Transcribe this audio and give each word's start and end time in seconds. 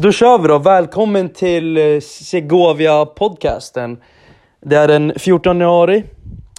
då 0.00 0.12
kör 0.12 0.38
vi 0.38 0.48
då. 0.48 0.58
Välkommen 0.58 1.28
till 1.28 1.76
eh, 1.76 2.00
Segovia 2.00 3.06
podcasten. 3.06 3.98
Det 4.60 4.76
är 4.76 4.88
den 4.88 5.12
14 5.16 5.60
januari. 5.60 6.04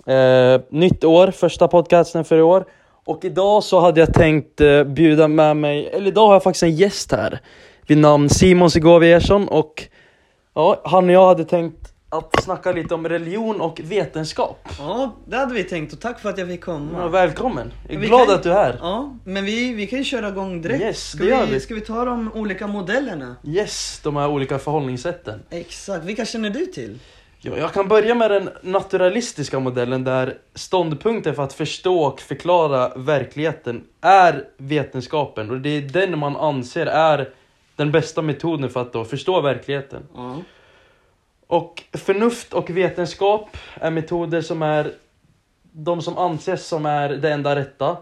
Eh, 0.06 0.62
nytt 0.70 1.04
år, 1.04 1.32
första 1.32 1.68
podcasten 1.68 2.26
för 2.26 2.38
i 2.38 2.42
år. 2.42 2.66
Och 3.06 3.26
idag 3.26 3.64
så 3.64 3.80
hade 3.80 4.00
jag 4.00 4.14
tänkt 4.14 4.62
eh, 4.62 4.84
bjuda 4.84 5.28
med 5.28 5.58
mig, 5.58 5.88
eller 5.88 6.08
idag 6.08 6.28
har 6.28 6.34
jag 6.34 6.44
faktiskt 6.44 6.64
en 6.64 6.76
gäst 6.76 7.12
här. 7.12 7.40
Vid 7.88 7.98
namn 7.98 8.30
Simon 8.30 8.72
Segovia 8.72 9.18
Ersson 9.18 9.48
och 9.48 9.84
ja, 10.56 10.82
han 10.84 11.06
och 11.06 11.12
jag 11.12 11.28
hade 11.28 11.46
tänkt 11.46 11.94
att 12.18 12.44
snacka 12.44 12.72
lite 12.72 12.94
om 12.96 13.10
religion 13.10 13.62
och 13.62 13.80
vetenskap. 13.84 14.68
Ja, 14.80 15.12
det 15.26 15.38
hade 15.38 15.54
vi 15.54 15.64
tänkt 15.64 15.94
och 15.94 16.00
tack 16.00 16.20
för 16.20 16.30
att 16.30 16.38
jag 16.38 16.48
fick 16.48 16.62
komma. 16.64 16.90
Ja, 17.02 17.08
välkommen! 17.08 17.72
Jag 17.88 17.96
är 17.96 18.00
Vi 18.00 18.08
glad 18.08 18.26
kan- 18.28 18.36
att 18.36 18.44
du 18.44 18.50
är 18.52 18.56
här. 18.56 18.78
Ja, 18.82 19.16
men 19.24 19.46
vi, 19.46 19.74
vi 19.74 19.88
kan 19.88 20.00
ju 20.00 20.06
köra 20.06 20.28
igång 20.28 20.62
direkt. 20.62 20.82
Yes, 20.84 21.10
ska, 21.10 21.24
det 21.24 21.30
gör 21.30 21.46
vi, 21.46 21.52
vi. 21.54 21.60
ska 21.60 21.76
vi 21.76 21.82
ta 21.82 22.06
de 22.06 22.32
olika 22.34 22.68
modellerna? 22.68 23.36
Yes, 23.44 24.00
de 24.04 24.16
här 24.16 24.28
olika 24.30 24.60
förhållningssätten. 24.60 25.40
Exakt, 25.50 26.06
vilka 26.06 26.26
känner 26.26 26.50
du 26.50 26.66
till? 26.66 27.00
Ja, 27.42 27.58
jag 27.58 27.74
kan 27.74 27.88
börja 27.88 28.16
med 28.16 28.32
den 28.32 28.50
naturalistiska 28.62 29.60
modellen 29.60 30.04
där 30.04 30.38
ståndpunkten 30.56 31.36
för 31.36 31.44
att 31.44 31.54
förstå 31.54 32.00
och 32.04 32.22
förklara 32.22 32.92
verkligheten 32.96 33.84
är 34.02 34.44
vetenskapen 34.58 35.50
och 35.50 35.58
det 35.62 35.70
är 35.70 35.82
den 35.82 36.20
man 36.20 36.36
anser 36.36 36.86
är 36.86 37.30
den 37.76 37.92
bästa 37.92 38.22
metoden 38.22 38.70
för 38.70 38.82
att 39.02 39.10
förstå 39.10 39.42
verkligheten. 39.42 40.04
Ja. 40.16 40.36
Och 41.48 41.84
förnuft 41.94 42.54
och 42.54 42.70
vetenskap 42.70 43.58
är 43.74 43.92
metoder 43.92 44.42
som 44.42 44.62
är 44.62 44.94
de 45.72 46.02
som 46.02 46.18
anses 46.18 46.68
som 46.68 46.86
är 46.86 47.10
det 47.10 47.32
enda 47.32 47.56
rätta. 47.56 47.98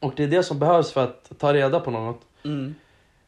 Och 0.00 0.12
det 0.16 0.24
är 0.24 0.28
det 0.28 0.42
som 0.42 0.58
behövs 0.58 0.92
för 0.92 1.04
att 1.04 1.32
ta 1.38 1.54
reda 1.54 1.80
på 1.80 1.90
något. 1.90 2.20
Mm. 2.44 2.74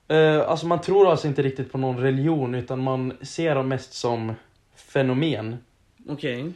Eh, 0.09 0.51
alltså 0.51 0.67
man 0.67 0.81
tror 0.81 1.11
alltså 1.11 1.27
inte 1.27 1.43
riktigt 1.43 1.73
på 1.73 1.79
någon 1.79 1.99
religion 1.99 2.55
utan 2.55 2.81
man 2.81 3.13
ser 3.23 3.55
dem 3.55 3.69
mest 3.69 3.93
som 3.93 4.35
fenomen. 4.75 5.57
Okej. 6.09 6.53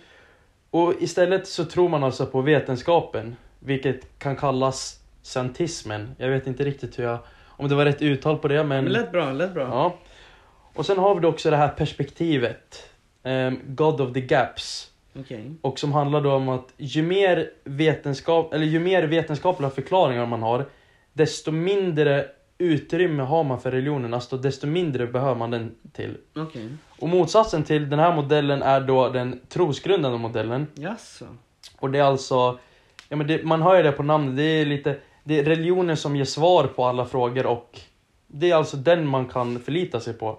Och 0.70 0.94
istället 1.00 1.48
så 1.48 1.64
tror 1.64 1.88
man 1.88 2.04
alltså 2.04 2.26
på 2.26 2.40
vetenskapen, 2.40 3.36
vilket 3.58 4.18
kan 4.18 4.36
kallas 4.36 5.00
scientismen. 5.22 6.14
Jag 6.18 6.28
vet 6.28 6.46
inte 6.46 6.64
riktigt 6.64 6.98
hur 6.98 7.04
jag, 7.04 7.18
om 7.46 7.68
det 7.68 7.74
var 7.74 7.84
rätt 7.84 8.02
uttal 8.02 8.38
på 8.38 8.48
det 8.48 8.64
men... 8.64 8.84
Men 8.84 8.92
lät 8.92 9.12
bra, 9.12 9.32
lät 9.32 9.54
bra. 9.54 9.62
Ja. 9.62 9.98
Och 10.74 10.86
sen 10.86 10.98
har 10.98 11.14
vi 11.14 11.20
då 11.20 11.28
också 11.28 11.50
det 11.50 11.56
här 11.56 11.68
perspektivet, 11.68 12.90
ehm, 13.22 13.60
God 13.66 14.00
of 14.00 14.12
the 14.12 14.20
Gaps. 14.20 14.90
Okej. 15.18 15.54
Och 15.60 15.78
som 15.78 15.92
handlar 15.92 16.20
då 16.20 16.32
om 16.32 16.48
att 16.48 16.72
ju 16.76 17.02
mer, 17.02 17.50
vetenskap, 17.64 18.54
eller 18.54 18.66
ju 18.66 18.78
mer 18.78 19.02
vetenskapliga 19.02 19.70
förklaringar 19.70 20.26
man 20.26 20.42
har, 20.42 20.66
desto 21.12 21.50
mindre 21.50 22.26
utrymme 22.58 23.22
har 23.22 23.44
man 23.44 23.60
för 23.60 23.70
religionen, 23.70 24.14
alltså 24.14 24.36
desto 24.36 24.66
mindre 24.66 25.06
behöver 25.06 25.34
man 25.34 25.50
den 25.50 25.74
till. 25.92 26.16
Okej. 26.36 26.68
Och 26.98 27.08
motsatsen 27.08 27.64
till 27.64 27.90
den 27.90 27.98
här 27.98 28.14
modellen 28.14 28.62
är 28.62 28.80
då 28.80 29.08
den 29.08 29.40
trosgrundande 29.48 30.18
modellen. 30.18 30.66
Jaså? 30.74 31.24
Och 31.78 31.90
det 31.90 31.98
är 31.98 32.02
alltså, 32.02 32.58
ja 33.08 33.16
men 33.16 33.26
det, 33.26 33.44
man 33.44 33.62
hör 33.62 33.76
ju 33.76 33.82
det 33.82 33.92
på 33.92 34.02
namnet, 34.02 34.36
det 34.36 34.42
är 34.42 34.66
lite, 34.66 34.96
det 35.24 35.38
är 35.38 35.44
religionen 35.44 35.96
som 35.96 36.16
ger 36.16 36.24
svar 36.24 36.66
på 36.66 36.84
alla 36.84 37.06
frågor 37.06 37.46
och 37.46 37.80
det 38.26 38.50
är 38.50 38.54
alltså 38.54 38.76
den 38.76 39.06
man 39.06 39.26
kan 39.28 39.60
förlita 39.60 40.00
sig 40.00 40.14
på. 40.14 40.38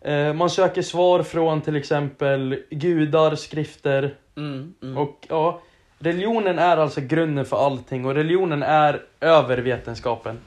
Eh, 0.00 0.32
man 0.32 0.50
söker 0.50 0.82
svar 0.82 1.22
från 1.22 1.60
till 1.60 1.76
exempel 1.76 2.62
gudar, 2.70 3.34
skrifter 3.34 4.14
Mm, 4.36 4.74
mm. 4.82 4.98
och 4.98 5.26
ja, 5.28 5.60
religionen 5.98 6.58
är 6.58 6.76
alltså 6.76 7.00
grunden 7.00 7.44
för 7.44 7.66
allting 7.66 8.04
och 8.06 8.14
religionen 8.14 8.62
är 8.62 9.02
över 9.20 9.58
vetenskapen. 9.58 10.38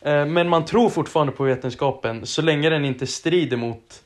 Eh, 0.00 0.26
men 0.26 0.48
man 0.48 0.64
tror 0.64 0.88
fortfarande 0.88 1.32
på 1.32 1.44
vetenskapen 1.44 2.26
så 2.26 2.42
länge 2.42 2.70
den 2.70 2.84
inte 2.84 3.06
strider 3.06 3.56
mot 3.56 4.02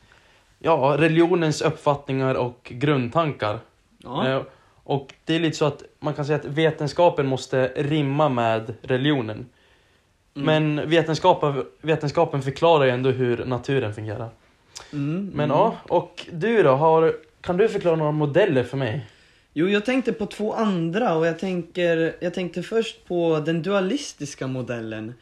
ja, 0.59 0.97
religionens 0.99 1.63
uppfattningar 1.63 2.35
och 2.35 2.73
grundtankar. 2.75 3.59
Eh, 4.05 4.43
Och 4.85 5.15
det 5.25 5.35
är 5.35 5.41
lite 5.41 5.57
så 5.57 5.65
att 5.65 5.83
man 6.01 6.15
kan 6.15 6.25
säga 6.25 6.39
att 6.39 6.45
vetenskapen 6.45 7.27
måste 7.27 7.73
rimma 7.77 8.29
med 8.29 8.75
religionen. 8.83 9.47
Mm. 10.35 10.47
Men 10.47 10.89
vetenskapen, 10.91 11.65
vetenskapen 11.83 12.43
förklarar 12.43 12.85
ju 12.85 12.91
ändå 12.91 13.11
hur 13.11 13.45
naturen 13.45 13.95
fungerar. 13.95 14.29
Mm, 14.93 15.31
Men 15.35 15.45
mm. 15.45 15.57
ja, 15.57 15.77
och 15.89 16.27
du 16.33 16.63
då? 16.63 16.71
Har, 16.71 17.17
kan 17.41 17.57
du 17.57 17.69
förklara 17.69 17.97
några 17.97 18.13
modeller 18.13 18.65
för 18.65 18.77
mig? 18.77 19.07
Jo, 19.53 19.69
jag 19.69 19.85
tänkte 19.85 20.13
på 20.13 20.27
två 20.27 20.53
andra 20.55 21.15
och 21.15 21.27
jag, 21.27 21.39
tänker, 21.39 22.17
jag 22.21 22.35
tänkte 22.35 22.63
först 22.63 23.05
på 23.05 23.43
den 23.47 23.63
dualistiska 23.63 24.47
modellen. 24.47 25.15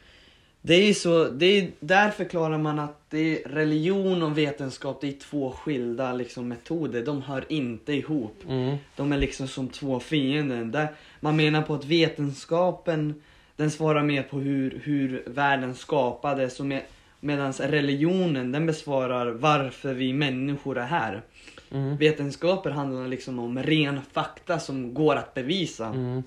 Det 0.63 0.75
är 0.75 0.95
så, 0.95 1.25
det 1.25 1.47
är, 1.47 1.71
där 1.81 2.11
förklarar 2.11 2.59
man 2.59 2.79
att 2.79 3.11
det 3.11 3.19
är 3.19 3.49
religion 3.49 4.23
och 4.23 4.39
vetenskap, 4.39 5.01
det 5.01 5.09
är 5.09 5.13
två 5.13 5.51
skilda 5.51 6.13
liksom, 6.13 6.49
metoder. 6.49 7.05
De 7.05 7.23
hör 7.23 7.45
inte 7.49 7.93
ihop. 7.93 8.43
Mm. 8.49 8.77
De 8.97 9.13
är 9.13 9.19
liksom 9.19 9.49
som 9.49 9.69
två 9.69 10.01
fienden. 10.01 10.71
Där 10.71 10.89
man 11.21 11.37
menar 11.37 11.63
på 11.63 11.75
att 11.75 11.85
vetenskapen 11.85 13.23
den 13.57 13.71
svarar 13.71 14.03
mer 14.03 14.23
på 14.23 14.39
hur, 14.39 14.81
hur 14.85 15.23
världen 15.27 15.75
skapades 15.75 16.61
och 16.61 16.67
med, 16.67 16.83
medan 17.21 17.53
religionen 17.53 18.53
den 18.53 18.67
besvarar 18.67 19.31
varför 19.31 19.95
vi 19.95 20.13
människor 20.13 20.79
är 20.79 20.87
här. 20.87 21.23
Mm. 21.71 21.97
Vetenskaper 21.97 22.71
handlar 22.71 23.09
liksom 23.09 23.39
om 23.39 23.63
ren 23.63 24.01
fakta 24.13 24.59
som 24.59 24.95
går 24.95 25.17
att 25.17 25.35
bevisa. 25.35 25.87
Mm. 25.87 26.23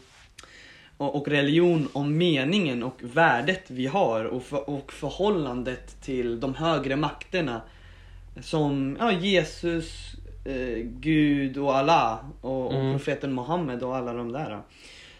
Och, 0.97 1.15
och 1.15 1.27
religion 1.27 1.87
om 1.93 2.17
meningen 2.17 2.83
och 2.83 2.97
värdet 3.01 3.63
vi 3.67 3.87
har 3.87 4.25
och, 4.25 4.43
för, 4.43 4.69
och 4.69 4.93
förhållandet 4.93 6.01
till 6.01 6.39
de 6.39 6.55
högre 6.55 6.95
makterna. 6.95 7.61
Som 8.41 8.97
ja, 8.99 9.11
Jesus, 9.11 10.13
eh, 10.45 10.77
Gud 10.83 11.57
och 11.57 11.75
Allah 11.77 12.19
och, 12.41 12.67
och 12.67 12.73
Mm. 12.73 12.91
profeten 12.93 13.33
Muhammed 13.35 13.83
och 13.83 13.95
alla 13.95 14.13
de 14.13 14.31
där. 14.31 14.59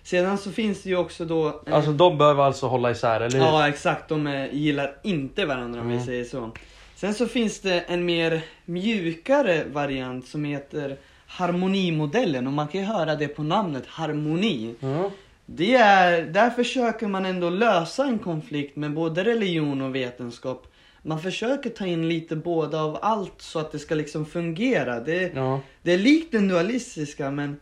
Sedan 0.03 0.37
så 0.37 0.51
finns 0.51 0.83
det 0.83 0.89
ju 0.89 0.97
också 0.97 1.25
då... 1.25 1.47
eh, 1.67 1.75
Alltså 1.75 1.91
de 1.91 2.17
behöver 2.17 2.43
alltså 2.43 2.67
hålla 2.67 2.91
isär, 2.91 3.21
eller 3.21 3.37
hur? 3.39 3.45
Ja 3.45 3.67
exakt, 3.69 4.09
de 4.09 4.27
eh, 4.27 4.53
gillar 4.55 4.95
inte 5.03 5.45
varandra 5.45 5.81
om 5.81 5.87
vi 5.87 5.93
Mm. 5.93 6.05
säger 6.05 6.23
så. 6.23 6.51
Sen 6.95 7.13
så 7.13 7.27
finns 7.27 7.59
det 7.59 7.79
en 7.79 8.05
mer 8.05 8.41
mjukare 8.65 9.63
variant 9.71 10.27
som 10.27 10.43
heter 10.43 10.97
harmonimodellen 11.27 12.47
och 12.47 12.53
man 12.53 12.67
kan 12.67 12.81
ju 12.81 12.87
höra 12.87 13.15
det 13.15 13.27
på 13.27 13.43
namnet 13.43 13.85
harmoni. 13.87 14.75
Mm. 14.81 15.09
Det 15.45 15.75
är, 15.75 16.21
där 16.21 16.49
försöker 16.49 17.07
man 17.07 17.25
ändå 17.25 17.49
lösa 17.49 18.05
en 18.05 18.19
konflikt 18.19 18.75
med 18.75 18.93
både 18.93 19.23
religion 19.23 19.81
och 19.81 19.95
vetenskap. 19.95 20.67
Man 21.01 21.21
försöker 21.21 21.69
ta 21.69 21.85
in 21.85 22.09
lite 22.09 22.35
båda 22.35 22.81
av 22.83 22.99
allt 23.01 23.33
så 23.41 23.59
att 23.59 23.71
det 23.71 23.79
ska 23.79 23.95
liksom 23.95 24.25
fungera. 24.25 24.99
Det, 24.99 25.31
Ja. 25.35 25.59
det 25.81 25.93
är 25.93 25.97
likt 25.97 26.31
den 26.31 26.47
dualistiska 26.47 27.31
men 27.31 27.59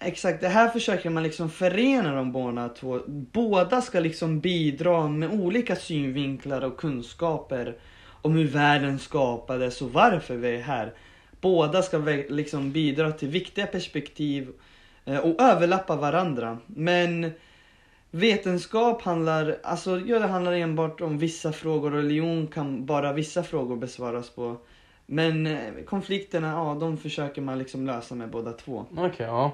exakt 0.00 0.40
det 0.40 0.48
här 0.48 0.68
försöker 0.68 1.10
man 1.10 1.22
liksom 1.22 1.50
förena 1.50 2.14
de 2.14 2.32
båda 2.32 2.68
två. 2.68 3.00
Båda 3.06 3.80
ska 3.80 4.00
liksom 4.00 4.40
bidra 4.40 5.08
med 5.08 5.30
olika 5.30 5.76
synvinklar 5.76 6.64
och 6.64 6.76
kunskaper 6.76 7.76
om 8.22 8.34
hur 8.34 8.48
världen 8.48 8.98
skapades 8.98 9.82
och 9.82 9.92
varför 9.92 10.36
vi 10.36 10.56
är 10.56 10.60
här. 10.60 10.94
Båda 11.40 11.82
ska 11.82 11.98
liksom 12.28 12.72
bidra 12.72 13.12
till 13.12 13.28
viktiga 13.28 13.66
perspektiv 13.66 14.48
eh, 15.04 15.18
och 15.18 15.40
överlappa 15.40 15.96
varandra. 15.96 16.58
Men 16.66 17.32
vetenskap 18.10 19.02
handlar, 19.02 19.58
alltså 19.62 20.00
ja, 20.00 20.18
det 20.18 20.26
handlar 20.26 20.52
enbart 20.52 21.00
om 21.00 21.18
vissa 21.18 21.52
frågor 21.52 21.94
och 21.94 22.02
religion 22.02 22.46
kan 22.46 22.86
bara 22.86 23.12
vissa 23.12 23.42
frågor 23.42 23.76
besvaras 23.76 24.30
på. 24.30 24.56
Men 25.06 25.46
eh, 25.46 25.84
konflikterna, 25.86 26.48
ja 26.48 26.76
de 26.80 26.96
försöker 26.96 27.42
man 27.42 27.58
liksom 27.58 27.86
lösa 27.86 28.14
med 28.14 28.30
båda 28.30 28.52
två. 28.52 28.86
Okej, 28.96 29.26
ja. 29.26 29.52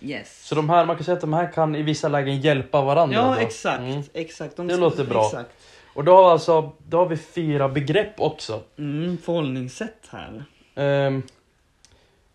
Yes. 0.00 0.46
Så 0.46 0.54
de 0.54 0.70
här, 0.70 0.86
man 0.86 0.96
kan 0.96 1.04
säga 1.04 1.14
att 1.14 1.20
de 1.20 1.32
här 1.32 1.52
kan 1.52 1.74
i 1.76 1.82
vissa 1.82 2.08
lägen 2.08 2.40
hjälpa 2.40 2.82
varandra 2.82 3.16
Ja 3.16 3.34
då? 3.34 3.40
exakt, 3.40 3.80
Mm. 3.80 4.02
exakt. 4.12 4.56
De 4.56 4.66
Det 4.66 4.76
låter 4.76 5.04
bra. 5.04 5.24
Exakt. 5.26 5.50
Och 5.94 6.04
då 6.04 6.12
har 6.16 6.22
vi 6.22 6.28
alltså, 6.28 6.72
då 6.88 6.98
har 6.98 7.06
vi 7.06 7.16
fyra 7.16 7.68
begrepp 7.68 8.20
också. 8.20 8.60
Mm, 8.78 9.18
förhållningssätt 9.18 10.08
här. 10.10 10.44
Ehm, 10.74 11.22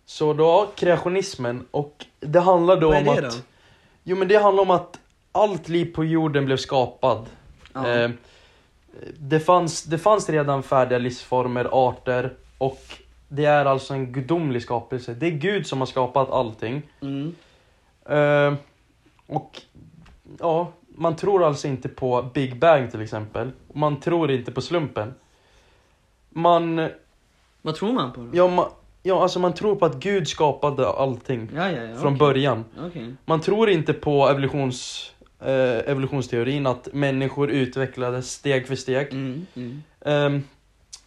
så 0.06 0.34
då, 0.34 0.72
kreationismen 0.76 1.66
och 1.72 2.06
det 2.20 2.40
handlar 2.40 2.80
då 2.82 2.88
Vad 2.90 2.98
om 3.08 3.08
är 3.18 3.22
det 3.22 3.28
att... 3.28 3.34
då? 3.34 3.40
Jo 4.04 4.18
men 4.18 4.28
det 4.28 4.36
handlar 4.36 4.62
om 4.64 4.72
att 4.72 5.00
allt 5.32 5.68
liv 5.70 5.94
på 5.94 6.06
jorden 6.06 6.46
blev 6.46 6.58
skapad. 6.58 7.26
Ja. 7.74 7.88
Ehm, 7.88 8.18
det, 9.18 9.40
fanns, 9.40 9.84
det 9.84 9.98
fanns 9.98 10.30
redan 10.30 10.64
färdiga 10.64 11.00
livsformer, 11.00 11.68
arter 11.72 12.34
och 12.58 12.82
det 13.28 13.46
är 13.46 13.66
alltså 13.66 13.94
en 13.94 14.12
gudomlig 14.14 14.62
skapelse. 14.64 15.14
Det 15.14 15.28
är 15.28 15.32
Gud 15.32 15.68
som 15.68 15.80
har 15.80 15.86
skapat 15.86 16.30
allting. 16.32 16.82
Mm. 17.02 17.36
Ehm, 18.10 18.56
och 19.28 19.62
ja, 20.40 20.72
man 20.96 21.16
tror 21.16 21.44
alltså 21.44 21.68
inte 21.68 21.90
på 21.90 22.30
Big 22.34 22.60
Bang 22.60 22.92
till 22.92 23.02
exempel. 23.02 23.52
Man 23.74 24.00
tror 24.00 24.32
inte 24.32 24.52
på 24.52 24.62
slumpen. 24.62 25.14
Man, 26.30 26.90
Vad 27.62 27.76
tror 27.76 27.94
man 27.94 28.12
på 28.12 28.22
då? 28.22 28.30
ja, 28.34 28.48
man, 28.48 28.66
ja 29.04 29.24
alltså 29.24 29.40
man 29.40 29.54
tror 29.54 29.76
på 29.76 29.86
att 29.86 29.96
Gud 29.96 30.28
skapade 30.28 30.88
allting 30.90 31.50
ja, 31.56 31.72
ja. 31.72 31.84
ja 31.84 31.96
från 31.96 32.14
okej. 32.14 32.20
början. 32.20 32.66
Okej. 32.80 33.16
Man 33.26 33.42
tror 33.42 33.70
inte 33.70 33.94
på 33.94 34.30
evolutions, 34.30 35.12
eh, 35.40 35.90
evolutionsteorin, 35.90 36.66
att 36.68 36.88
människor 36.94 37.50
utvecklades 37.52 38.32
steg 38.32 38.68
för 38.68 38.76
steg. 38.76 39.14
Mm, 39.14 39.46
mm. 39.56 39.84
Ehm, 40.06 40.44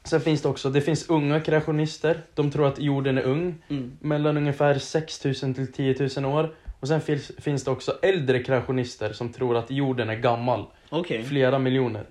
sen 0.04 0.20
finns 0.20 0.42
det 0.42 0.48
också, 0.48 0.70
det 0.70 0.80
finns 0.80 1.08
unga 1.08 1.40
kreationister. 1.40 2.22
De 2.34 2.50
tror 2.50 2.66
att 2.66 2.78
jorden 2.78 3.18
är 3.18 3.22
ung. 3.22 3.54
Mm. 3.68 3.92
Mellan 4.00 4.36
ungefär 4.36 4.78
6000 4.78 5.54
till 5.54 5.72
10 5.72 6.08
000 6.16 6.24
år. 6.34 6.54
Och 6.84 6.88
sen 6.88 7.00
finns, 7.00 7.32
finns 7.38 7.64
det 7.64 7.70
också 7.70 7.98
äldre 8.02 8.42
kreationister 8.42 9.12
som 9.12 9.32
tror 9.32 9.56
att 9.56 9.70
jorden 9.70 10.10
är 10.10 10.14
gammal. 10.14 10.64
Okej, 10.90 11.24
Flera 11.24 11.58
miljoner. 11.58 12.06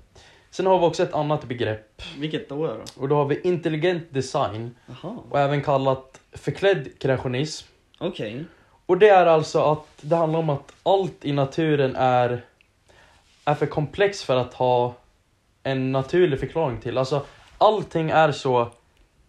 Sen 0.51 0.65
har 0.65 0.79
vi 0.79 0.85
också 0.85 1.03
ett 1.03 1.13
annat 1.13 1.43
begrepp. 1.45 2.01
vilket 2.17 2.49
då 2.49 2.67
då? 2.67 2.77
Och 2.97 3.09
då 3.09 3.15
har 3.15 3.25
vi 3.25 3.41
intelligent 3.41 4.13
design. 4.13 4.75
Jaha, 4.85 5.17
Och 5.29 5.39
även 5.39 5.61
kallat 5.61 6.19
förklädd 6.31 6.99
kreationism. 6.99 7.67
okej. 7.99 8.45
Och 8.85 8.97
det 8.97 9.09
är 9.09 9.25
alltså 9.25 9.61
att 9.61 9.87
det 10.01 10.15
handlar 10.15 10.39
om 10.39 10.49
att 10.49 10.73
allt 10.83 11.25
i 11.25 11.31
naturen 11.31 11.95
är, 11.95 12.45
är 13.45 13.55
för 13.55 13.65
komplext 13.65 14.23
för 14.23 14.35
att 14.37 14.53
ha 14.53 14.93
en 15.63 15.91
naturlig 15.91 16.39
förklaring 16.39 16.79
till. 16.79 16.97
Alltså 16.97 17.25
allting 17.57 18.09
är 18.09 18.31
så 18.31 18.71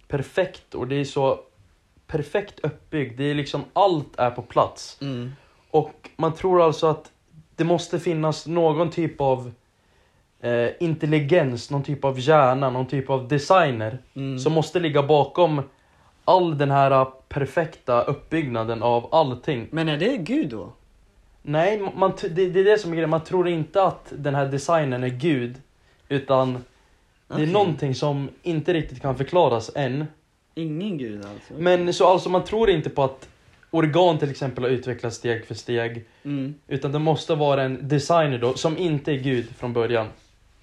perfekt 0.09 0.75
och 0.75 0.89
det 0.89 0.97
är 0.97 1.05
så 1.05 1.41
perfekt 2.07 2.61
uppbyggt. 2.63 3.19
Det 3.19 3.25
är 3.25 3.35
liksom 3.35 3.65
allt 3.73 4.19
är 4.19 4.31
på 4.31 4.43
plats. 4.43 4.99
Mm. 5.01 5.33
Och 5.71 6.11
man 6.17 6.35
tror 6.35 6.63
alltså 6.63 6.87
att 6.87 7.11
det 7.57 7.65
måste 7.65 7.99
finnas 8.01 8.47
någon 8.47 8.91
typ 8.91 9.21
av 9.21 9.53
eh, 10.41 10.69
intelligens, 10.81 11.71
någon 11.71 11.83
typ 11.83 12.05
av 12.05 12.21
hjärna, 12.21 12.71
någon 12.71 12.87
typ 12.87 13.11
av 13.11 13.29
designer 13.29 13.99
Mm. 14.15 14.39
som 14.39 14.53
måste 14.53 14.81
ligga 14.81 15.03
bakom 15.03 15.63
all 16.25 16.59
den 16.59 16.71
här 16.71 17.05
perfekta 17.29 18.03
uppbyggnaden 18.03 18.83
av 18.83 19.15
allting. 19.15 19.69
Men 19.71 19.89
är 19.89 19.97
det 19.97 20.17
Gud 20.17 20.49
då? 20.49 20.73
Nej, 21.43 21.93
man, 21.97 22.13
det, 22.21 22.49
det 22.49 22.61
är 22.61 22.65
det 22.65 22.79
som 22.79 22.91
är 22.91 22.95
grejen. 22.95 23.11
Man 23.11 23.25
tror 23.25 23.49
inte 23.49 23.83
att 23.83 24.13
den 24.17 24.35
här 24.35 24.47
designen 24.47 25.05
är 25.05 25.09
Gud. 25.09 25.57
Utan 26.09 26.65
det 27.29 27.43
är 27.43 27.47
någonting 27.47 27.95
som 27.95 28.29
inte 28.43 28.73
riktigt 28.73 29.03
kan 29.03 29.17
förklaras 29.17 29.71
än. 29.75 30.07
Ingen 30.55 30.99
Gud 30.99 31.25
alltså? 31.25 31.55
Men 31.55 31.95
så 31.95 32.07
alltså 32.07 32.29
man 32.29 32.45
tror 32.45 32.71
inte 32.71 32.91
på 32.91 33.05
att 33.05 33.29
organ 33.71 34.19
till 34.19 34.31
exempel 34.31 34.65
har 34.65 34.71
utvecklats 34.71 35.17
steg 35.17 35.47
för 35.47 35.55
steg. 35.55 36.05
Mm. 36.23 36.55
Utan 36.69 36.93
det 36.93 36.99
måste 36.99 37.35
vara 37.35 37.63
en 37.63 37.89
designer 37.89 38.39
då, 38.39 38.55
som 38.55 38.79
inte 38.79 39.13
är 39.13 39.17
Gud 39.17 39.47
från 39.59 39.73
början. 39.73 40.07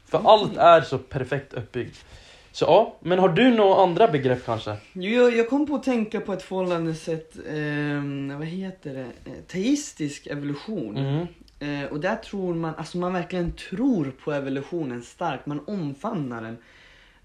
För 0.06 0.22
allt 0.26 0.58
är 0.58 0.82
så 0.82 0.98
perfekt 0.98 1.54
uppbyggt. 1.54 2.06
Så 2.52 2.66
ja, 2.66 2.96
men 3.00 3.20
har 3.20 3.30
du 3.30 3.52
några 3.52 3.84
andra 3.84 4.08
begrepp 4.08 4.46
kanske? 4.46 4.76
Jag, 4.94 5.36
jag 5.38 5.50
kom 5.50 5.68
på 5.68 5.76
att 5.76 5.84
tänka 5.84 6.22
på 6.22 6.34
ett 6.34 6.44
förhållande 6.44 6.96
sätt, 6.96 7.36
ehm, 7.50 8.38
vad 8.38 8.48
heter 8.48 8.94
det, 8.94 9.06
Eh, 9.26 9.42
teistisk 9.48 10.28
evolution. 10.28 10.98
Mm. 10.98 11.28
Eh, 11.60 11.92
och 11.92 12.00
där 12.00 12.16
tror 12.16 12.54
man, 12.54 12.76
alltså 12.76 12.98
man 12.98 13.14
verkligen 13.14 13.52
tror 13.52 14.14
på 14.24 14.32
evolutionen 14.32 15.02
starkt, 15.02 15.46
man 15.46 15.60
omfamnar 15.68 16.42
den. 16.42 16.58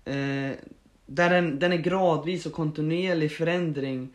Eh, 0.05 0.57
där 1.07 1.31
den, 1.31 1.59
den 1.59 1.73
är 1.73 1.77
gradvis 1.77 2.47
och 2.47 2.53
kontinuerlig 2.53 3.33
förändring. 3.33 4.09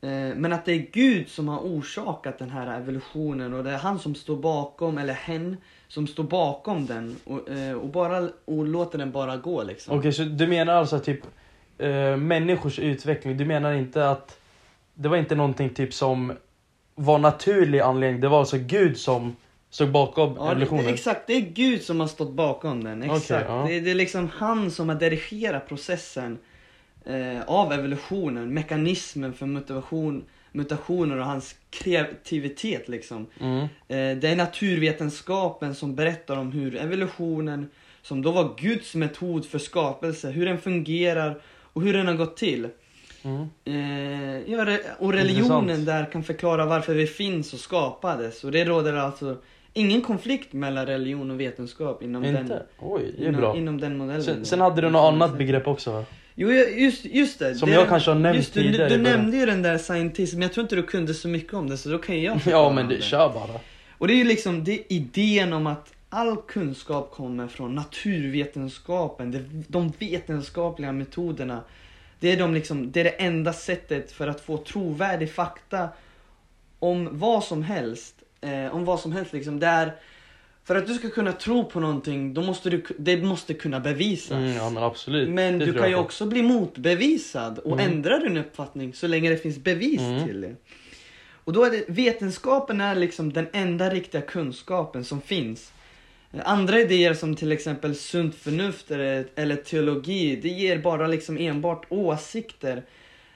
Eh, 0.00 0.34
men 0.36 0.52
att 0.52 0.64
det 0.64 0.72
är 0.72 0.86
Gud 0.92 1.28
som 1.28 1.48
har 1.48 1.58
orsakat 1.58 2.38
den 2.38 2.50
här 2.50 2.80
evolutionen 2.80 3.54
och 3.54 3.64
det 3.64 3.70
är 3.70 3.78
han 3.78 3.98
som 3.98 4.14
står 4.14 4.36
bakom, 4.36 4.98
eller 4.98 5.14
hen, 5.14 5.56
som 5.88 6.06
står 6.06 6.24
bakom 6.24 6.86
den 6.86 7.16
och, 7.24 7.48
eh, 7.48 7.74
och, 7.74 7.88
bara, 7.88 8.28
och 8.44 8.66
låter 8.66 8.98
den 8.98 9.12
bara 9.12 9.36
gå 9.36 9.62
liksom. 9.62 9.98
Okej, 9.98 10.12
så 10.12 10.22
du 10.22 10.46
menar 10.46 10.74
alltså 10.74 10.98
typ 10.98 11.20
eh, 11.78 12.16
människors 12.16 12.78
utveckling, 12.78 13.36
du 13.36 13.44
menar 13.44 13.72
inte 13.72 14.10
att 14.10 14.38
det 14.94 15.08
var 15.08 15.16
inte 15.16 15.34
någonting 15.34 15.70
typ 15.70 15.94
som 15.94 16.32
var 16.94 17.18
naturlig 17.18 17.80
anledning, 17.80 18.20
det 18.20 18.28
var 18.28 18.38
alltså 18.38 18.58
Gud 18.58 18.98
som 18.98 19.36
stod 19.70 19.90
bakom 19.90 20.34
Ja, 20.36 20.44
det, 20.44 20.50
evolutionen? 20.50 20.84
det, 20.84 20.90
exakt, 20.90 21.26
det 21.26 21.32
är 21.32 21.40
Gud 21.40 21.82
som 21.82 22.00
har 22.00 22.06
stått 22.06 22.32
bakom 22.32 22.84
den. 22.84 23.02
Exakt. 23.02 23.30
Okej, 23.30 23.44
ja. 23.48 23.66
det, 23.68 23.80
det 23.80 23.90
är 23.90 23.94
liksom 23.94 24.28
han 24.34 24.70
som 24.70 24.88
har 24.88 24.96
dirigerat 24.96 25.68
processen 25.68 26.38
eh, 27.04 27.42
av 27.46 27.72
evolutionen, 27.72 28.54
mekanismen 28.54 29.32
för 29.32 29.46
mutation, 29.46 30.24
mutationer 30.52 31.16
och 31.16 31.24
hans 31.24 31.54
kreativitet 31.70 32.88
liksom. 32.88 33.26
Mm. 33.40 33.58
Eh, 33.62 34.18
det 34.20 34.28
är 34.28 34.36
naturvetenskapen 34.36 35.74
som 35.74 35.94
berättar 35.94 36.36
om 36.36 36.52
hur 36.52 36.76
evolutionen, 36.76 37.70
som 38.02 38.22
då 38.22 38.30
var 38.30 38.54
Guds 38.58 38.94
metod 38.94 39.46
för 39.46 39.58
skapelse, 39.58 40.30
hur 40.30 40.46
den 40.46 40.58
fungerar 40.58 41.40
och 41.72 41.82
hur 41.82 41.92
den 41.92 42.06
har 42.06 42.14
gått 42.14 42.36
till. 42.36 42.68
Mm. 43.22 43.48
Eh, 43.64 44.52
ja, 44.52 44.78
och 44.98 45.12
religionen 45.12 45.84
där 45.84 46.12
kan 46.12 46.24
förklara 46.24 46.66
varför 46.66 46.94
vi 46.94 47.06
finns 47.06 47.52
och 47.52 47.60
skapades. 47.60 48.44
Och 48.44 48.52
det 48.52 48.64
råder 48.64 48.94
alltså 48.94 49.36
ingen 49.72 50.02
konflikt 50.02 50.52
mellan 50.52 50.86
religion 50.86 51.30
och 51.30 51.40
vetenskap 51.40 52.02
inom 52.02 52.24
Inte? 52.24 52.42
den, 52.42 52.62
Oj, 52.78 53.14
det 53.18 53.24
är 53.24 53.28
inom, 53.28 53.40
bra. 53.40 53.56
inom 53.56 53.80
den 53.80 53.96
modellen. 53.96 54.22
Sen, 54.22 54.44
sen 54.44 54.60
hade 54.60 54.80
du 54.80 54.90
något 54.90 55.12
annat 55.12 55.38
begrepp 55.38 55.66
också 55.66 55.92
va? 55.92 56.04
Jo, 56.34 56.50
just, 56.52 57.04
just 57.04 57.38
det. 57.38 57.54
Som 57.54 57.68
det 57.68 57.74
jag 57.74 57.88
kanske 57.88 58.10
har 58.10 58.18
nämnt 58.18 58.36
just 58.36 58.54
tidigare 58.54 58.88
Du, 58.88 58.96
du 58.96 59.02
nämnde 59.02 59.36
ju 59.36 59.46
den 59.46 59.62
där 59.62 59.78
scientism, 59.78 60.38
men 60.38 60.42
jag 60.42 60.52
tror 60.52 60.62
inte 60.64 60.76
du 60.76 60.82
kunde 60.82 61.14
så 61.14 61.28
mycket 61.28 61.54
om 61.54 61.68
det, 61.68 61.76
så 61.76 61.88
då 61.88 61.98
kan 61.98 62.22
jag 62.22 62.40
Ja 62.46 62.72
men 62.72 62.88
det, 62.88 63.02
kör 63.02 63.28
bara. 63.28 63.60
Och 63.98 64.08
det 64.08 64.14
är 64.14 64.16
ju 64.16 64.24
liksom 64.24 64.64
det 64.64 64.72
är 64.72 64.82
idén 64.88 65.52
om 65.52 65.66
att 65.66 65.92
all 66.08 66.36
kunskap 66.36 67.10
kommer 67.10 67.48
från 67.48 67.74
naturvetenskapen, 67.74 69.30
det, 69.30 69.44
de 69.68 69.92
vetenskapliga 69.98 70.92
metoderna. 70.92 71.60
Det 72.20 72.32
är, 72.32 72.38
de 72.38 72.54
liksom, 72.54 72.92
det 72.92 73.00
är 73.00 73.04
det 73.04 73.10
enda 73.10 73.52
sättet 73.52 74.12
för 74.12 74.28
att 74.28 74.40
få 74.40 74.56
trovärdig 74.56 75.32
fakta 75.32 75.88
om 76.78 77.08
vad 77.12 77.44
som 77.44 77.62
helst. 77.62 78.14
Eh, 78.40 78.74
om 78.74 78.84
vad 78.84 79.00
som 79.00 79.12
helst 79.12 79.32
liksom. 79.32 79.60
Det 79.60 79.66
är, 79.66 79.92
för 80.64 80.76
att 80.76 80.86
du 80.86 80.94
ska 80.94 81.10
kunna 81.10 81.32
tro 81.32 81.64
på 81.64 81.80
någonting, 81.80 82.34
då 82.34 82.42
måste 82.42 82.70
du, 82.70 82.82
det 82.98 83.16
måste 83.16 83.54
kunna 83.54 83.80
bevisas. 83.80 84.30
Mm, 84.38 84.52
ja 84.56 84.70
men 84.70 84.82
absolut. 84.82 85.28
Men 85.28 85.58
Det 85.58 85.64
du 85.66 85.72
kan 85.72 85.88
ju 85.88 85.94
på. 85.94 86.00
också 86.00 86.26
bli 86.26 86.42
motbevisad 86.42 87.58
och 87.58 87.80
Mm. 87.80 87.92
ändra 87.92 88.18
din 88.18 88.36
uppfattning 88.36 88.94
så 88.94 89.06
länge 89.06 89.30
det 89.30 89.36
finns 89.36 89.58
bevis 89.58 90.00
Mm. 90.00 90.26
till 90.26 90.40
det. 90.40 90.54
Och 91.44 91.52
då 91.52 91.64
är 91.64 91.70
det, 91.70 91.84
vetenskapen 91.88 92.80
är 92.80 92.94
liksom 92.94 93.32
den 93.32 93.46
enda 93.52 93.90
riktiga 93.90 94.20
kunskapen 94.20 95.04
som 95.04 95.20
finns. 95.20 95.72
Andra 96.44 96.80
idéer 96.80 97.14
som 97.14 97.36
till 97.36 97.52
exempel 97.52 97.94
sunt 97.96 98.34
förnuft 98.34 98.90
eller, 98.90 99.24
eller 99.34 99.56
teologi, 99.56 100.36
det 100.36 100.48
ger 100.48 100.78
bara 100.78 101.06
liksom 101.06 101.38
enbart 101.38 101.86
åsikter. 101.88 102.82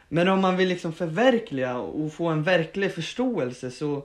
Men 0.09 0.29
om 0.29 0.41
man 0.41 0.57
vill 0.57 0.69
liksom 0.69 0.93
förverkliga 0.93 1.77
och 1.79 2.13
få 2.13 2.27
en 2.27 2.43
verklig 2.43 2.95
förståelse 2.95 3.71
så, 3.71 4.03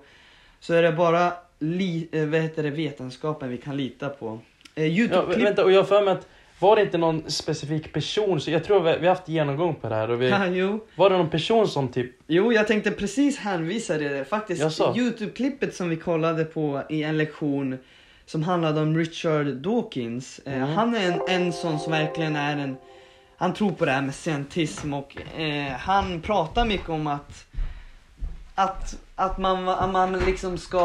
så 0.60 0.74
är 0.74 0.82
det 0.84 0.92
bara 0.92 1.34
li, 1.60 2.08
eh, 2.12 2.26
vad 2.26 2.40
heter 2.42 2.64
det, 2.64 2.70
vetenskapen 2.70 3.50
vi 3.50 3.58
kan 3.58 3.78
lita 3.78 4.10
på. 4.10 4.40
Eh, 4.76 4.84
Ja, 4.86 4.90
Youtube-klipp 5.04 5.46
vänta, 5.46 5.64
och 5.64 5.72
jag 5.72 5.88
för 5.88 6.02
mig 6.02 6.12
att 6.14 6.28
var 6.60 6.76
det 6.76 6.82
inte 6.82 6.98
någon 6.98 7.32
specifik 7.32 7.94
person, 7.94 8.42
så 8.42 8.52
jag 8.52 8.64
tror 8.64 8.80
vi, 8.84 8.98
vi 9.00 9.08
har 9.08 9.16
haft 9.16 9.30
genomgång 9.30 9.76
på 9.76 9.90
det 9.90 9.96
här 9.96 10.10
och 10.12 10.22
vi, 10.22 10.30
Ja, 10.58 10.80
var 10.96 11.10
det 11.10 11.18
någon 11.18 11.30
person 11.30 11.68
som 11.68 11.88
typ, 11.88 12.12
Jo, 12.28 12.54
jag 12.54 12.68
tänkte 12.68 12.92
precis 12.92 13.38
hänvisa 13.38 13.98
det. 13.98 14.26
Faktiskt? 14.30 14.62
Youtube-klippet 14.96 15.72
som 15.76 15.90
vi 15.90 15.96
kollade 15.96 16.46
på 16.46 16.82
i 16.90 17.04
en 17.04 17.18
lektion 17.18 17.78
som 18.26 18.44
handlade 18.44 18.82
om 18.82 18.98
Richard 18.98 19.46
Dawkins. 19.48 20.40
Eh, 20.46 20.54
Mm. 20.54 20.70
han 20.70 20.96
är 20.96 21.12
en, 21.12 21.22
en 21.46 21.54
sån 21.54 21.80
som 21.80 21.92
verkligen 21.92 22.36
är 22.36 22.58
en... 22.58 22.76
Han 23.38 23.54
tror 23.54 23.72
på 23.72 23.86
det 23.86 23.92
här 23.92 24.02
med 24.02 24.16
scientism 24.16 24.94
och 24.94 25.18
eh, 25.40 25.72
han 25.72 26.22
pratar 26.22 26.66
mycket 26.66 26.90
om 26.90 27.08
att 27.08 27.46
att, 28.60 28.96
att, 29.16 29.38
man, 29.38 29.70
att 29.70 29.90
man 29.90 30.20
liksom 30.20 30.58
ska, 30.58 30.80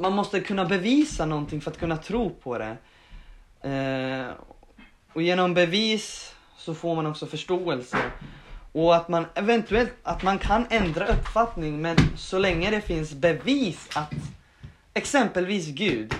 man 0.00 0.12
måste 0.12 0.40
kunna 0.40 0.64
bevisa 0.64 1.26
någonting 1.26 1.60
för 1.60 1.70
att 1.70 1.78
kunna 1.78 1.96
tro 1.96 2.30
på 2.30 2.58
det. 2.58 2.76
Eh, 3.68 4.26
och 5.12 5.22
genom 5.22 5.54
bevis 5.54 6.34
så 6.56 6.74
får 6.74 6.94
man 6.94 7.06
också 7.06 7.26
förståelse. 7.26 7.98
Och 8.72 8.96
att 8.96 9.08
man 9.08 9.26
eventuellt, 9.34 9.92
att 10.02 10.22
man 10.22 10.38
kan 10.38 10.66
ändra 10.70 11.06
uppfattning 11.06 11.82
men 11.82 11.96
så 12.16 12.38
länge 12.38 12.70
det 12.70 12.80
finns 12.80 13.12
bevis 13.12 13.88
att 13.94 14.14
exempelvis 14.94 15.66
Gud. 15.66 16.14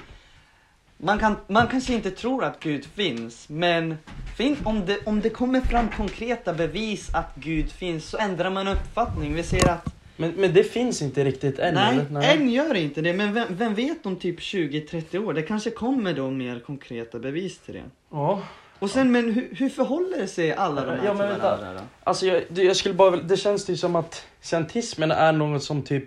Man, 0.96 1.18
kan, 1.18 1.36
man 1.46 1.66
kanske 1.66 1.94
inte 1.94 2.10
tror 2.10 2.44
att 2.44 2.60
Gud 2.60 2.84
finns 2.84 3.48
men 3.48 3.98
fin, 4.36 4.56
om, 4.64 4.86
det, 4.86 5.06
om 5.06 5.20
det 5.20 5.30
kommer 5.30 5.60
fram 5.60 5.88
konkreta 5.88 6.52
bevis 6.52 7.14
att 7.14 7.34
Gud 7.34 7.72
finns 7.72 8.08
så 8.08 8.18
ändrar 8.18 8.50
man 8.50 8.68
uppfattning. 8.68 9.34
Vi 9.34 9.42
ser 9.42 9.68
att 9.70 9.99
men, 10.20 10.32
men 10.36 10.54
det 10.54 10.64
finns 10.64 11.02
inte 11.02 11.24
riktigt 11.24 11.58
än 11.58 11.74
nej, 11.74 11.98
eller? 12.10 12.34
än 12.34 12.50
gör 12.50 12.74
det 12.74 12.80
inte 12.80 13.00
det 13.00 13.12
men 13.12 13.34
vem, 13.34 13.46
vem 13.50 13.74
vet 13.74 14.06
om 14.06 14.16
typ 14.16 14.38
20-30 14.38 15.18
år? 15.18 15.34
Det 15.34 15.42
kanske 15.42 15.70
kommer 15.70 16.14
då 16.14 16.30
mer 16.30 16.60
konkreta 16.60 17.18
bevis 17.18 17.58
till 17.58 17.74
det. 17.74 17.82
Ja. 18.10 18.42
Och 18.78 18.90
sen 18.90 19.12
men 19.12 19.32
hur, 19.32 19.48
hur 19.52 19.68
förhåller 19.68 20.18
det 20.18 20.26
sig 20.26 20.52
alla 20.52 20.84
de 20.84 20.90
här 20.90 21.00
Ja, 21.04 21.14
men 21.14 21.16
till 21.16 21.26
vänta. 21.26 21.42
varandra 21.42 21.74
då? 21.74 21.86
Alltså 22.04 22.26
jag, 22.26 22.42
jag 22.48 22.76
skulle 22.76 22.94
bara, 22.94 23.16
det 23.16 23.36
känns 23.36 23.70
ju 23.70 23.76
som 23.76 23.96
att 23.96 24.26
scientismen 24.40 25.10
är 25.10 25.32
något 25.32 25.62
som 25.62 25.82
typ 25.82 26.04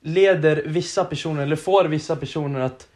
leder 0.00 0.62
vissa 0.66 1.04
personer, 1.04 1.42
eller 1.42 1.56
får 1.56 1.84
vissa 1.84 2.16
personer 2.16 2.60
att 2.60 2.88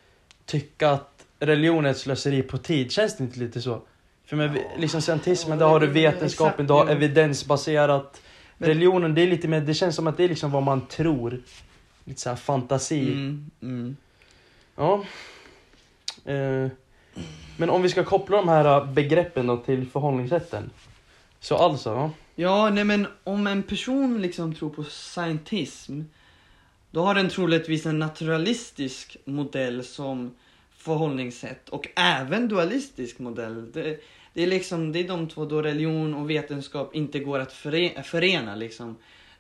tycka 0.45 0.91
att 0.91 1.25
religion 1.41 1.87
är 1.87 1.91
ett 1.91 1.99
slöseri 1.99 2.43
på 2.43 2.59
tid. 2.59 2.93
Känns 2.93 3.17
det 3.17 3.25
inte 3.25 3.39
lite 3.39 3.61
så? 3.61 3.83
För 4.27 4.37
med 4.37 4.59
liksom 4.79 5.01
scientismen, 5.03 5.59
där 5.59 5.67
har 5.67 5.81
du 5.81 5.87
vetenskapen, 5.87 6.67
du 6.67 6.73
har 6.73 6.89
evidensbaserat. 6.89 8.21
Men- 8.59 8.69
Religionen, 8.69 9.15
det 9.15 9.23
är 9.23 9.27
lite 9.27 9.49
mer, 9.49 9.61
det 9.61 9.75
känns 9.75 9.97
som 9.97 10.07
att 10.07 10.17
det 10.17 10.25
är 10.25 10.29
liksom 10.29 10.51
vad 10.51 10.63
man 10.63 10.87
tror. 10.87 11.43
Lite 12.05 12.21
såhär 12.21 12.37
fantasi. 12.37 13.01
Mm, 13.13 13.51
mm. 13.63 13.97
Ja. 14.77 15.05
Eh, 16.25 16.69
Men 17.57 17.71
om 17.71 17.83
vi 17.83 17.89
ska 17.89 18.05
koppla 18.05 18.37
de 18.37 18.49
här 18.49 18.65
äh, 18.81 18.93
begreppen 18.93 19.47
då 19.47 19.57
till 19.57 19.87
förhållningssätten. 19.87 20.71
Så 21.41 21.57
alltså, 21.57 21.91
ja. 21.91 22.11
Ja, 22.35 22.71
nej 22.71 22.85
men 22.85 23.07
om 23.25 23.47
en 23.47 23.63
person 23.63 24.23
liksom 24.23 24.55
tror 24.55 24.71
på 24.71 24.85
scientism, 24.85 26.03
då 26.91 27.03
har 27.03 27.15
den 27.15 27.29
troligtvis 27.29 27.87
en 27.87 27.99
naturalistisk 27.99 29.17
modell 29.25 29.85
som 29.85 30.35
förhållningssätt 30.77 31.69
och 31.69 31.89
även 31.97 32.49
dualistisk 32.49 33.19
modell. 33.19 33.73
Det, 33.73 34.01
det 34.37 34.43
är 34.43 34.47
liksom, 34.47 34.93
det 34.93 34.99
är 34.99 35.09
de 35.09 35.29
två 35.29 35.45
då 35.45 35.63
religion 35.63 36.15
och 36.15 36.31
vetenskap 36.31 36.95
inte 36.95 37.19
går 37.19 37.39
att 37.39 37.53
förena, 37.53 38.03
förena 38.03 38.55
liksom. 38.55 38.97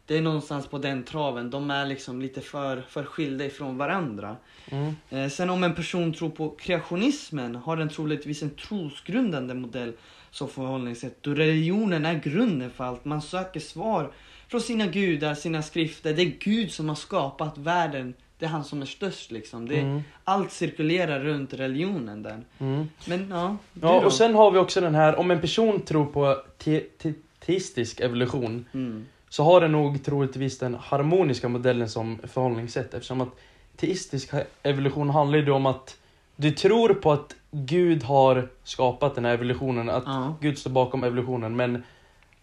Det 0.07 0.17
är 0.17 0.23
någonstans 0.23 0.67
på 0.67 0.79
den 0.79 1.05
traven, 1.05 1.51
de 1.51 1.71
är 1.71 1.87
liksom 1.87 2.23
lite 2.23 2.41
för, 2.41 2.83
för 2.89 3.05
skilda 3.05 3.45
ifrån 3.45 3.79
varandra. 3.79 4.37
Mm. 4.71 4.97
Eh, 5.11 5.29
sen 5.29 5.51
om 5.51 5.65
en 5.65 5.75
person 5.75 6.13
tror 6.13 6.31
på 6.31 6.51
kreationismen 6.51 7.55
har 7.55 7.77
den 7.77 7.89
troligtvis 7.89 8.43
en 8.43 8.51
trosgrundande 8.51 9.55
modell 9.55 9.93
som 10.31 10.49
förhållningssätt. 10.49 11.23
Då 11.23 11.35
religionen 11.35 12.07
är 12.07 12.21
grunden 12.21 12.71
för 12.71 12.85
allt. 12.85 13.05
Man 13.05 13.23
söker 13.23 13.61
svar 13.61 14.13
från 14.49 14.61
sina 14.61 14.87
gudar, 14.87 15.35
sina 15.35 15.63
skrifter. 15.63 16.15
Det 16.15 16.23
är 16.23 16.37
Gud 16.41 16.73
som 16.73 16.89
har 16.89 16.97
skapat 16.97 17.59
världen. 17.59 18.15
Det 18.39 18.45
är 18.45 18.49
han 18.49 18.65
som 18.65 18.83
är 18.83 18.87
störst 18.87 19.31
liksom. 19.31 19.69
Det, 19.69 19.81
Mm. 19.81 20.03
Allt 20.25 20.53
cirkulerar 20.53 21.21
runt 21.21 21.55
religionen 21.55 22.23
där. 22.23 22.45
Mm. 22.59 22.89
Men 23.07 23.29
ja, 23.31 23.57
Ja, 23.73 23.89
då? 24.01 24.07
och 24.07 24.13
sen 24.13 24.35
har 24.35 24.51
vi 24.51 24.59
också 24.59 24.81
den 24.81 24.95
här, 24.95 25.19
om 25.19 25.31
en 25.31 25.41
person 25.41 25.81
tror 25.81 26.07
på 26.07 26.37
te- 26.59 26.81
te- 26.81 27.13
teistisk 27.47 28.01
evolution 28.01 28.65
Mm. 28.75 29.07
så 29.29 29.43
har 29.45 29.61
den 29.61 29.73
nog 29.73 30.05
troligtvis 30.05 30.59
den 30.59 30.75
harmoniska 30.75 31.49
modellen 31.49 31.89
som 31.89 32.19
förhållningssätt 32.25 32.95
eftersom 32.95 33.21
att 33.21 33.29
teistisk 33.77 34.31
evolution 34.63 35.11
handlar 35.11 35.39
ju 35.39 35.51
om 35.51 35.67
att 35.67 35.97
du 36.37 36.51
tror 36.51 36.95
på 36.95 37.13
att 37.13 37.35
Gud 37.51 38.03
har 38.03 38.49
skapat 38.65 39.15
den 39.15 39.25
här 39.25 39.35
evolutionen, 39.35 39.89
att 39.91 40.03
Ja. 40.07 40.37
Gud 40.41 40.59
står 40.59 40.71
bakom 40.71 41.05
evolutionen 41.05 41.57
men 41.57 41.83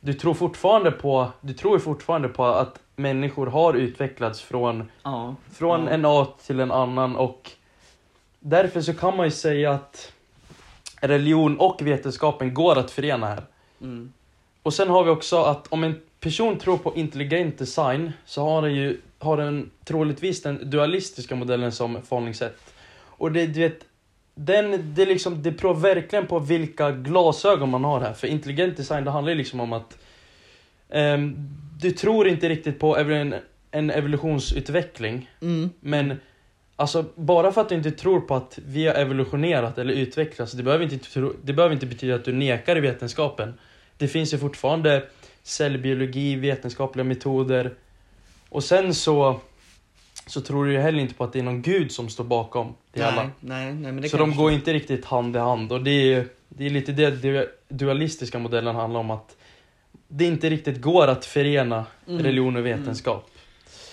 du 0.06 0.14
tror 0.14 0.34
fortfarande 0.34 0.92
på, 0.92 1.32
du 1.42 1.54
tror 1.54 1.80
fortfarande 1.80 2.30
på 2.30 2.46
att 2.46 2.80
människor 2.96 3.48
har 3.48 3.74
utvecklats 3.74 4.42
från, 4.42 4.92
Ja. 5.04 5.36
från 5.52 5.84
Ja. 5.86 5.90
en 5.90 6.06
art 6.06 6.38
till 6.40 6.60
en 6.60 6.72
annan 6.72 7.16
och 7.16 7.52
därför 8.40 8.82
så 8.82 8.94
kan 8.94 9.18
man 9.18 9.26
ju 9.26 9.32
säga 9.32 9.72
att 9.72 10.14
religion 11.02 11.58
och 11.60 11.82
vetenskapen 11.82 12.54
går 12.54 12.78
att 12.80 12.92
förena 12.92 13.28
här. 13.28 13.44
Mm. 13.82 14.14
Och 14.64 14.74
sen 14.74 14.90
har 14.90 15.04
vi 15.04 15.10
också 15.10 15.44
att 15.44 15.68
om 15.68 15.84
en 15.84 16.02
person 16.20 16.58
tror 16.58 16.78
på 16.78 16.96
intelligent 16.96 17.58
design 17.58 18.12
så 18.26 18.44
har 18.44 18.62
den 18.62 18.76
ju 18.76 19.02
har 19.20 19.38
den 19.38 19.72
troligtvis 19.86 20.42
den 20.42 20.70
dualistiska 20.70 21.36
modellen 21.36 21.72
som 21.72 22.02
förhållningssätt. 22.02 22.74
Och 22.96 23.32
det, 23.32 23.46
du 23.48 23.60
vet, 23.60 23.80
den, 24.36 24.94
det, 24.96 25.06
liksom, 25.06 25.44
det 25.44 25.52
beror 25.52 25.74
verkligen 25.74 26.28
på 26.28 26.40
vilka 26.40 26.92
glasögon 26.92 27.70
man 27.70 27.84
har 27.84 28.02
här. 28.02 28.14
För 28.14 28.28
intelligent 28.28 28.78
design 28.78 29.04
det 29.04 29.12
handlar 29.12 29.32
ju 29.32 29.38
liksom 29.38 29.60
om 29.60 29.74
att 29.74 29.98
ehm, 30.90 31.36
du 31.80 31.92
tror 31.92 32.28
inte 32.28 32.50
riktigt 32.50 32.80
på 32.80 32.98
en, 32.98 33.36
en 33.72 33.90
evolutionsutveckling. 33.90 35.30
Mm. 35.42 35.70
Men 35.80 36.20
alltså, 36.76 37.06
bara 37.16 37.52
för 37.52 37.62
att 37.62 37.70
du 37.70 37.76
inte 37.76 37.92
tror 37.92 38.22
på 38.22 38.36
att 38.36 38.60
vi 38.66 38.88
har 38.88 38.96
evolutionerat 38.96 39.78
eller 39.78 39.94
utvecklats, 39.94 40.52
det 40.52 40.64
behöver 40.64 40.84
inte, 40.84 40.98
tro, 40.98 41.34
det 41.44 41.54
behöver 41.54 41.74
inte 41.74 41.86
betyda 41.86 42.16
att 42.16 42.26
du 42.26 42.34
nekar 42.34 42.78
i 42.78 42.80
vetenskapen. 42.80 43.54
Det 43.98 44.08
finns 44.08 44.34
ju 44.34 44.38
fortfarande 44.38 45.04
cellbiologi, 45.44 46.36
vetenskapliga 46.36 47.04
metoder. 47.04 47.74
Och 48.50 48.64
sen 48.64 48.94
så, 48.94 49.40
så 50.26 50.42
tror 50.42 50.66
du 50.66 50.72
ju 50.74 50.80
heller 50.80 51.00
inte 51.00 51.14
på 51.14 51.24
att 51.24 51.34
det 51.34 51.40
är 51.40 51.44
någon 51.44 51.62
gud 51.62 51.92
som 51.92 52.10
står 52.10 52.24
bakom 52.24 52.74
det 52.94 53.02
alla. 53.04 53.22
Nej, 53.24 53.32
nej, 53.40 53.74
nej, 53.74 53.92
men 53.92 54.02
det 54.02 54.10
Så 54.10 54.18
de 54.18 54.36
går 54.36 54.52
inte 54.52 54.74
riktigt 54.74 55.06
hand 55.06 55.36
i 55.36 55.40
hand. 55.40 55.72
Och 55.72 55.84
det 55.84 56.14
är, 56.14 56.26
det 56.50 56.66
är 56.66 56.70
lite 56.70 56.92
det 56.92 57.10
du- 57.12 57.50
dualistiska 57.70 58.40
modellen 58.40 58.76
handlar 58.76 59.00
om. 59.00 59.12
att 59.12 59.36
det 60.08 60.26
inte 60.26 60.50
riktigt 60.50 60.82
går 60.82 61.08
att 61.08 61.26
förena 61.26 61.86
Mm. 62.08 62.24
religion 62.24 62.56
och 62.56 62.66
vetenskap. 62.66 63.30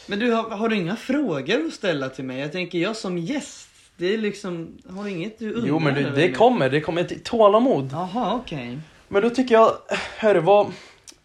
Men 0.06 0.18
du, 0.18 0.32
har, 0.32 0.50
har 0.50 0.68
du 0.68 0.76
inga 0.76 0.96
frågor 0.96 1.66
att 1.66 1.72
ställa 1.72 2.08
till 2.08 2.24
mig? 2.24 2.40
Jag 2.40 2.52
tänker, 2.52 2.78
jag 2.78 2.96
som 2.96 3.18
gäst, 3.18 3.68
det 3.96 4.14
är 4.14 4.18
liksom, 4.18 4.78
har 4.88 5.04
du 5.04 5.10
inget 5.10 5.38
du 5.38 5.52
undrar 5.52 5.68
Jo 5.68 5.78
men 5.78 5.94
du, 5.94 6.02
det 6.02 6.10
mig? 6.10 6.32
kommer, 6.34 6.70
det 6.70 6.80
kommer 6.80 7.00
ett 7.00 7.24
tålamod. 7.24 7.88
Jaha, 7.92 8.34
okej. 8.34 8.78
Men 9.08 9.22
då 9.22 9.30
tycker 9.30 9.54
jag, 9.54 9.72
hörru 10.18 10.40
vad... 10.40 10.66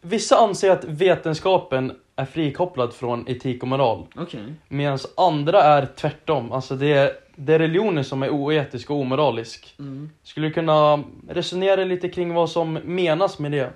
Vissa 0.01 0.37
anser 0.37 0.71
att 0.71 0.83
vetenskapen 0.83 1.91
är 2.15 2.25
frikopplad 2.25 2.93
från 2.93 3.27
etik 3.27 3.63
och 3.63 3.69
moral. 3.69 4.07
Okej. 4.15 4.53
Medan 4.67 4.99
andra 5.17 5.63
är 5.63 5.85
tvärtom. 5.95 6.51
Alltså 6.51 6.75
det 6.75 6.93
är, 6.93 7.11
det 7.35 7.53
är 7.53 7.59
religionen 7.59 8.03
som 8.03 8.23
är 8.23 8.29
oetisk 8.29 8.89
och 8.89 8.97
omoralisk. 8.97 9.75
Mm. 9.79 10.09
Skulle 10.23 10.47
du 10.47 10.53
kunna 10.53 11.03
resonera 11.29 11.83
lite 11.83 12.09
kring 12.09 12.33
vad 12.33 12.49
som 12.49 12.73
menas 12.73 13.39
med 13.39 13.51
det? 13.51 13.73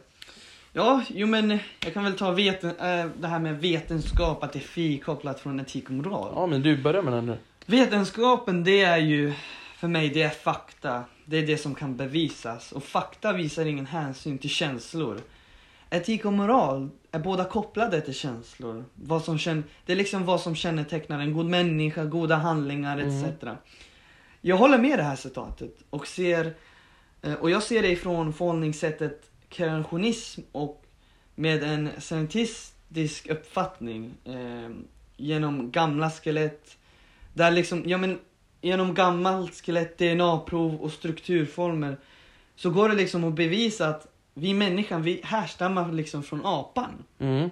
Ja, 0.73 1.03
jo 1.09 1.27
men 1.27 1.59
jag 1.83 1.93
kan 1.93 2.03
väl 2.03 2.17
ta 2.17 2.31
veten, 2.31 2.69
äh, 2.69 3.05
det 3.19 3.27
här 3.27 3.39
med 3.39 3.59
vetenskap, 3.59 4.43
att 4.43 4.53
det 4.53 4.59
är 4.59 4.63
frikopplat 4.63 5.39
från 5.39 5.59
etik 5.59 5.85
och 5.85 5.91
moral. 5.91 6.31
Ja 6.35 6.45
men 6.45 6.61
du 6.61 6.77
börjar 6.77 7.01
med 7.01 7.13
den 7.13 7.25
nu. 7.25 7.37
Vetenskapen, 7.65 8.63
det 8.63 8.81
är 8.81 8.97
ju, 8.97 9.33
för 9.77 9.87
mig, 9.87 10.09
det 10.09 10.21
är 10.21 10.29
fakta. 10.29 11.03
Det 11.25 11.37
är 11.37 11.47
det 11.47 11.57
som 11.57 11.75
kan 11.75 11.97
bevisas. 11.97 12.71
Och 12.71 12.83
fakta 12.83 13.33
visar 13.33 13.65
ingen 13.65 13.85
hänsyn 13.85 14.37
till 14.37 14.49
känslor. 14.49 15.17
Etik 15.89 16.25
och 16.25 16.33
moral 16.33 16.89
är 17.11 17.19
båda 17.19 17.45
kopplade 17.45 18.01
till 18.01 18.13
känslor. 18.13 18.85
Vad 18.95 19.23
som 19.23 19.37
känn, 19.37 19.63
det 19.85 19.91
är 19.91 19.97
liksom 19.97 20.25
vad 20.25 20.41
som 20.41 20.55
kännetecknar 20.55 21.19
en 21.19 21.33
god 21.33 21.45
människa, 21.45 22.05
goda 22.05 22.35
handlingar 22.35 22.97
etc. 22.97 23.47
Jag 24.41 24.57
håller 24.57 24.77
med 24.77 24.99
det 24.99 25.03
här 25.03 25.15
citatet 25.15 25.77
och 25.89 26.07
ser, 26.07 26.53
eh, 27.21 27.33
och 27.33 27.49
jag 27.49 27.63
ser 27.63 27.81
det 27.81 27.91
ifrån 27.91 28.33
förhållningssättet 28.33 29.29
kreationism 29.49 30.41
och 30.51 30.85
med 31.35 31.63
en 31.63 31.89
scientistisk 31.97 33.27
uppfattning 33.27 34.13
eh, 34.25 34.69
genom 35.17 35.71
gamla 35.71 36.09
skelett 36.09 36.77
där 37.33 37.51
liksom, 37.51 37.83
ja 37.85 37.97
men 37.97 38.19
genom 38.61 38.93
gammalt 38.93 39.65
skelett, 39.65 39.97
DNA-prov 39.97 40.75
och 40.75 40.91
strukturformer 40.91 41.97
så 42.55 42.69
går 42.69 42.89
det 42.89 42.95
liksom 42.95 43.23
att 43.23 43.33
bevisa 43.33 43.87
att 43.87 44.07
vi 44.39 44.53
människan, 44.53 45.03
vi 45.03 45.21
härstammar 45.23 45.91
liksom 45.91 46.23
från 46.23 46.45
apan. 46.45 47.03
Mm. 47.19 47.49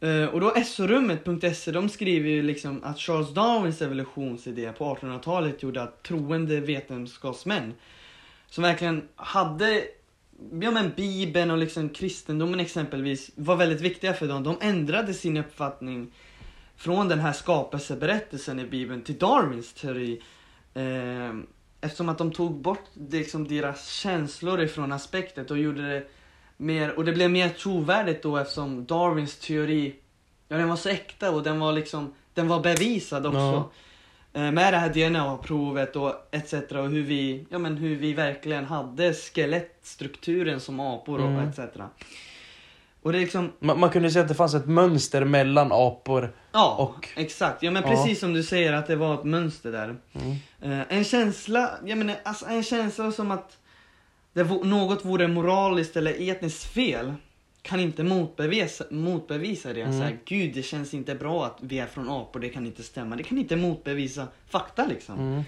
Eh, 0.00 0.24
och 0.24 0.40
då 0.40 0.54
SO-rummet.se, 0.64 1.72
de 1.72 1.88
skriver 1.88 2.30
ju 2.30 2.42
liksom 2.42 2.84
att 2.84 2.98
Charles 2.98 3.34
Darwins 3.34 3.82
evolutionsidé 3.82 4.72
på 4.72 4.94
1800-talet 4.94 5.62
gjorde 5.62 5.82
att 5.82 6.02
troende 6.02 6.60
vetenskapsmän 6.60 7.74
som 8.50 8.62
verkligen 8.62 9.08
hade, 9.16 9.84
ja 10.60 10.70
men 10.70 10.92
bibeln 10.96 11.50
och 11.50 11.58
liksom 11.58 11.88
kristendomen 11.88 12.60
exempelvis, 12.60 13.30
var 13.34 13.56
väldigt 13.56 13.80
viktiga 13.80 14.14
för 14.14 14.28
dem. 14.28 14.42
De 14.42 14.56
ändrade 14.60 15.14
sin 15.14 15.36
uppfattning 15.36 16.12
från 16.76 17.08
den 17.08 17.18
här 17.18 17.32
skapelseberättelsen 17.32 18.60
i 18.60 18.64
bibeln 18.64 19.02
till 19.02 19.18
Darwins 19.18 19.72
teori. 19.72 20.22
Eh, 20.74 21.34
eftersom 21.80 22.08
att 22.08 22.18
de 22.18 22.32
tog 22.32 22.54
bort 22.60 22.84
liksom 23.10 23.48
deras 23.48 23.88
känslor 23.90 24.60
ifrån 24.60 24.92
aspektet 24.92 25.50
och 25.50 25.58
gjorde 25.58 25.92
det 25.92 26.04
mer, 26.56 26.90
och 26.98 27.04
det 27.04 27.12
blev 27.12 27.30
mer 27.30 27.48
trovärdigt 27.48 28.22
då 28.22 28.36
eftersom 28.36 28.84
Darwins 28.86 29.36
teori, 29.38 29.94
ja 30.48 30.56
den 30.56 30.68
var 30.68 30.76
så 30.76 30.88
äkta 30.88 31.30
och 31.30 31.42
den 31.42 31.60
var 31.60 31.72
liksom, 31.72 32.14
den 32.34 32.48
var 32.48 32.60
bevisad 32.60 33.26
också. 33.26 33.38
Ja. 33.38 33.70
Eh, 34.32 34.52
Med 34.52 34.72
det 34.72 34.78
här 34.78 34.88
DNA-provet 34.94 35.96
och 35.96 36.14
etc. 36.30 36.52
och 36.52 36.88
hur 36.90 37.02
vi, 37.02 37.46
ja 37.50 37.58
men 37.58 37.76
hur 37.76 37.96
vi 37.96 38.12
verkligen 38.12 38.64
hade 38.64 39.14
skelettstrukturen 39.14 40.60
som 40.60 40.80
apor 40.80 41.20
och 41.20 41.28
Mm. 41.30 41.48
etc. 41.48 41.58
Och 43.02 43.12
det 43.12 43.18
är 43.18 43.20
liksom, 43.20 43.52
Man, 43.58 43.80
man 43.80 43.90
kunde 43.90 44.10
säga 44.10 44.22
att 44.22 44.28
det 44.28 44.34
fanns 44.34 44.54
ett 44.54 44.66
mönster 44.66 45.24
mellan 45.24 45.72
apor. 45.72 46.34
ja 46.52 46.76
Och- 46.78 47.08
exakt. 47.16 47.62
Ja 47.62 47.70
men 47.70 47.82
Ja. 47.82 47.88
precis 47.88 48.20
som 48.20 48.32
du 48.32 48.42
säger 48.42 48.72
att 48.72 48.86
det 48.86 48.96
var 48.96 49.14
ett 49.14 49.24
mönster 49.24 49.72
där. 49.72 49.96
Mm. 50.12 50.36
Eh, 50.80 50.86
en 50.98 51.04
känsla, 51.04 51.70
jag 51.84 51.98
menar, 51.98 52.16
alltså 52.22 52.46
en 52.46 52.62
känsla 52.62 53.12
som 53.12 53.30
att 53.30 53.56
det 54.32 54.44
något 54.44 55.04
vore 55.04 55.28
moraliskt 55.28 55.96
eller 55.96 56.30
etniskt 56.30 56.64
fel 56.64 57.14
kan 57.62 57.80
inte 57.80 58.02
motbevisa, 58.04 58.84
motbevisa 58.90 59.72
det. 59.72 59.80
Mm. 59.82 59.98
Så 59.98 60.04
här, 60.04 60.18
Gud, 60.24 60.54
det 60.54 60.62
känns 60.62 60.94
inte 60.94 61.14
bra 61.14 61.44
att 61.46 61.58
vi 61.60 61.78
är 61.78 61.86
från 61.86 62.08
apor, 62.10 62.40
det 62.40 62.48
kan 62.48 62.66
inte 62.66 62.82
stämma. 62.82 63.16
Det 63.16 63.22
kan 63.22 63.38
inte 63.38 63.56
motbevisa 63.56 64.26
fakta 64.50 64.86
liksom. 64.86 65.18
Mm. 65.18 65.42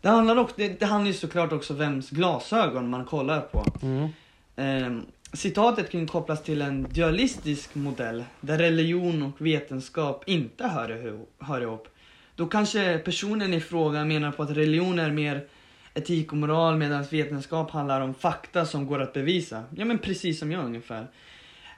Det, 0.00 0.08
handlar 0.08 0.36
också, 0.36 0.54
det, 0.58 0.80
det 0.80 0.86
handlar 0.86 1.08
ju 1.08 1.14
såklart 1.18 1.52
också 1.52 1.74
vems 1.74 2.10
glasögon 2.10 2.90
man 2.90 3.04
kollar 3.04 3.40
på. 3.40 3.64
Mm. 3.82 4.08
Eh, 4.56 5.02
citatet 5.32 5.90
kan 5.90 6.06
kopplas 6.06 6.42
till 6.42 6.62
en 6.62 6.86
dualistisk 6.90 7.74
modell 7.74 8.24
där 8.40 8.58
religion 8.58 9.22
och 9.22 9.46
vetenskap 9.46 10.24
inte 10.26 10.66
hör 10.66 11.06
ihop. 11.06 11.34
Hör 11.38 11.60
ihop. 11.60 11.88
Då 12.36 12.46
kanske 12.46 12.98
personen 12.98 13.54
i 13.54 13.60
fråga 13.60 14.04
menar 14.04 14.32
på 14.32 14.42
att 14.42 14.50
religion 14.50 14.98
är 14.98 15.10
mer 15.10 15.46
etik 15.94 16.32
och 16.32 16.38
moral 16.38 16.76
medan 16.76 17.04
vetenskap 17.10 17.70
handlar 17.70 18.00
om 18.00 18.14
fakta 18.14 18.66
som 18.66 18.86
går 18.86 19.02
att 19.02 19.12
bevisa. 19.12 19.64
Ja 19.76 19.84
men 19.84 19.98
precis 19.98 20.38
som 20.38 20.52
jag 20.52 20.64
ungefär. 20.64 21.06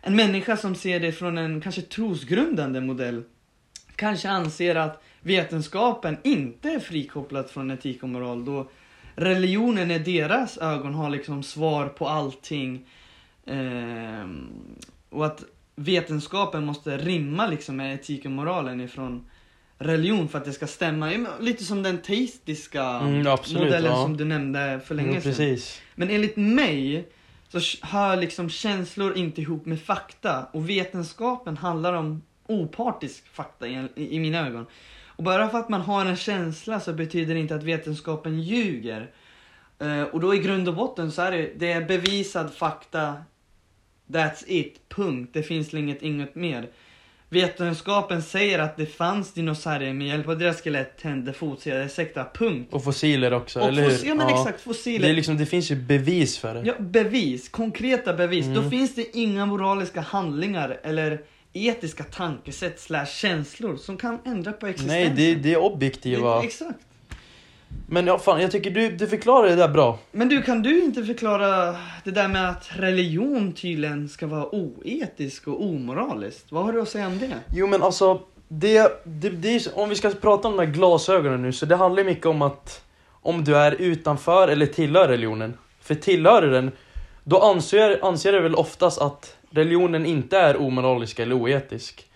En 0.03 0.17
människa 0.17 0.57
som 0.57 0.75
ser 0.75 1.01
det 1.01 1.13
från 1.13 1.39
en 1.39 1.61
kanske 1.61 1.83
trosgrundande 1.83 2.81
modell 2.81 3.23
kanske 3.97 4.31
anser 4.31 4.75
att 4.75 5.03
vetenskapen 5.21 6.17
inte 6.25 6.69
är 6.71 6.79
frikopplad 6.79 7.51
från 7.51 7.71
etik 7.71 8.03
och 8.03 8.09
moral 8.09 8.45
då 8.45 8.71
religionen 9.15 9.91
i 9.91 9.99
deras 9.99 10.59
ögon 10.59 10.95
har 10.95 11.11
liksom 11.11 11.43
svar 11.43 11.87
på 11.89 12.09
allting. 12.09 12.87
Ehm, 13.47 14.49
och 15.11 15.27
att 15.27 15.45
vetenskapen 15.77 16.65
måste 16.65 16.99
rimma 16.99 17.47
liksom 17.47 17.77
med 17.77 17.95
etik 17.95 18.25
och 18.25 18.31
moralen 18.31 18.81
ifrån 18.81 19.27
religion 19.79 20.29
för 20.29 20.39
att 20.39 20.45
det 20.45 20.53
ska 20.53 20.67
stämma. 20.67 21.27
Lite 21.41 21.65
som 21.65 21.83
den 21.83 21.99
teistiska 21.99 22.85
Mm, 22.85 23.27
absolut, 23.27 23.63
modellen 23.63 23.93
ja. 23.93 24.03
som 24.03 24.17
du 24.17 24.25
nämnde 24.25 24.81
för 24.87 24.95
länge 24.95 25.21
Mm, 25.21 25.35
sedan. 25.35 25.59
Men 25.95 26.11
enligt 26.11 26.37
mig 26.37 27.09
så 27.49 27.87
hör 27.87 28.17
liksom 28.17 28.51
känslor 28.51 29.17
inte 29.17 29.41
ihop 29.41 29.67
med 29.67 29.81
fakta 29.81 30.47
och 30.53 30.69
vetenskapen 30.69 31.57
handlar 31.57 31.93
om 31.93 32.23
opartisk 32.47 33.29
fakta 33.29 33.67
i, 33.69 33.89
i 33.95 34.19
mina 34.19 34.47
ögon. 34.47 34.67
Och 35.17 35.25
bara 35.25 35.49
för 35.49 35.59
att 35.59 35.69
man 35.69 35.81
har 35.81 36.05
en 36.07 36.17
känsla 36.17 36.81
så 36.81 36.93
betyder 36.93 37.35
det 37.35 37.41
inte 37.41 37.55
att 37.55 37.63
vetenskapen 37.63 38.41
ljuger. 38.41 39.11
Eh, 39.79 40.03
och 40.03 40.21
då 40.21 40.35
i 40.35 40.39
grund 40.39 40.69
och 40.69 40.75
botten 40.75 41.13
så 41.13 41.23
är 41.23 41.33
det, 41.33 41.53
det 41.57 41.73
är 41.73 41.85
bevisad 41.85 42.55
fakta. 42.55 43.15
That's 44.09 44.45
it, 44.47 44.89
punkt. 44.89 45.31
Det 45.33 45.43
finns 45.43 45.75
inget, 45.75 46.03
inget 46.03 46.35
mer. 46.35 46.69
Vetenskapen 47.29 48.23
säger 48.23 48.59
att 48.59 48.77
det 48.77 48.87
fanns 48.87 49.33
dinosaurier 49.35 49.93
med 49.93 50.07
hjälp 50.07 50.29
av 50.29 50.39
deras 50.39 50.63
skelett, 50.63 50.99
tänder, 50.99 51.33
fotsidor, 51.33 51.81
etc. 51.81 51.99
Punkt. 52.35 52.69
Och 52.75 52.85
fossiler 52.85 53.33
också, 53.33 53.61
Och 53.61 53.69
eller 53.69 53.83
hur? 53.83 54.07
ja 54.09 54.15
men 54.15 54.29
exakt, 54.29 54.61
fossiler. 54.61 55.07
Det, 55.07 55.13
är 55.13 55.15
liksom, 55.17 55.37
det 55.37 55.47
finns 55.47 55.71
ju 55.71 55.77
bevis 55.77 56.39
för 56.39 56.55
det. 56.55 56.63
Ja, 56.67 56.75
bevis. 56.79 57.49
Konkreta 57.49 58.15
bevis. 58.15 58.47
Då 58.47 58.59
Mm. 58.59 58.71
finns 58.71 58.95
det 58.95 59.17
inga 59.19 59.47
moraliska 59.47 60.01
handlingar 60.01 60.81
eller 60.83 61.21
etiska 61.53 62.05
tankesätt 62.05 62.81
slash 62.81 63.07
känslor 63.07 63.77
som 63.77 63.97
kan 63.97 64.19
ändra 64.25 64.53
på 64.53 64.67
Nej, 64.67 64.75
existensen. 64.75 65.17
det, 65.17 65.35
det 65.35 65.53
är 65.55 65.63
objektiva. 65.63 66.41
Det- 66.41 66.47
Exakt. 66.47 66.79
Men 67.89 68.07
ja, 68.07 68.19
fan, 68.19 68.43
jag 68.43 68.51
tycker 68.51 68.71
du, 68.71 68.91
du 68.91 69.07
förklarar 69.07 69.49
det 69.49 69.57
där 69.57 69.69
bra. 69.69 69.99
Men 70.13 70.29
du, 70.29 70.43
kan 70.43 70.63
du 70.63 70.85
inte 70.85 71.05
förklara 71.05 71.77
det 72.05 72.11
där 72.11 72.29
med 72.29 72.51
att 72.51 72.71
religion 72.77 73.53
tydligen 73.53 74.09
ska 74.09 74.27
vara 74.27 74.55
oetisk 74.55 75.49
och 75.49 75.63
omoraliskt? 75.63 76.53
Vad 76.53 76.65
har 76.65 76.73
du 76.73 76.83
att 76.83 76.89
säga 76.89 77.07
om 77.07 77.19
det? 77.19 77.35
Jo 77.55 77.67
men 77.67 77.83
alltså, 77.83 78.21
det, 78.49 79.03
det, 79.05 79.31
det 79.31 79.55
är, 79.55 79.79
om 79.79 79.89
vi 79.89 79.95
ska 79.95 80.11
prata 80.11 80.49
om 80.49 80.57
de 80.57 80.67
här 80.67 80.73
glasögonen 80.75 81.43
nu, 81.43 81.53
så 81.53 81.67
det 81.67 81.77
handlar 81.77 82.03
ju 82.03 82.09
mycket 82.09 82.27
om 82.27 82.43
att 82.43 82.85
om 83.23 83.45
du 83.45 83.57
är 83.57 83.73
utanför 83.73 84.49
eller 84.49 84.67
tillhör 84.67 85.09
religionen. 85.09 85.59
För 85.81 85.95
tillhör 85.95 86.43
du 86.43 86.51
den, 86.51 86.71
då 87.25 87.41
anser, 87.41 87.99
anser 88.03 88.33
jag 88.33 88.41
väl 88.41 88.55
oftast 88.55 89.01
att 89.01 89.37
religionen 89.51 90.07
inte 90.07 90.39
är 90.39 90.57
omoralisk 90.57 91.19
eller 91.19 91.35
oetisk. 91.35 92.07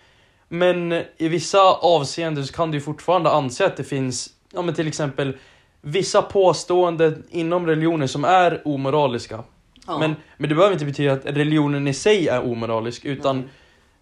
Men 0.47 0.91
i 1.17 1.27
vissa 1.27 1.61
avseenden 1.73 2.47
så 2.47 2.53
kan 2.53 2.71
du 2.71 2.81
fortfarande 2.81 3.29
anse 3.29 3.65
att 3.65 3.77
det 3.77 3.83
finns, 3.83 4.29
ja 4.53 4.61
men 4.61 4.75
till 4.75 4.87
exempel 4.87 5.37
vissa 5.81 6.21
påståenden 6.21 7.23
inom 7.29 7.67
religionen 7.67 8.07
som 8.07 8.25
är 8.25 8.61
omoraliska. 8.65 9.43
Men, 9.87 10.15
men 10.37 10.49
det 10.49 10.55
behöver 10.55 10.73
inte 10.73 10.85
betyda 10.85 11.13
att 11.13 11.25
religionen 11.25 11.87
i 11.87 11.93
sig 11.93 12.27
är 12.27 12.41
omoralisk, 12.43 13.05
utan 13.05 13.37
Mm. 13.37 13.49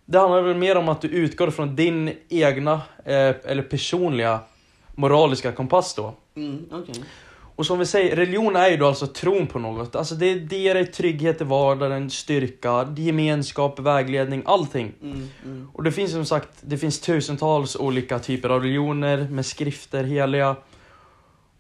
det 0.06 0.20
handlar 0.20 0.42
väl 0.42 0.56
mer 0.58 0.77
om 0.77 0.89
att 0.89 1.01
du 1.01 1.08
utgår 1.08 1.50
från 1.50 1.75
din 1.75 2.13
egna, 2.30 2.74
eh, 3.06 3.36
eller 3.46 3.62
personliga, 3.62 4.39
moraliska 4.96 5.51
kompass 5.51 5.96
då. 5.96 6.13
Mm, 6.36 6.66
okej. 6.72 7.04
Och 7.58 7.66
som 7.66 7.80
vi 7.80 7.86
säger, 7.86 8.16
religion 8.16 8.56
är 8.56 8.70
ju 8.70 8.78
då 8.78 8.88
alltså 8.88 9.08
tron 9.08 9.48
på 9.48 9.60
något. 9.60 9.96
Alltså 9.96 10.16
det, 10.16 10.36
det 10.36 10.58
ger 10.58 10.74
dig 10.74 10.86
trygghet 10.86 11.42
i 11.42 11.44
vardagen, 11.44 12.10
styrka, 12.10 12.94
gemenskap, 12.98 13.80
vägledning, 13.80 14.44
allting. 14.46 14.94
Mm, 15.02 15.30
mm. 15.46 15.70
Och 15.74 15.84
det 15.84 15.92
finns 15.92 16.12
som 16.12 16.26
sagt, 16.26 16.50
det 16.62 16.78
finns 16.78 17.00
tusentals 17.00 17.76
olika 17.76 18.20
typer 18.20 18.50
av 18.50 18.62
religioner 18.62 19.28
med 19.30 19.46
skrifter, 19.46 20.04
heliga. 20.04 20.56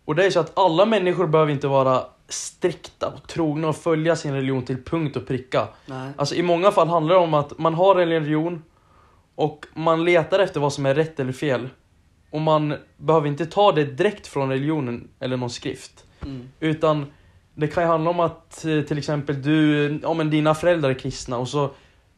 Och 0.05 0.15
det 0.15 0.25
är 0.25 0.29
så 0.29 0.39
att 0.39 0.57
alla 0.57 0.85
människor 0.85 1.27
behöver 1.27 1.51
inte 1.51 1.67
vara 1.67 2.03
strikta 2.29 3.07
och 3.07 3.27
trogna 3.27 3.67
och 3.67 3.75
följa 3.75 4.15
sin 4.15 4.33
religion 4.33 4.65
till 4.65 4.83
punkt 4.83 5.17
och 5.17 5.27
pricka. 5.27 5.67
Nej. 5.85 6.11
Alltså 6.17 6.35
i 6.35 6.43
många 6.43 6.71
fall 6.71 6.87
handlar 6.87 7.15
det 7.15 7.21
om 7.21 7.33
att 7.33 7.57
man 7.57 7.73
har 7.73 7.95
en 7.95 8.09
religion 8.09 8.63
och 9.35 9.65
man 9.73 10.05
letar 10.05 10.39
efter 10.39 10.59
vad 10.59 10.73
som 10.73 10.85
är 10.85 10.95
rätt 10.95 11.19
eller 11.19 11.33
fel. 11.33 11.69
Och 12.29 12.41
man 12.41 12.75
behöver 12.97 13.27
inte 13.27 13.45
ta 13.45 13.71
det 13.71 13.83
direkt 13.83 14.27
från 14.27 14.49
religionen 14.49 15.07
eller 15.19 15.37
någon 15.37 15.49
skrift. 15.49 16.05
Mm. 16.23 16.49
Utan 16.59 17.05
det 17.55 17.67
kan 17.67 17.83
ju 17.83 17.89
handla 17.89 18.09
om 18.09 18.19
att 18.19 18.65
eh, 18.65 18.81
till 18.81 18.97
exempel 18.97 19.41
du, 19.41 19.99
ja 20.03 20.13
men 20.13 20.29
dina 20.29 20.55
föräldrar 20.55 20.89
är 20.89 20.93
kristna 20.93 21.37
och 21.37 21.47
så 21.49 21.69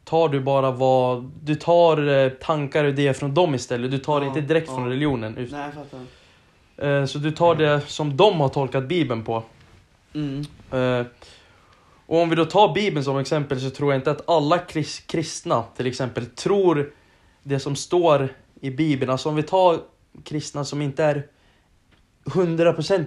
tar 0.03 0.29
du 0.29 0.39
bara 0.39 0.71
vad, 0.71 1.31
du 1.43 1.55
tar 1.55 2.07
eh, 2.07 2.29
tankar 2.29 2.83
och 2.83 2.89
idéer 2.89 3.13
från 3.13 3.33
dem 3.33 3.55
istället. 3.55 3.91
Du 3.91 3.97
tar 3.97 4.19
det 4.19 4.25
Ja, 4.25 4.27
inte 4.29 4.41
direkt 4.41 4.67
ja. 4.69 4.75
från 4.75 4.89
religionen. 4.89 5.33
Nej, 5.33 5.47
jag 5.51 5.73
fattar. 5.73 5.99
Eh, 6.99 7.05
Så 7.05 7.17
du 7.17 7.31
tar 7.31 7.55
det 7.55 7.81
som 7.87 8.17
de 8.17 8.39
har 8.39 8.49
tolkat 8.49 8.87
bibeln 8.87 9.23
på. 9.23 9.43
Mm. 10.13 10.45
Och 12.05 12.21
om 12.21 12.29
vi 12.29 12.35
då 12.35 12.45
tar 12.45 12.73
Bibeln 12.73 13.03
som 13.03 13.17
exempel 13.17 13.59
så 13.61 13.69
tror 13.69 13.91
jag 13.93 13.99
inte 13.99 14.11
att 14.11 14.29
alla 14.29 14.57
kris- 14.57 15.03
kristna 15.07 15.63
till 15.77 15.87
exempel 15.87 16.25
tror 16.25 16.91
det 17.43 17.59
som 17.59 17.75
står 17.75 18.29
i 18.61 18.69
Bibeln. 18.71 19.11
Alltså 19.11 19.29
om 19.29 19.35
vi 19.35 19.43
tar 19.43 19.79
kristna 20.23 20.65
som 20.65 20.81
inte 20.81 21.03
är 21.03 21.27
100% 22.25 23.05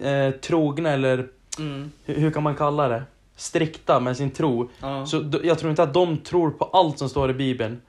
eh, 0.00 0.30
trogna 0.30 0.90
eller 0.90 1.28
Mm. 1.58 1.92
hur, 2.04 2.14
hur 2.14 2.30
kan 2.30 2.42
man 2.42 2.54
kalla 2.54 2.88
det? 2.88 3.02
Strikta 3.36 4.00
med 4.00 4.16
sin 4.16 4.30
tro. 4.30 4.70
Ja. 4.80 5.06
Så 5.06 5.30
jag 5.42 5.58
tror 5.58 5.70
inte 5.70 5.82
att 5.82 5.94
de 5.94 6.18
tror 6.18 6.50
på 6.50 6.64
allt 6.64 6.98
som 6.98 7.08
står 7.08 7.30
i 7.30 7.34
Bibeln. 7.34 7.80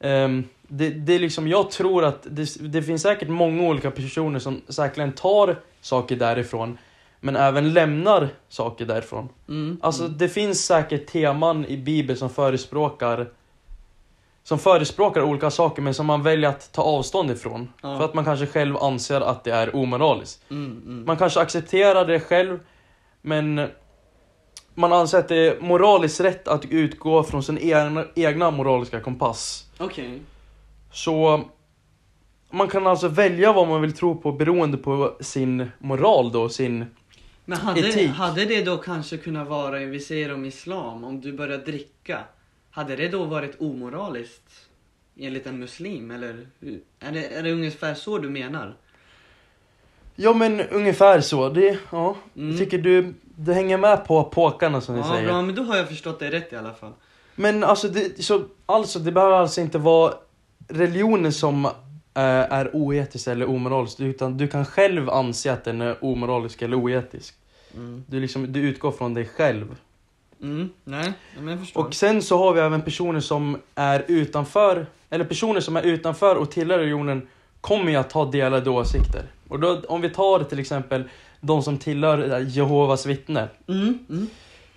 Ehm, 0.00 0.44
det, 0.68 0.90
det 0.90 1.12
är 1.14 1.18
liksom, 1.18 1.48
jag 1.48 1.70
tror 1.70 2.04
att 2.04 2.26
det, 2.30 2.72
det 2.72 2.82
finns 2.82 3.02
säkert 3.02 3.28
många 3.28 3.62
olika 3.62 3.90
personer 3.90 4.38
som 4.38 4.60
säkerligen 4.68 5.12
tar 5.12 5.56
saker 5.80 6.16
därifrån. 6.16 6.78
Men 7.20 7.36
även 7.36 7.72
lämnar 7.72 8.28
saker 8.48 8.86
därifrån. 8.86 9.28
Mm. 9.48 9.78
Alltså 9.82 10.08
det 10.08 10.28
finns 10.28 10.66
säkert 10.66 11.06
teman 11.06 11.64
i 11.64 11.76
Bibeln 11.76 12.18
som 12.18 12.30
förespråkar 12.30 13.28
som 14.48 14.58
förespråkar 14.58 15.22
olika 15.22 15.50
saker 15.50 15.82
men 15.82 15.94
som 15.94 16.06
man 16.06 16.22
väljer 16.22 16.50
att 16.50 16.72
ta 16.72 16.82
avstånd 16.82 17.30
ifrån. 17.30 17.72
Ja. 17.82 17.98
För 17.98 18.04
att 18.04 18.14
man 18.14 18.24
kanske 18.24 18.46
själv 18.46 18.76
anser 18.76 19.20
att 19.20 19.44
det 19.44 19.50
är 19.50 19.76
omoraliskt. 19.76 20.50
Mm, 20.50 20.82
mm. 20.86 21.04
Man 21.06 21.16
kanske 21.16 21.40
accepterar 21.40 22.06
det 22.06 22.20
själv, 22.20 22.58
men 23.22 23.68
man 24.74 24.92
anser 24.92 25.18
att 25.18 25.28
det 25.28 25.36
är 25.36 25.60
moraliskt 25.60 26.20
rätt 26.20 26.48
att 26.48 26.64
utgå 26.64 27.22
från 27.22 27.42
sin 27.42 27.58
egna, 27.58 28.04
egna 28.14 28.50
moraliska 28.50 29.00
kompass. 29.00 29.70
Okej. 29.78 30.20
Så 30.92 31.44
man 32.50 32.68
kan 32.68 32.86
alltså 32.86 33.08
välja 33.08 33.52
vad 33.52 33.68
man 33.68 33.80
vill 33.80 33.92
tro 33.92 34.20
på 34.20 34.32
beroende 34.32 34.76
på 34.76 35.16
sin 35.20 35.70
moral 35.78 36.32
då, 36.32 36.48
sin... 36.48 36.86
Men 37.44 37.58
hade, 37.58 37.80
Etik. 37.80 38.10
hade 38.10 38.44
det 38.44 38.64
då 38.64 38.76
kanske 38.76 39.16
kunnat 39.16 39.48
vara, 39.48 39.78
vi 39.78 40.00
säger 40.00 40.34
om 40.34 40.44
islam, 40.44 41.04
om 41.04 41.20
du 41.20 41.32
börjar 41.32 41.58
dricka. 41.58 42.18
Hade 42.78 42.96
det 42.96 43.08
då 43.08 43.24
varit 43.24 43.60
omoraliskt? 43.60 44.50
Enligt 45.16 45.46
en 45.46 45.58
muslim 45.58 46.10
eller? 46.10 46.46
Är 47.00 47.12
det, 47.12 47.26
är 47.26 47.42
det 47.42 47.52
ungefär 47.52 47.94
så 47.94 48.18
du 48.18 48.30
menar? 48.30 48.76
Ja 50.16 50.32
men 50.32 50.60
ungefär 50.60 51.20
så, 51.20 51.48
det, 51.48 51.78
ja. 51.90 52.16
Mm. 52.36 52.50
Jag 52.50 52.58
tycker 52.58 52.78
du, 52.78 53.14
du 53.36 53.52
hänger 53.52 53.78
med 53.78 54.04
på 54.04 54.24
påkarna 54.24 54.80
som 54.80 54.94
vi 54.94 55.00
Ja, 55.00 55.08
säger. 55.08 55.26
bra, 55.28 55.42
men 55.42 55.54
då 55.54 55.62
har 55.62 55.76
jag 55.76 55.88
förstått 55.88 56.18
det 56.18 56.30
rätt 56.30 56.52
i 56.52 56.56
alla 56.56 56.74
fall. 56.74 56.92
Men 57.34 57.64
alltså 57.64 57.88
det, 57.88 58.22
så, 58.24 58.44
alltså 58.66 58.98
det 58.98 59.12
behöver 59.12 59.36
alltså 59.36 59.60
inte 59.60 59.78
vara 59.78 60.14
religionen 60.68 61.32
som 61.32 61.64
eh, 61.64 61.72
är 62.14 62.70
oetisk 62.76 63.26
eller 63.26 63.48
omoralisk, 63.48 64.00
utan 64.00 64.36
du 64.36 64.48
kan 64.48 64.64
själv 64.64 65.10
anse 65.10 65.52
att 65.52 65.64
den 65.64 65.80
är 65.80 66.04
omoralisk 66.04 66.62
eller 66.62 66.76
oetisk. 66.76 67.34
Mm. 67.74 68.04
Du, 68.06 68.20
liksom, 68.20 68.52
du 68.52 68.60
utgår 68.60 68.92
från 68.92 69.14
dig 69.14 69.26
själv. 69.26 69.76
Mm, 70.42 70.70
nej, 70.84 71.12
men 71.36 71.48
jag 71.48 71.60
förstår. 71.60 71.84
Och 71.84 71.94
sen 71.94 72.22
så 72.22 72.38
har 72.38 72.52
vi 72.52 72.60
även 72.60 72.82
personer 72.82 73.20
som 73.20 73.58
är 73.74 74.04
utanför, 74.08 74.86
eller 75.10 75.24
personer 75.24 75.60
som 75.60 75.76
är 75.76 75.82
utanför 75.82 76.36
och 76.36 76.50
tillhör 76.50 76.78
religionen 76.78 77.28
kommer 77.60 77.90
ju 77.90 77.96
att 77.96 78.12
ha 78.12 78.24
delade 78.24 78.70
åsikter. 78.70 79.22
Och 79.48 79.60
då, 79.60 79.82
om 79.88 80.00
vi 80.00 80.10
tar 80.10 80.44
till 80.44 80.58
exempel 80.58 81.04
de 81.40 81.62
som 81.62 81.78
tillhör 81.78 82.40
eh, 82.40 82.48
Jehovas 82.48 83.06
vittnen. 83.06 83.48
Mm, 83.68 83.98
mm. 84.10 84.26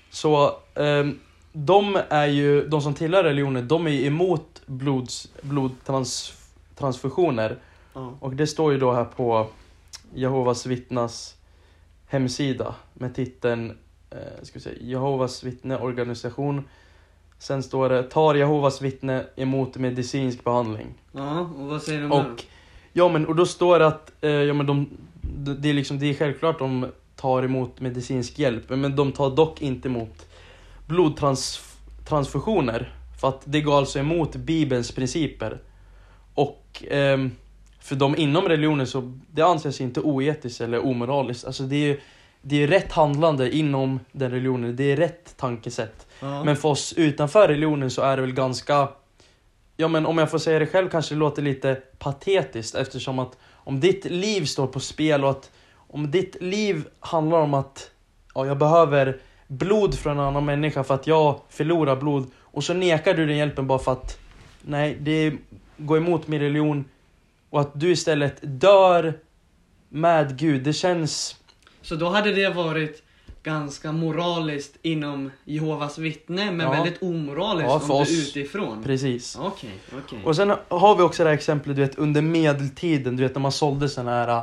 Så 0.09 0.55
ehm, 0.75 1.19
de 1.53 1.99
är 2.09 2.27
ju, 2.27 2.67
de 2.67 2.81
som 2.81 2.93
tillhör 2.93 3.23
religionen, 3.23 3.67
de 3.67 3.87
är 3.87 3.91
ju 3.91 4.05
emot 4.05 4.61
blods, 4.65 5.27
blodtransfusioner. 5.41 7.57
Ja. 7.93 8.13
Och 8.19 8.35
det 8.35 8.47
står 8.47 8.71
ju 8.71 8.79
då 8.79 8.93
här 8.93 9.05
på 9.05 9.47
Jehovas 10.13 10.65
vittnas 10.65 11.35
hemsida 12.07 12.75
med 12.93 13.15
titeln 13.15 13.77
eh, 14.11 14.43
ska 14.43 14.53
vi 14.53 14.59
säga, 14.59 14.77
Jehovas 14.81 15.43
vittneorganisation. 15.43 16.63
Sen 17.39 17.63
står 17.63 17.89
det 17.89 18.03
Tar 18.03 18.35
Jehovas 18.35 18.81
vittne 18.81 19.25
emot 19.35 19.77
medicinsk 19.77 20.43
behandling? 20.43 20.87
ja, 21.11 21.39
och 21.39 21.67
vad 21.67 21.81
säger 21.81 22.01
de? 22.01 22.11
Och, 22.11 22.43
ja, 22.93 23.09
men, 23.09 23.27
och 23.27 23.35
då 23.35 23.45
står 23.45 23.79
det 23.79 23.87
att 23.87 24.11
eh, 24.21 24.29
ja, 24.29 24.53
men 24.53 24.65
de, 24.65 24.89
det, 25.59 25.69
är 25.69 25.73
liksom, 25.73 25.99
det 25.99 26.09
är 26.09 26.13
självklart 26.13 26.59
de 26.59 26.87
tar 27.15 27.43
emot 27.43 27.79
medicinsk 27.79 28.39
hjälp, 28.39 28.69
men 28.69 28.95
de 28.95 29.11
tar 29.11 29.29
dock 29.29 29.61
inte 29.61 29.87
emot 29.87 30.27
blodtransfusioner. 30.87 32.95
För 33.21 33.27
att 33.27 33.41
det 33.45 33.61
går 33.61 33.77
alltså 33.77 33.99
emot 33.99 34.35
Bibelns 34.35 34.91
principer. 34.91 35.61
Och 36.33 36.83
ehm, 36.89 37.31
för 37.79 37.95
de 37.95 38.17
inom 38.17 38.47
religionen 38.47 38.87
så 38.87 39.19
det 39.31 39.41
anses 39.41 39.81
inte 39.81 40.01
oetiskt 40.01 40.61
eller 40.61 40.85
omoraliskt. 40.85 41.45
Alltså 41.45 41.63
det 41.63 41.89
är 41.89 41.99
det 42.41 42.63
är 42.63 42.67
rätt 42.67 42.91
handlande 42.91 43.55
inom 43.55 43.99
den 44.11 44.31
religionen, 44.31 44.75
det 44.75 44.83
är 44.83 44.97
rätt 44.97 45.37
tankesätt. 45.37 46.07
Ja. 46.19 46.43
Men 46.43 46.55
för 46.55 46.69
oss 46.69 46.93
utanför 46.93 47.47
religionen 47.47 47.91
så 47.91 48.01
är 48.01 48.15
det 48.15 48.21
väl 48.21 48.33
ganska, 48.33 48.89
ja 49.77 49.87
men 49.87 50.05
om 50.05 50.17
jag 50.17 50.31
får 50.31 50.37
säga 50.37 50.59
det 50.59 50.65
själv 50.65 50.89
kanske 50.89 51.15
det 51.15 51.19
låter 51.19 51.41
lite 51.41 51.75
patetiskt 51.75 52.75
eftersom 52.75 53.19
att 53.19 53.37
om 53.49 53.79
ditt 53.79 54.05
liv 54.05 54.45
står 54.45 54.67
på 54.67 54.79
spel 54.79 55.23
och 55.23 55.29
att 55.29 55.51
om 55.75 56.11
ditt 56.11 56.41
liv 56.41 56.83
handlar 56.99 57.37
om 57.37 57.53
att 57.53 57.91
ja, 58.35 58.45
jag 58.45 58.57
behöver 58.57 59.19
blod 59.47 59.95
från 59.95 60.19
en 60.19 60.25
annan 60.25 60.45
människa 60.45 60.83
för 60.83 60.95
att 60.95 61.07
jag 61.07 61.39
förlorar 61.49 61.95
blod 61.95 62.31
och 62.37 62.63
så 62.63 62.73
nekar 62.73 63.13
du 63.13 63.25
den 63.25 63.37
hjälpen 63.37 63.67
bara 63.67 63.79
för 63.79 63.91
att 63.91 64.17
nej, 64.61 64.97
det 64.99 65.33
går 65.77 65.97
emot 65.97 66.27
min 66.27 66.39
religion 66.39 66.85
och 67.49 67.61
att 67.61 67.79
du 67.79 67.91
istället 67.91 68.39
dör 68.41 69.13
med 69.89 70.37
Gud, 70.37 70.63
det 70.63 70.73
känns 70.73 71.40
Så 71.81 71.95
då 71.95 72.09
hade 72.09 72.31
det 72.31 72.49
varit 72.49 73.03
ganska 73.43 73.91
moraliskt 73.91 74.75
inom 74.81 75.31
Jehovas 75.45 75.97
vittne 75.97 76.51
men 76.51 76.65
Ja. 76.67 76.71
väldigt 76.71 77.01
omoraliskt 77.03 77.67
Ja, 77.69 77.73
om 77.73 77.81
för 77.81 77.87
du 77.93 78.01
oss. 78.01 78.09
utifrån. 78.11 78.83
precis. 78.83 79.37
Okej, 79.41 79.69
okej. 80.05 80.19
Och 80.25 80.35
sen 80.35 80.53
har 80.69 80.95
vi 80.95 81.03
också 81.03 81.23
det 81.23 81.29
här 81.29 81.35
exemplet, 81.35 81.75
du 81.75 81.81
vet 81.81 81.95
under 81.97 82.21
medeltiden, 82.21 83.15
du 83.17 83.23
vet 83.23 83.35
när 83.35 83.41
man 83.41 83.51
sålde 83.51 83.89
såna 83.89 84.11
här, 84.11 84.41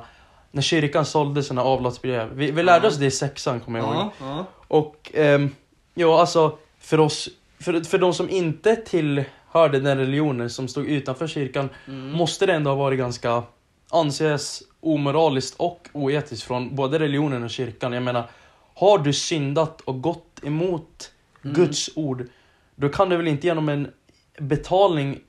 när 0.53 0.63
kyrkan 0.63 1.05
sålde 1.05 1.43
såna 1.43 1.63
avlatsbrev. 1.63 2.29
Vi, 2.35 2.51
vi 2.51 2.63
lärde 2.63 2.87
Ja. 2.87 2.89
oss 2.91 2.97
det 2.97 3.07
i 3.07 3.11
sexan 3.11 3.61
kommer 3.61 3.79
jag 3.79 3.95
ihåg. 3.95 4.45
Och 4.69 5.11
ehm, 5.15 5.51
ja, 5.95 6.21
alltså 6.21 6.59
för 6.81 7.01
oss, 7.01 7.29
för, 7.61 7.81
för 7.81 7.99
de 7.99 8.15
som 8.15 8.31
inte 8.31 8.77
tillhörde 8.77 9.81
den 9.81 9.99
religionen, 9.99 10.51
som 10.51 10.69
stod 10.69 10.87
utanför 10.87 11.27
kyrkan, 11.27 11.69
Mm. 11.89 12.11
måste 12.13 12.47
det 12.47 12.53
ändå 12.53 12.71
ha 12.71 12.77
varit 12.77 12.99
ganska, 12.99 13.43
anses 13.91 14.63
omoraliskt 14.81 15.55
och 15.57 15.89
oetiskt 15.93 16.43
från 16.47 16.77
både 16.77 16.99
religionen 16.99 17.43
och 17.43 17.51
kyrkan. 17.51 17.93
Jag 17.93 18.03
menar, 18.03 18.31
har 18.75 18.99
du 18.99 19.13
syndat 19.13 19.81
och 19.81 20.03
gått 20.03 20.41
emot 20.45 21.13
Mm. 21.45 21.55
Guds 21.57 21.91
ord, 21.95 22.27
då 22.75 22.89
kan 22.89 23.09
du 23.09 23.17
väl 23.17 23.29
inte 23.29 23.47
genom 23.47 23.69
en 23.69 23.91
betalning 24.39 25.21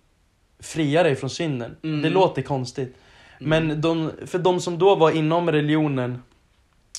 fria 0.60 1.04
dig 1.04 1.16
från 1.16 1.30
synden. 1.30 1.76
Mm. 1.84 2.02
Det 2.02 2.10
låter 2.10 2.42
konstigt. 2.42 2.96
Men 3.40 3.82
de, 3.82 4.12
för 4.26 4.40
de 4.40 4.60
som 4.62 4.78
då 4.80 4.96
var 4.96 5.12
inom 5.12 5.52
religionen, 5.52 6.24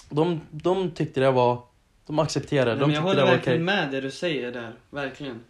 de, 0.09 0.41
de 0.51 0.91
tyckte 0.91 1.21
det 1.21 1.31
var, 1.31 1.63
de 2.07 2.19
accepterade, 2.19 2.71
Nej, 2.71 2.81
de 2.81 2.93
jag 2.93 3.03
håller 3.03 3.25
det 3.25 3.31
verkligen 3.31 3.63
okej. 3.69 3.77
med 3.77 3.91
det 3.91 4.01
du 4.01 4.11
säger 4.11 4.53
där, 4.53 4.73
verkligen. 4.91 5.41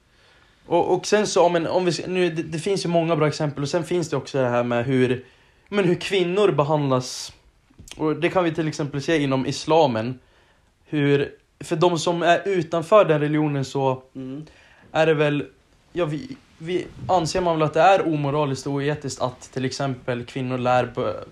Och, 0.67 0.95
och 0.95 1.07
sen 1.07 1.27
så, 1.27 1.49
men 1.49 1.67
om 1.67 1.85
vi, 1.85 1.93
nu, 2.07 2.31
det, 2.31 2.43
det 2.43 2.59
finns 2.59 2.85
ju 2.85 2.89
många 2.89 3.17
bra 3.17 3.29
exempel 3.29 3.63
och 3.63 3.69
sen 3.69 3.85
finns 3.85 4.09
det 4.09 4.17
också 4.17 4.39
det 4.39 4.49
här 4.49 4.65
med 4.65 4.85
hur, 4.85 5.25
men 5.73 5.85
hur 5.85 5.95
kvinnor 5.95 6.53
behandlas. 6.53 7.33
Och 7.97 8.17
det 8.17 8.29
kan 8.29 8.45
vi 8.45 8.55
till 8.55 8.69
exempel 8.69 9.03
se 9.03 9.23
inom 9.23 9.47
islamen. 9.47 10.19
Hur, 10.85 11.33
för 11.61 11.77
de 11.77 11.99
som 11.99 12.23
är 12.23 12.49
utanför 12.49 13.05
den 13.05 13.21
religionen 13.21 13.65
så 13.65 14.03
Mm. 14.15 14.47
är 14.93 15.07
det 15.07 15.15
väl, 15.15 15.47
ja 15.93 16.05
vi, 16.05 16.37
vi 16.59 16.87
anser 17.09 17.41
man 17.41 17.59
väl 17.59 17.63
att 17.67 17.75
det 17.75 17.81
är 17.81 18.07
omoraliskt 18.15 18.67
och 18.67 18.73
oetiskt 18.73 19.21
att 19.23 19.41
till 19.53 19.65
exempel 19.65 20.25
kvinnor 20.25 20.59
lär 20.59 20.85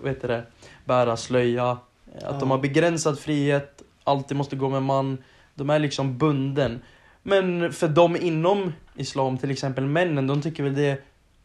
heter 0.07 0.27
det, 0.27 0.43
bära 0.85 1.17
slöja, 1.17 1.71
att 1.71 1.79
Ja. 2.21 2.37
de 2.39 2.51
har 2.51 2.57
begränsad 2.57 3.19
frihet, 3.19 3.81
alltid 4.03 4.37
måste 4.37 4.55
gå 4.55 4.69
med 4.69 4.83
man, 4.83 5.17
de 5.55 5.69
är 5.69 5.79
liksom 5.79 6.17
bunden. 6.17 6.81
Men 7.23 7.73
för 7.73 7.87
de 7.87 8.15
inom 8.17 8.73
islam, 8.95 9.37
till 9.37 9.51
exempel 9.51 9.85
männen, 9.85 10.27
de 10.27 10.41
tycker 10.41 10.63
väl 10.63 10.75
det 10.75 10.85
är 10.85 10.97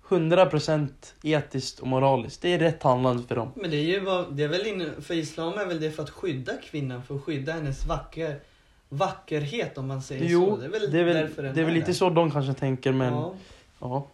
100% 0.09 0.89
etiskt 1.23 1.81
och 1.81 1.87
moraliskt. 1.87 2.43
Det 2.43 2.49
är 2.53 2.59
rätt 2.59 2.83
handlande 2.83 3.23
för 3.23 3.35
dem. 3.37 3.49
Men 3.55 3.71
det 3.71 3.77
är 3.77 3.83
ju 3.83 4.01
vad, 4.01 4.33
det 4.35 4.43
är 4.45 4.49
väl 4.49 4.67
inne, 4.67 4.91
för 5.01 5.15
islam 5.15 5.53
är 5.59 5.67
väl 5.67 5.81
det 5.81 5.91
för 5.91 6.03
att 6.03 6.11
skydda 6.11 6.53
kvinnan, 6.57 7.03
för 7.03 7.15
att 7.15 7.23
skydda 7.25 7.53
hennes 7.53 7.87
vacker, 7.87 8.41
vackerhet 8.89 9.79
om 9.79 9.89
man 9.89 10.03
säger 10.03 10.25
Jo, 10.29 10.47
så. 10.51 10.57
Det 10.57 10.65
är 10.67 10.71
väl, 10.71 10.91
det 10.91 11.01
är 11.01 11.05
väl, 11.05 11.15
därför 11.17 11.43
det 11.43 11.49
är 11.49 11.53
väl 11.53 11.65
där. 11.65 11.73
lite 11.73 11.95
så 11.95 12.11
de 12.11 12.31
kanske 12.31 12.55
tänker 12.55 12.93
men 12.93 13.13
ja. 13.13 13.35
Ja, 13.81 14.07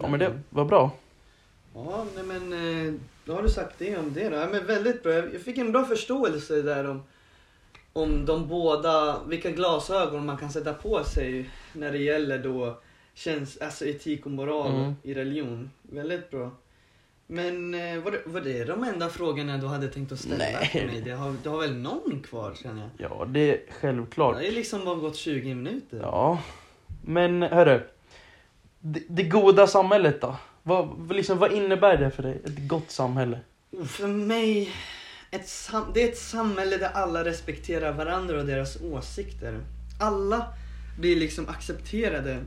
Ja, 0.00 0.08
men 0.08 0.20
det 0.20 0.40
var 0.50 0.64
bra. 0.64 0.90
ja 1.74 2.06
nej 2.14 2.24
men 2.24 2.52
eh, 2.88 2.94
då 3.24 3.34
har 3.34 3.42
du 3.42 3.48
sagt 3.48 3.74
det 3.78 3.96
om 3.96 4.12
det 4.14 4.28
då. 4.28 4.36
Ja, 4.36 4.46
men 4.50 4.66
väldigt 4.66 5.02
bra. 5.02 5.12
Jag 5.12 5.40
fick 5.44 5.58
en 5.58 5.72
bra 5.72 5.84
förståelse 5.84 6.62
där 6.62 6.90
om, 6.90 7.02
om 7.92 8.26
de 8.26 8.48
båda, 8.48 9.20
vilka 9.26 9.50
glasögon 9.50 10.26
man 10.26 10.36
kan 10.36 10.50
sätta 10.50 10.72
på 10.72 11.04
sig 11.04 11.50
när 11.72 11.92
det 11.92 11.98
gäller 11.98 12.38
då 12.38 12.78
känns, 13.14 13.56
alltså 13.58 13.86
etik 13.86 14.26
och 14.26 14.32
moral 14.32 14.74
Mm. 14.74 14.94
i 15.02 15.14
religion. 15.14 15.70
Väldigt 15.82 16.30
bra. 16.30 16.50
Men 17.26 17.74
eh, 17.74 17.98
var, 18.02 18.10
det, 18.10 18.20
var 18.26 18.40
det 18.40 18.64
de 18.64 18.84
enda 18.84 19.08
frågorna 19.08 19.58
du 19.58 19.66
hade 19.66 19.88
tänkt 19.88 20.12
att 20.12 20.18
ställa 20.18 20.36
Nej. 20.38 20.68
till 20.72 20.86
mig? 20.86 21.00
Det 21.04 21.10
har, 21.10 21.34
du 21.42 21.48
har 21.48 21.58
väl 21.60 21.74
någon 21.76 22.20
kvar 22.22 22.54
känner 22.62 22.88
jag? 22.98 23.10
Ja, 23.10 23.24
det 23.24 23.40
är 23.40 23.60
självklart. 23.80 24.36
Det 24.38 24.48
är 24.48 24.52
liksom 24.52 24.84
bara 24.84 24.94
gått 24.94 25.16
20 25.16 25.54
minuter. 25.54 25.98
Ja, 26.02 26.38
men 27.04 27.42
hörru. 27.42 27.80
Det, 28.80 29.02
det 29.08 29.22
goda 29.22 29.66
samhället 29.66 30.20
då? 30.20 30.36
Vad, 30.62 31.12
liksom, 31.12 31.38
vad 31.38 31.52
innebär 31.52 31.96
det 31.96 32.10
för 32.10 32.22
dig? 32.22 32.40
Ett 32.44 32.68
gott 32.68 32.90
samhälle? 32.90 33.40
För 33.86 34.06
mig, 34.06 34.70
ett 35.30 35.48
sam- 35.48 35.90
det 35.94 36.02
är 36.02 36.08
ett 36.08 36.18
samhälle 36.18 36.76
där 36.76 36.90
alla 36.94 37.24
respekterar 37.24 37.92
varandra 37.92 38.38
och 38.40 38.46
deras 38.46 38.82
åsikter. 38.82 39.60
Alla 40.00 40.46
blir 41.00 41.16
liksom 41.16 41.48
accepterade 41.48 42.38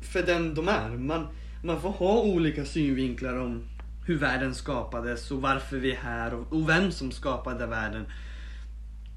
för 0.00 0.22
den 0.22 0.54
de 0.54 0.68
är. 0.68 0.88
Man, 0.90 1.26
man 1.64 1.80
får 1.80 1.90
ha 1.90 2.20
olika 2.22 2.64
synvinklar 2.64 3.36
om 3.40 3.62
hur 4.06 4.18
världen 4.18 4.54
skapades 4.54 5.30
och 5.30 5.42
varför 5.42 5.76
vi 5.76 5.92
är 5.92 5.96
här 5.96 6.34
och, 6.34 6.52
och 6.52 6.68
vem 6.68 6.90
som 6.92 7.12
skapade 7.12 7.66
världen. 7.66 8.04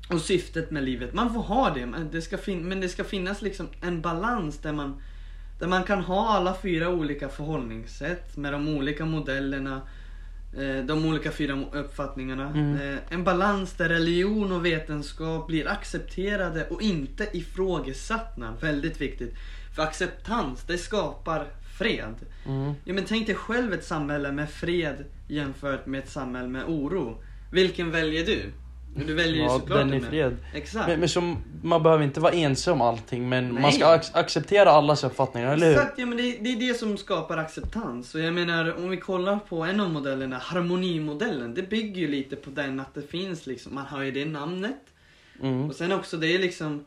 Och 0.10 0.22
syftet 0.22 0.72
med 0.72 0.84
livet. 0.84 1.14
Man 1.14 1.34
får 1.34 1.42
ha 1.42 1.70
det, 1.70 1.86
men 1.86 2.12
det 2.12 2.22
ska, 2.22 2.38
fin- 2.38 2.68
men 2.70 2.82
det 2.82 2.90
ska 2.90 3.04
finnas 3.04 3.42
liksom 3.42 3.68
en 3.82 4.02
balans 4.02 4.58
där 4.58 4.74
man, 4.74 5.02
där 5.60 5.68
man 5.68 5.84
kan 5.84 6.00
ha 6.04 6.30
alla 6.30 6.56
fyra 6.62 6.90
olika 6.90 7.30
förhållningssätt 7.30 8.38
med 8.38 8.54
de 8.54 8.68
olika 8.68 9.06
modellerna 9.06 9.82
eh, 10.58 10.86
de 10.86 11.06
olika 11.06 11.32
fyra 11.32 11.64
uppfattningarna. 11.74 12.50
Mm. 12.50 12.76
Eh, 12.94 12.98
En 13.10 13.24
balans 13.24 13.74
där 13.74 13.90
religion 13.90 14.52
och 14.52 14.66
vetenskap 14.66 15.48
blir 15.48 15.68
accepterade 15.68 16.68
och 16.70 16.82
inte 16.82 17.28
ifrågasatta. 17.34 18.54
Väldigt 18.62 19.02
viktigt. 19.02 19.34
För 19.76 19.84
acceptans, 19.84 20.64
det 20.68 20.78
skapar 20.78 21.46
fred. 21.78 22.16
Mm. 22.46 22.74
Ja, 22.86 22.94
men 22.94 23.06
tänk 23.06 23.28
dig 23.28 23.36
själv 23.36 23.74
ett 23.74 23.86
samhälle 23.86 24.32
med 24.32 24.50
fred 24.50 25.06
jämfört 25.30 25.86
med 25.86 26.00
ett 26.04 26.10
samhälle 26.10 26.48
med 26.48 26.64
oro. 26.68 27.24
Vilken 27.52 27.92
väljer 27.92 28.26
du? 28.26 28.52
Du 29.08 29.14
väljer 29.14 29.44
Ja, 29.44 29.50
såklart 29.60 29.80
den 29.80 29.94
i 29.94 30.02
fred. 30.02 30.38
Exakt. 30.54 30.88
Men, 30.88 31.00
men 31.00 31.10
som, 31.10 31.38
man 31.64 31.84
behöver 31.84 32.04
inte 32.04 32.20
vara 32.20 32.34
ense 32.34 32.72
om 32.72 32.82
allting, 32.82 33.30
men 33.30 33.50
Nej. 33.50 33.62
man 33.62 33.72
ska 33.72 33.86
ac- 33.86 34.12
acceptera 34.14 34.70
allas 34.72 35.04
uppfattningar, 35.04 35.54
eller 35.54 35.68
hur? 35.68 35.74
Exakt, 35.74 36.00
ja, 36.00 36.06
men 36.06 36.18
det, 36.18 36.38
det 36.42 36.50
är 36.50 36.60
det 36.68 36.74
som 36.74 36.98
skapar 36.98 37.38
acceptans. 37.38 38.16
Och 38.16 38.22
jag 38.22 38.34
menar, 38.34 38.78
om 38.78 38.90
vi 38.90 38.98
kollar 38.98 39.40
på 39.40 39.64
en 39.64 39.80
av 39.80 39.90
modellerna, 39.90 40.38
harmonimodellen, 40.38 41.54
det 41.54 41.70
bygger 41.70 42.02
ju 42.02 42.08
lite 42.08 42.36
på 42.36 42.50
den 42.50 42.80
att 42.80 42.94
det 42.94 43.02
finns 43.02 43.46
liksom, 43.48 43.76
man 43.76 43.86
har 43.86 44.02
ju 44.04 44.12
det 44.12 44.26
namnet. 44.26 44.80
Mm. 45.42 45.70
Och 45.70 45.76
sen 45.76 45.92
också, 45.92 46.18
det 46.18 46.28
är 46.36 46.40
liksom, 46.40 46.86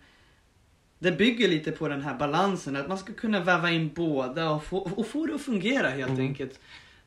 det 1.06 1.12
bygger 1.12 1.48
lite 1.48 1.72
på 1.72 1.88
den 1.88 2.02
här 2.02 2.14
balansen, 2.18 2.76
att 2.76 2.88
man 2.88 2.98
ska 2.98 3.12
kunna 3.12 3.40
väva 3.44 3.70
in 3.70 3.90
båda 3.94 4.50
och 4.50 4.64
få, 4.64 4.78
och 4.78 5.06
få 5.06 5.26
det 5.26 5.34
att 5.34 5.40
fungera 5.40 5.88
helt 5.88 6.10
Mm. 6.10 6.20
enkelt. 6.26 6.60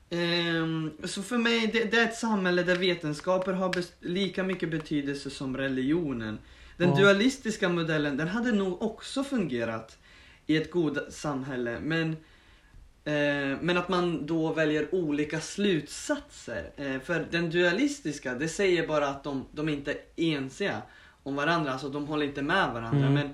Ehm, 0.10 0.92
så 1.04 1.22
för 1.24 1.38
mig, 1.38 1.68
det, 1.74 1.84
det 1.92 1.98
är 2.00 2.04
ett 2.06 2.16
samhälle 2.18 2.64
där 2.64 2.76
vetenskaper 2.76 3.54
har 3.54 3.76
lika 4.00 4.44
mycket 4.44 4.72
betydelse 4.72 5.30
som 5.30 5.58
religionen. 5.58 6.40
Den 6.78 6.90
Ja. 6.90 6.96
dualistiska 6.96 7.70
modellen, 7.70 8.18
den 8.18 8.28
hade 8.28 8.52
nog 8.52 8.82
också 8.82 9.24
fungerat 9.24 9.98
i 10.48 10.58
ett 10.58 10.72
god 10.72 11.00
samhälle, 11.10 11.80
men 11.84 12.16
Eh, 13.04 13.58
men 13.62 13.78
att 13.78 13.90
man 13.90 14.26
då 14.26 14.54
väljer 14.54 14.96
olika 14.96 15.40
slutsatser. 15.42 16.70
Eh, 16.78 17.00
för 17.02 17.26
den 17.32 17.50
dualistiska, 17.50 18.34
det 18.34 18.48
säger 18.48 18.88
bara 18.88 19.08
att 19.08 19.24
de, 19.24 19.46
de 19.52 19.70
inte 19.70 19.92
är 19.92 19.98
ensiga 20.16 20.82
om 21.24 21.36
varandra, 21.36 21.72
alltså 21.72 21.90
de 21.90 22.08
håller 22.08 22.26
inte 22.26 22.42
med 22.42 22.74
varandra. 22.74 23.08
Mm. 23.08 23.14
Men 23.14 23.30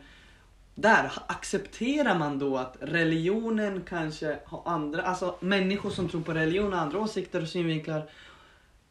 där 0.75 1.11
accepterar 1.27 2.19
man 2.19 2.39
då 2.39 2.57
att 2.57 2.77
religionen 2.81 3.83
kanske 3.89 4.37
har 4.45 4.61
andra, 4.65 5.01
alltså 5.01 5.35
människor 5.39 5.89
som 5.89 6.09
tror 6.09 6.21
på 6.21 6.33
religion 6.33 6.73
har 6.73 6.79
andra 6.79 6.99
åsikter 6.99 7.41
och 7.41 7.47
synvinklar. 7.47 8.09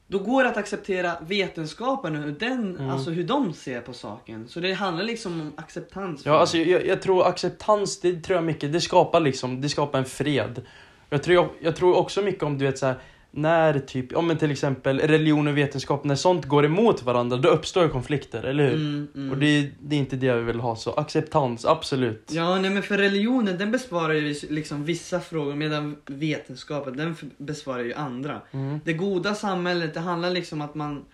Då 0.06 0.18
går 0.18 0.44
det 0.44 0.50
att 0.50 0.56
acceptera 0.56 1.12
vetenskapen 1.20 2.16
och 2.16 2.22
hur, 2.22 2.32
den, 2.32 2.76
Mm. 2.76 2.90
alltså 2.90 3.10
hur 3.10 3.24
de 3.24 3.52
ser 3.52 3.80
på 3.80 3.92
saken. 3.92 4.48
Så 4.48 4.60
det 4.60 4.72
handlar 4.72 5.04
liksom 5.04 5.40
om 5.40 5.52
acceptans. 5.56 6.26
Ja, 6.26 6.38
alltså 6.38 6.58
jag, 6.58 6.86
jag 6.86 7.02
tror 7.02 7.26
acceptans, 7.26 8.00
det 8.00 8.20
tror 8.20 8.36
jag 8.36 8.44
mycket, 8.44 8.72
det 8.72 8.80
skapar 8.80 9.20
liksom, 9.20 9.60
det 9.60 9.68
skapar 9.68 9.98
en 9.98 10.04
fred. 10.04 10.62
Jag 11.10 11.22
tror, 11.22 11.34
jag, 11.34 11.48
jag 11.60 11.76
tror 11.76 11.96
också 11.96 12.22
mycket 12.22 12.42
om, 12.42 12.58
du 12.58 12.64
vet 12.64 12.78
så 12.78 12.86
här, 12.86 12.98
när 13.36 13.78
typ, 13.78 14.16
om 14.16 14.26
men 14.26 14.38
till 14.38 14.50
exempel 14.50 14.98
religion 14.98 15.48
och 15.48 15.56
vetenskap, 15.56 16.04
när 16.04 16.14
sånt 16.14 16.44
går 16.44 16.64
emot 16.64 17.02
varandra, 17.02 17.36
då 17.36 17.48
uppstår 17.48 17.82
ju 17.82 17.88
konflikter, 17.88 18.42
eller 18.42 18.64
hur? 18.64 18.74
Mm, 18.74 19.08
mm. 19.14 19.30
Och 19.30 19.38
det, 19.38 19.70
det 19.80 19.96
är 19.96 20.00
inte 20.00 20.16
det 20.16 20.34
vi 20.34 20.42
vill 20.42 20.60
ha, 20.60 20.76
så 20.76 20.92
acceptans, 20.92 21.64
absolut. 21.64 22.30
Ja, 22.32 22.58
nej 22.58 22.70
men 22.70 22.82
för 22.82 22.98
religionen 22.98 23.58
den 23.58 23.72
besvarar 23.72 24.14
ju 24.14 24.34
liksom 24.50 24.84
vissa 24.84 25.20
frågor 25.20 25.54
medan 25.54 25.96
vetenskapen 26.06 26.96
den 26.96 27.16
besvarar 27.38 27.82
ju 27.82 27.94
andra. 27.94 28.40
Mm. 28.50 28.80
Det 28.84 28.92
goda 28.92 29.34
samhället, 29.34 29.94
det 29.94 30.00
handlar 30.00 30.30
liksom 30.30 30.60
att 30.60 30.74
man 30.74 31.04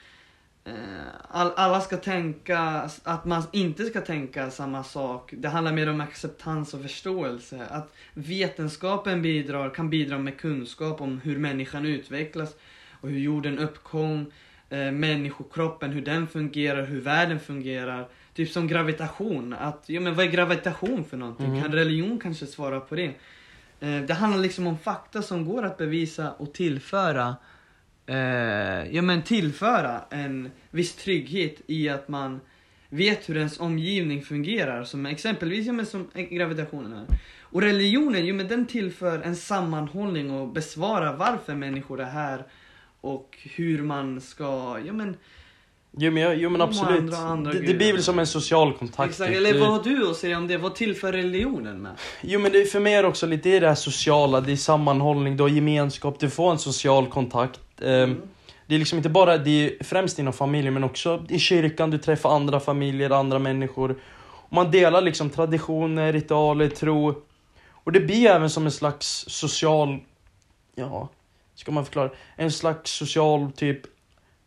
all, 1.28 1.52
alla 1.56 1.80
ska 1.80 1.96
tänka, 1.96 2.90
att 3.02 3.24
man 3.24 3.42
inte 3.52 3.84
ska 3.84 4.00
tänka 4.00 4.50
samma 4.50 4.84
sak. 4.84 5.34
Det 5.36 5.48
handlar 5.48 5.72
mer 5.72 5.90
om 5.90 6.00
acceptans 6.00 6.74
och 6.74 6.82
förståelse. 6.82 7.66
Att 7.70 7.94
vetenskapen 8.14 9.22
bidrar, 9.22 9.70
kan 9.70 9.90
bidra 9.90 10.18
med 10.18 10.38
kunskap 10.38 11.00
om 11.00 11.20
hur 11.20 11.38
människan 11.38 11.86
utvecklas 11.86 12.54
och 13.00 13.08
hur 13.08 13.18
jorden 13.18 13.58
uppkom, 13.58 14.32
eh, 14.70 14.92
människokroppen, 14.92 15.90
hur 15.90 16.02
den 16.02 16.26
fungerar, 16.26 16.86
hur 16.86 17.00
världen 17.00 17.40
fungerar. 17.40 18.08
Typ 18.34 18.50
som 18.50 18.68
gravitation. 18.68 19.52
Att, 19.52 19.84
ja, 19.86 20.00
men 20.00 20.14
vad 20.14 20.26
är 20.26 20.30
gravitation 20.30 21.04
för 21.04 21.16
någonting? 21.16 21.52
Mhm. 21.52 21.62
Kan 21.62 21.72
religion 21.72 22.18
kanske 22.18 22.46
svara 22.46 22.80
på 22.80 22.94
det? 22.94 23.14
Eh, 23.80 24.00
det 24.06 24.14
handlar 24.14 24.42
liksom 24.42 24.66
om 24.66 24.78
fakta 24.78 25.22
som 25.22 25.44
går 25.44 25.62
att 25.62 25.78
bevisa 25.78 26.32
och 26.32 26.52
tillföra 26.52 27.36
eh, 28.10 28.94
ja, 28.96 29.02
men 29.02 29.22
tillföra 29.22 30.00
en 30.10 30.50
viss 30.70 30.94
trygghet 30.96 31.56
i 31.66 31.88
att 31.88 32.08
man 32.08 32.40
vet 32.88 33.28
hur 33.28 33.36
ens 33.36 33.60
omgivning 33.60 34.22
fungerar. 34.22 34.84
Som 34.84 35.06
exempelvis 35.06 35.66
ja, 35.66 35.72
men 35.72 35.86
som 35.86 36.08
gravitationen 36.14 36.92
är. 36.92 37.06
Och 37.42 37.62
religionen, 37.62 38.26
jo, 38.26 38.34
men 38.34 38.48
den 38.48 38.66
tillför 38.66 39.18
en 39.22 39.36
sammanhållning 39.36 40.30
och 40.30 40.48
besvarar 40.48 41.16
varför 41.16 41.54
människor 41.54 42.00
är 42.00 42.04
här 42.10 42.44
och 43.00 43.38
hur 43.54 43.82
man 43.82 44.20
ska, 44.20 44.78
ja 44.86 44.92
men 44.92 45.16
Jo 45.96 46.10
men, 46.12 46.22
jag- 46.22 46.36
jo, 46.38 46.50
men 46.50 46.60
absolut. 46.60 47.00
andra- 47.00 47.16
andra 47.16 47.52
det, 47.52 47.58
det 47.60 47.74
blir 47.74 47.92
väl 47.92 48.02
som 48.02 48.18
en 48.18 48.26
social 48.26 48.72
kontakt. 48.72 49.10
Exakt, 49.10 49.28
typ. 49.28 49.36
eller 49.36 49.58
vad 49.60 49.68
har 49.68 49.82
du 49.82 50.10
att 50.10 50.16
säga 50.16 50.36
om 50.38 50.46
det? 50.48 50.56
Vad 50.56 50.74
tillför 50.74 51.12
religionen 51.12 51.82
med? 51.82 51.92
Jo 52.22 52.40
men 52.40 52.52
det, 52.52 52.64
för 52.64 52.80
mig 52.80 52.94
är 52.94 53.04
också 53.04 53.26
lite 53.26 53.60
det 53.60 53.68
här 53.68 53.74
sociala, 53.74 54.40
det 54.40 54.52
är 54.52 54.56
sammanhållning, 54.56 55.36
du 55.36 55.42
har 55.42 55.50
gemenskap, 55.50 56.20
du 56.20 56.30
får 56.30 56.50
en 56.52 56.58
social 56.58 57.06
kontakt. 57.06 57.60
Ehm, 57.82 58.22
Det 58.66 58.74
är 58.74 58.78
liksom 58.78 58.96
inte 58.96 59.08
bara, 59.08 59.38
det 59.38 59.50
är 59.50 59.84
främst 59.84 60.18
inom 60.18 60.32
familjen 60.32 60.74
men 60.74 60.84
också 60.84 61.24
i 61.28 61.38
kyrkan, 61.38 61.90
du 61.90 61.98
träffar 61.98 62.30
andra 62.30 62.60
familjer, 62.60 63.10
andra 63.10 63.38
människor. 63.38 63.96
Och 64.22 64.52
man 64.52 64.70
delar 64.70 65.00
liksom 65.00 65.30
traditioner, 65.30 66.12
ritualer, 66.12 66.68
tro. 66.68 67.14
Och 67.70 67.92
det 67.92 68.00
blir 68.00 68.26
även 68.26 68.50
som 68.50 68.64
en 68.66 68.72
slags 68.72 69.24
social, 69.28 69.98
ja, 70.74 71.08
ska 71.54 71.72
man 71.72 71.84
förklara? 71.84 72.10
En 72.36 72.52
slags 72.52 72.90
social 72.90 73.52
typ 73.52 73.80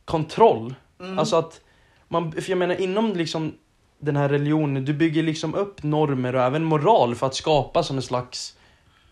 kontroll. 0.05 0.75
Mm. 0.99 1.19
Alltså 1.19 1.35
att 1.35 1.61
man, 2.07 2.31
för 2.31 2.49
jag 2.49 2.57
menar 2.57 2.81
inom 2.81 3.13
liksom 3.13 3.53
den 3.99 4.15
här 4.15 4.29
religionen, 4.29 4.85
du 4.85 4.93
bygger 4.93 5.23
liksom 5.23 5.55
upp 5.55 5.83
normer 5.83 6.35
och 6.35 6.41
även 6.41 6.63
moral 6.63 7.15
för 7.15 7.27
att 7.27 7.35
skapa 7.35 7.83
som 7.83 7.95
en 7.95 8.01
slags 8.01 8.57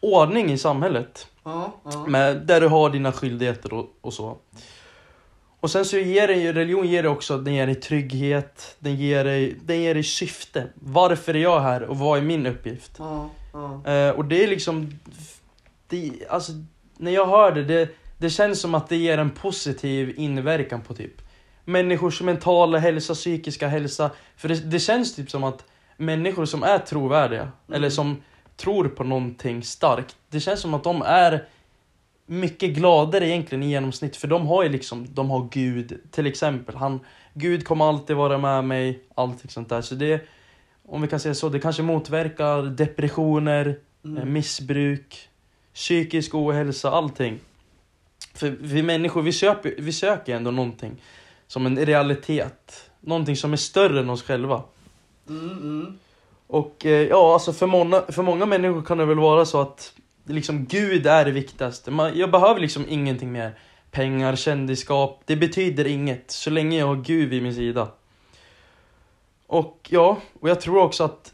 ordning 0.01 0.51
i 0.51 0.57
samhället. 0.57 1.27
ja, 1.43 1.73
ja. 1.83 2.05
Med, 2.07 2.37
där 2.37 2.61
du 2.61 2.67
har 2.67 2.89
dina 2.89 3.11
skyldigheter 3.11 3.73
och, 3.73 3.85
och 4.01 4.13
så. 4.13 4.37
Och 5.59 5.71
sen 5.71 5.85
så 5.85 5.97
ger 5.97 6.27
det 6.27 6.33
ju, 6.35 6.53
religion 6.53 6.87
ger 6.87 7.03
dig 7.03 7.11
också, 7.11 7.37
den 7.37 7.53
ger 7.53 7.65
dig 7.65 7.75
trygghet, 7.75 8.75
den 8.79 8.95
ger 8.95 9.23
dig, 9.23 9.55
den 9.63 9.81
ger 9.81 9.93
dig 9.93 10.03
syfte. 10.03 10.67
Varför 10.75 11.33
är 11.35 11.39
jag 11.39 11.59
här 11.59 11.83
och 11.83 11.97
vad 11.97 12.17
är 12.17 12.21
min 12.21 12.45
uppgift? 12.45 12.91
ja. 12.97 13.29
Eh, 13.91 14.09
och 14.09 14.25
det 14.25 14.43
är 14.43 14.47
liksom, 14.47 14.99
det, 15.87 16.11
alltså 16.29 16.51
när 16.97 17.11
jag 17.11 17.27
hör 17.27 17.51
det, 17.51 17.63
det, 17.63 17.89
det 18.17 18.29
känns 18.29 18.61
som 18.61 18.75
att 18.75 18.89
det 18.89 18.95
ger 18.95 19.17
en 19.17 19.29
positiv 19.29 20.13
inverkan 20.17 20.81
på 20.81 20.93
typ 20.93 21.21
människors 21.65 22.21
mentala 22.21 22.77
hälsa, 22.77 23.13
psykiska 23.13 23.67
hälsa. 23.67 24.11
För 24.37 24.49
det, 24.49 24.55
det 24.55 24.79
känns 24.79 25.15
typ 25.15 25.31
som 25.31 25.43
att 25.43 25.63
människor 25.97 26.45
som 26.45 26.63
är 26.63 26.77
trovärdiga, 26.77 27.41
Mm. 27.41 27.51
eller 27.67 27.89
som 27.89 28.21
tror 28.61 28.87
på 28.87 29.03
någonting 29.03 29.63
starkt, 29.63 30.15
det 30.29 30.39
känns 30.39 30.59
som 30.59 30.73
att 30.73 30.83
de 30.83 31.01
är 31.01 31.45
mycket 32.25 32.69
gladare 32.69 33.27
egentligen 33.27 33.63
i 33.63 33.69
genomsnitt, 33.69 34.15
för 34.15 34.27
de 34.27 34.47
har 34.47 34.63
ju 34.63 34.69
liksom, 34.69 35.07
de 35.13 35.29
har 35.29 35.47
Gud, 35.51 35.99
till 36.11 36.27
exempel. 36.27 36.75
Han, 36.75 36.99
Gud 37.33 37.65
kommer 37.65 37.85
alltid 37.89 38.15
vara 38.15 38.37
med 38.37 38.63
mig, 38.63 38.99
allting 39.15 39.49
sånt 39.49 39.69
där. 39.69 39.81
Så 39.81 39.95
det, 39.95 40.21
om 40.85 41.01
vi 41.01 41.07
kan 41.07 41.19
säga 41.19 41.33
så, 41.35 41.49
det 41.49 41.59
kanske 41.59 41.83
motverkar 41.83 42.63
depressioner, 42.63 43.67
eh, 43.67 43.73
Mm. 44.03 44.33
missbruk, 44.33 45.29
psykisk 45.73 46.35
ohälsa, 46.35 46.91
allting. 46.91 47.39
För 48.33 48.49
vi 48.61 48.83
människor, 48.83 49.21
vi, 49.21 49.31
köper, 49.31 49.75
vi 49.77 49.91
söker 49.93 50.35
ändå 50.35 50.51
någonting 50.51 51.01
som 51.47 51.65
en 51.65 51.85
realitet. 51.85 52.89
Någonting 52.99 53.35
som 53.35 53.53
är 53.53 53.57
större 53.57 53.99
än 53.99 54.09
oss 54.09 54.23
själva. 54.23 54.63
Mm, 55.29 55.49
mm. 55.49 55.99
Och 56.51 56.85
eh, 56.85 57.07
ja, 57.07 57.33
alltså 57.33 57.53
för 57.53 57.67
många, 57.67 58.01
för 58.09 58.23
många 58.23 58.45
människor 58.45 58.81
kan 58.81 58.97
det 58.97 59.05
väl 59.05 59.19
vara 59.19 59.45
så 59.45 59.61
att 59.61 59.93
liksom 60.25 60.65
Gud 60.65 61.07
är 61.07 61.25
det 61.25 61.31
viktigaste. 61.31 61.91
Man, 61.91 62.17
jag 62.17 62.31
behöver 62.31 62.59
liksom 62.59 62.85
ingenting 62.89 63.31
mer. 63.31 63.59
Pengar, 63.91 64.35
kändisskap, 64.35 65.21
det 65.25 65.35
betyder 65.35 65.87
inget 65.87 66.31
så 66.31 66.49
länge 66.49 66.79
jag 66.79 66.87
har 66.87 66.95
Gud 66.95 67.29
vid 67.29 67.43
min 67.43 67.55
sida. 67.55 67.87
Och 69.47 69.87
ja, 69.91 70.17
och 70.39 70.49
jag 70.49 70.61
tror 70.61 70.77
också 70.77 71.03
att 71.03 71.33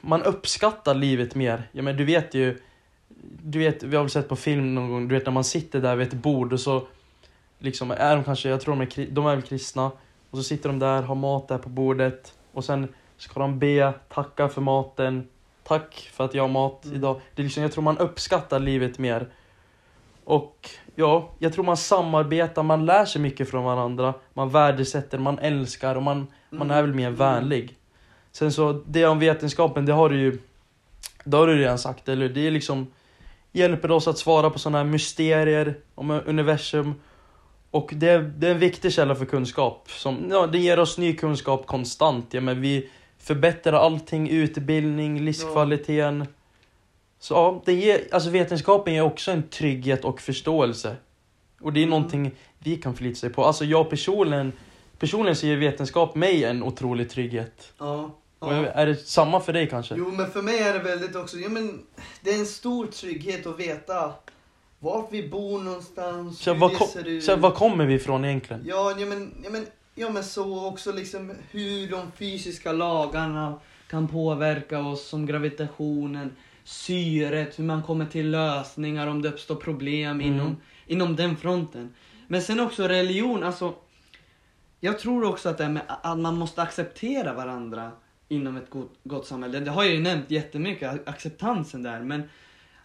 man 0.00 0.22
uppskattar 0.22 0.94
livet 0.94 1.34
mer. 1.34 1.68
Ja 1.72 1.82
men 1.82 1.96
du 1.96 2.04
vet 2.04 2.34
ju, 2.34 2.58
du 3.42 3.58
vet, 3.58 3.82
vi 3.82 3.96
har 3.96 4.02
väl 4.02 4.10
sett 4.10 4.28
på 4.28 4.36
film 4.36 4.74
någon 4.74 4.90
gång, 4.90 5.08
du 5.08 5.14
vet 5.14 5.26
när 5.26 5.32
man 5.32 5.44
sitter 5.44 5.80
där 5.80 5.96
vid 5.96 6.08
ett 6.08 6.14
bord 6.14 6.52
och 6.52 6.60
så 6.60 6.86
liksom 7.58 7.90
är 7.90 8.14
de 8.14 8.24
kanske, 8.24 8.48
jag 8.48 8.60
tror 8.60 8.76
de 8.76 8.80
är, 8.82 9.06
de 9.10 9.26
är 9.26 9.36
väl 9.36 9.42
kristna. 9.42 9.90
Och 10.30 10.38
så 10.38 10.42
sitter 10.42 10.68
de 10.68 10.78
där, 10.78 11.02
har 11.02 11.14
mat 11.14 11.48
där 11.48 11.58
på 11.58 11.68
bordet 11.68 12.34
och 12.52 12.64
sen 12.64 12.88
ska 13.16 13.40
de 13.40 13.58
be, 13.58 13.92
tacka 14.08 14.48
för 14.48 14.60
maten. 14.60 15.28
Tack 15.62 16.10
för 16.12 16.24
att 16.24 16.34
jag 16.34 16.42
har 16.42 16.48
mat 16.48 16.84
Mm. 16.84 16.96
idag. 16.96 17.20
Det 17.34 17.42
är 17.42 17.44
liksom, 17.44 17.62
jag 17.62 17.72
tror 17.72 17.84
man 17.84 17.98
uppskattar 17.98 18.58
livet 18.60 18.98
mer. 18.98 19.28
Och 20.24 20.70
ja, 20.94 21.30
jag 21.38 21.52
tror 21.52 21.64
man 21.64 21.76
samarbetar, 21.76 22.62
man 22.62 22.86
lär 22.86 23.04
sig 23.04 23.20
mycket 23.22 23.50
från 23.50 23.64
varandra. 23.64 24.14
Man 24.34 24.48
värdesätter, 24.50 25.18
man 25.18 25.38
älskar 25.38 25.94
och 25.94 26.02
man, 26.02 26.26
man 26.50 26.70
är 26.70 26.82
väl 26.82 26.94
mer 26.94 27.06
Mm. 27.06 27.18
vänlig. 27.18 27.76
Sen 28.32 28.52
så, 28.52 28.82
det 28.86 29.06
om 29.06 29.18
vetenskapen, 29.18 29.86
det 29.86 29.92
har 29.92 30.08
du 30.08 30.20
ju 30.20 30.38
det 31.24 31.36
har 31.36 31.46
du 31.46 31.56
redan 31.58 31.78
sagt, 31.78 32.08
eller? 32.08 32.28
Det 32.28 32.46
är 32.46 32.50
liksom 32.50 32.86
hjälper 33.52 33.90
oss 33.90 34.08
att 34.08 34.18
svara 34.18 34.50
på 34.50 34.58
sådana 34.58 34.78
här 34.78 34.84
mysterier 34.84 35.78
om 35.94 36.10
universum. 36.26 36.94
Och 37.70 37.90
det 37.94 38.08
är, 38.08 38.18
det 38.18 38.46
är 38.46 38.50
en 38.50 38.58
viktig 38.58 38.92
källa 38.92 39.14
för 39.14 39.24
kunskap. 39.24 39.90
Som, 39.90 40.26
ja, 40.30 40.46
det 40.46 40.58
ger 40.58 40.78
oss 40.78 40.98
ny 40.98 41.16
kunskap 41.16 41.66
konstant. 41.66 42.26
Ja, 42.34 42.40
men 42.40 42.60
vi 42.60 42.90
förbättrar 43.24 43.72
allting, 43.78 44.28
utbildning, 44.28 45.20
livskvaliteten. 45.24 46.26
Så 47.18 47.34
ja, 47.34 47.62
det 47.64 47.72
ger, 47.72 48.00
alltså 48.12 48.30
vetenskapen 48.30 48.94
ger 48.94 49.02
också 49.02 49.30
en 49.30 49.48
trygghet 49.48 50.04
och 50.04 50.20
förståelse. 50.20 50.96
Och 51.60 51.72
det 51.72 51.80
är 51.80 51.82
Mm. 51.82 51.90
någonting 51.90 52.30
vi 52.58 52.76
kan 52.76 52.94
förlita 52.94 53.16
sig 53.16 53.30
på. 53.30 53.44
Alltså 53.44 53.64
jag 53.64 53.90
personligen, 53.90 54.52
personligen 54.98 55.36
så 55.36 55.46
ger 55.46 55.56
vetenskap 55.56 56.14
mig 56.14 56.44
en 56.44 56.62
otrolig 56.62 57.10
trygghet. 57.10 57.72
Ja, 57.78 58.10
ja. 58.40 58.52
är 58.66 58.86
det 58.86 58.96
samma 58.96 59.40
för 59.40 59.52
dig 59.52 59.68
kanske? 59.68 59.94
Jo, 59.98 60.10
men 60.12 60.30
för 60.30 60.42
mig 60.42 60.58
är 60.58 60.72
det 60.72 60.78
väldigt 60.78 61.16
också, 61.16 61.36
ja 61.36 61.48
men 61.48 61.82
det 62.20 62.30
är 62.30 62.38
en 62.38 62.46
stor 62.46 62.86
trygghet 62.86 63.46
att 63.46 63.58
veta 63.60 64.12
vart 64.78 65.08
vi 65.12 65.28
bor 65.28 65.58
någonstans, 65.62 66.38
Så 66.38 66.52
hur 66.52 66.60
var, 66.60 66.68
det 66.70 66.86
ser 66.86 67.08
ut. 67.08 67.24
så 67.24 67.36
var 67.36 67.50
kommer 67.50 67.86
vi 67.86 67.94
ifrån 67.94 68.24
egentligen? 68.24 68.62
Ja, 68.66 68.94
ja, 68.98 69.06
men, 69.06 69.34
ja, 69.44 69.50
men, 69.50 69.66
ja, 69.94 70.10
men 70.10 70.24
så 70.24 70.66
också 70.68 70.92
liksom 70.92 71.32
hur 71.50 71.90
de 71.90 72.12
fysiska 72.12 72.72
lagarna 72.72 73.60
kan 73.90 74.08
påverka 74.08 74.80
oss 74.80 75.08
som 75.08 75.26
gravitationen, 75.26 76.36
syret, 76.64 77.58
hur 77.58 77.64
man 77.64 77.82
kommer 77.82 78.06
till 78.06 78.30
lösningar 78.30 79.06
om 79.06 79.22
det 79.22 79.28
uppstår 79.28 79.54
problem 79.54 80.20
Mm. 80.20 80.32
inom, 80.34 80.56
inom 80.86 81.16
den 81.16 81.36
fronten. 81.36 81.94
Men 82.28 82.42
sen 82.42 82.60
också 82.60 82.88
religion, 82.88 83.42
alltså 83.44 83.74
jag 84.80 84.98
tror 84.98 85.24
också 85.24 85.48
att, 85.48 85.58
det 85.58 85.68
med, 85.68 85.82
att 85.88 86.18
man 86.18 86.36
måste 86.38 86.62
acceptera 86.62 87.32
varandra 87.34 87.90
inom 88.28 88.56
ett 88.56 88.70
gott, 88.70 88.92
gott 89.04 89.26
samhälle. 89.26 89.60
Det 89.60 89.70
har 89.70 89.84
jag 89.84 89.92
ju 89.94 90.00
nämnt 90.00 90.30
jättemycket, 90.30 90.92
ac- 90.92 91.00
acceptansen 91.06 91.82
där. 91.82 92.00
Men 92.00 92.22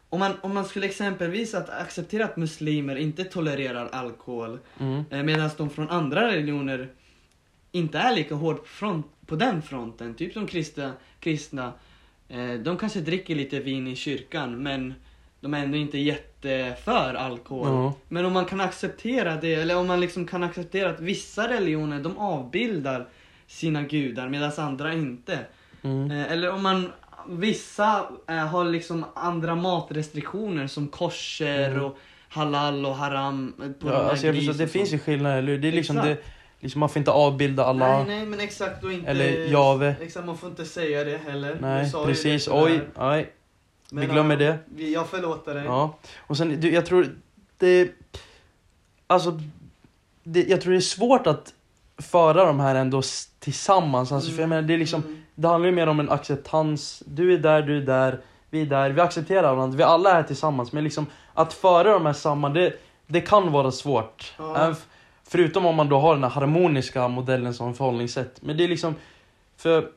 om 0.09 0.19
man, 0.19 0.33
om 0.41 0.53
man 0.53 0.65
skulle 0.65 0.85
exempelvis 0.85 1.53
att 1.53 1.69
acceptera 1.69 2.25
att 2.25 2.37
muslimer 2.37 2.95
inte 2.95 3.23
tolererar 3.23 3.87
alkohol 3.91 4.59
Mm. 4.79 5.03
eh, 5.09 5.23
medan 5.23 5.49
de 5.57 5.69
från 5.69 5.89
andra 5.89 6.27
religioner 6.27 6.89
inte 7.71 7.99
är 7.99 8.15
lika 8.15 8.35
hård 8.35 8.57
på, 8.57 8.65
front, 8.65 9.05
på 9.25 9.35
den 9.35 9.61
fronten. 9.61 10.13
Typ 10.15 10.33
som 10.33 10.47
kristna, 10.47 10.93
kristna 11.19 11.73
eh, 12.29 12.53
de 12.53 12.77
kanske 12.77 12.99
dricker 12.99 13.35
lite 13.35 13.59
vin 13.59 13.87
i 13.87 13.95
kyrkan 13.95 14.63
men 14.63 14.93
de 15.41 15.53
är 15.53 15.63
ändå 15.63 15.77
inte 15.77 15.97
jätteför 15.97 17.13
alkohol. 17.13 17.67
Ja. 17.67 17.93
Men 18.07 18.25
om 18.25 18.33
man 18.33 18.45
kan 18.45 18.61
acceptera 18.61 19.35
det, 19.35 19.53
eller 19.53 19.77
om 19.77 19.87
man 19.87 19.99
liksom 19.99 20.27
kan 20.27 20.43
acceptera 20.43 20.89
att 20.89 20.99
vissa 20.99 21.49
religioner 21.49 21.99
de 21.99 22.17
avbildar 22.17 23.07
sina 23.47 23.83
gudar 23.83 24.29
medan 24.29 24.51
andra 24.57 24.93
inte. 24.93 25.39
Mm. 25.81 26.11
Eh, 26.11 26.31
Eller 26.31 26.51
om 26.51 26.63
man, 26.63 26.91
vissa 27.29 28.05
eh, 28.27 28.35
har 28.35 28.65
liksom 28.65 29.05
andra 29.15 29.55
matrestriktioner 29.55 30.67
som 30.67 30.87
kosher 30.87 31.69
Mm. 31.71 31.83
och 31.83 31.97
halal 32.29 32.85
och 32.85 32.95
haram 32.95 33.53
på 33.57 33.87
de 33.87 33.93
Ja, 33.93 34.09
alltså 34.09 34.25
jag 34.25 34.35
förstår, 34.35 34.53
det 34.53 34.67
finns 34.67 34.93
ju 34.93 34.99
skillnader, 34.99 35.37
eller? 35.37 35.57
Det 35.57 35.67
är 35.67 35.71
liksom, 35.71 35.95
det, 35.95 36.11
Exakt. 36.11 36.27
Liksom, 36.59 36.79
man 36.79 36.89
får 36.89 36.99
inte 36.99 37.11
avbilda 37.11 37.65
alla. 37.65 37.87
Nej, 37.87 38.05
nej, 38.07 38.25
men 38.25 38.39
exakt 38.39 38.83
och 38.83 38.93
inte... 38.93 39.09
Eller 39.09 39.51
Jave. 39.51 39.95
Exakt, 40.01 40.25
man 40.25 40.37
får 40.37 40.49
inte 40.49 40.65
säga 40.65 41.03
det 41.03 41.17
heller. 41.17 41.57
Nej, 41.61 41.91
precis. 42.05 42.45
det. 42.45 42.51
Oj, 42.51 42.81
nej. 42.97 43.33
Men, 43.91 44.01
vi 44.01 44.13
glömmer 44.13 44.37
det. 44.37 44.57
Jag 44.77 45.07
förlåter 45.07 45.55
dig. 45.55 45.65
Ja. 45.65 45.97
Och 46.17 46.37
sen, 46.37 46.61
du, 46.61 46.73
jag 46.73 46.85
tror 46.85 47.15
det... 47.57 47.91
Alltså, 49.07 49.39
det, 50.23 50.43
jag 50.43 50.61
tror 50.61 50.71
det 50.71 50.77
är 50.77 50.81
svårt 50.81 51.27
att 51.27 51.53
föra 51.97 52.45
de 52.45 52.59
här 52.59 52.75
ändå 52.75 53.01
tillsammans. 53.39 54.11
Alltså, 54.11 54.31
för 54.31 54.41
jag 54.41 54.49
menar, 54.49 54.61
det 54.61 54.73
är 54.73 54.77
liksom... 54.77 55.03
Mm. 55.03 55.23
Det 55.35 55.47
handlar 55.47 55.69
ju 55.69 55.75
mer 55.75 55.87
om 55.87 55.99
en 55.99 56.09
acceptans. 56.09 57.03
Du 57.05 57.33
är 57.33 57.37
där, 57.37 57.61
du 57.61 57.77
är 57.77 57.81
där, 57.81 58.21
vi 58.49 58.61
är 58.61 58.65
där. 58.65 58.89
Vi 58.89 59.01
accepterar 59.01 59.55
varandra, 59.55 59.77
vi 59.77 59.83
alla 59.83 60.09
är 60.09 60.13
här 60.13 60.23
tillsammans. 60.23 60.71
Men 60.71 60.83
liksom 60.83 61.05
att 61.33 61.53
föra 61.53 61.93
de 61.93 62.05
här 62.05 62.13
samman, 62.13 62.53
det, 62.53 62.73
det 63.07 63.21
kan 63.21 63.51
vara 63.51 63.71
svårt. 63.71 64.33
Ja. 64.37 64.75
Förutom 65.31 65.65
om 65.65 65.75
man 65.75 65.89
då 65.89 65.99
har 65.99 66.13
den 66.13 66.23
här 66.23 66.29
harmoniska 66.29 67.07
modellen 67.07 67.53
som 67.53 67.73
förhållningssätt. 67.73 68.41
Men 68.41 68.57
det 68.57 68.63
är 68.63 68.67
liksom... 68.67 68.95
För... 69.57 69.87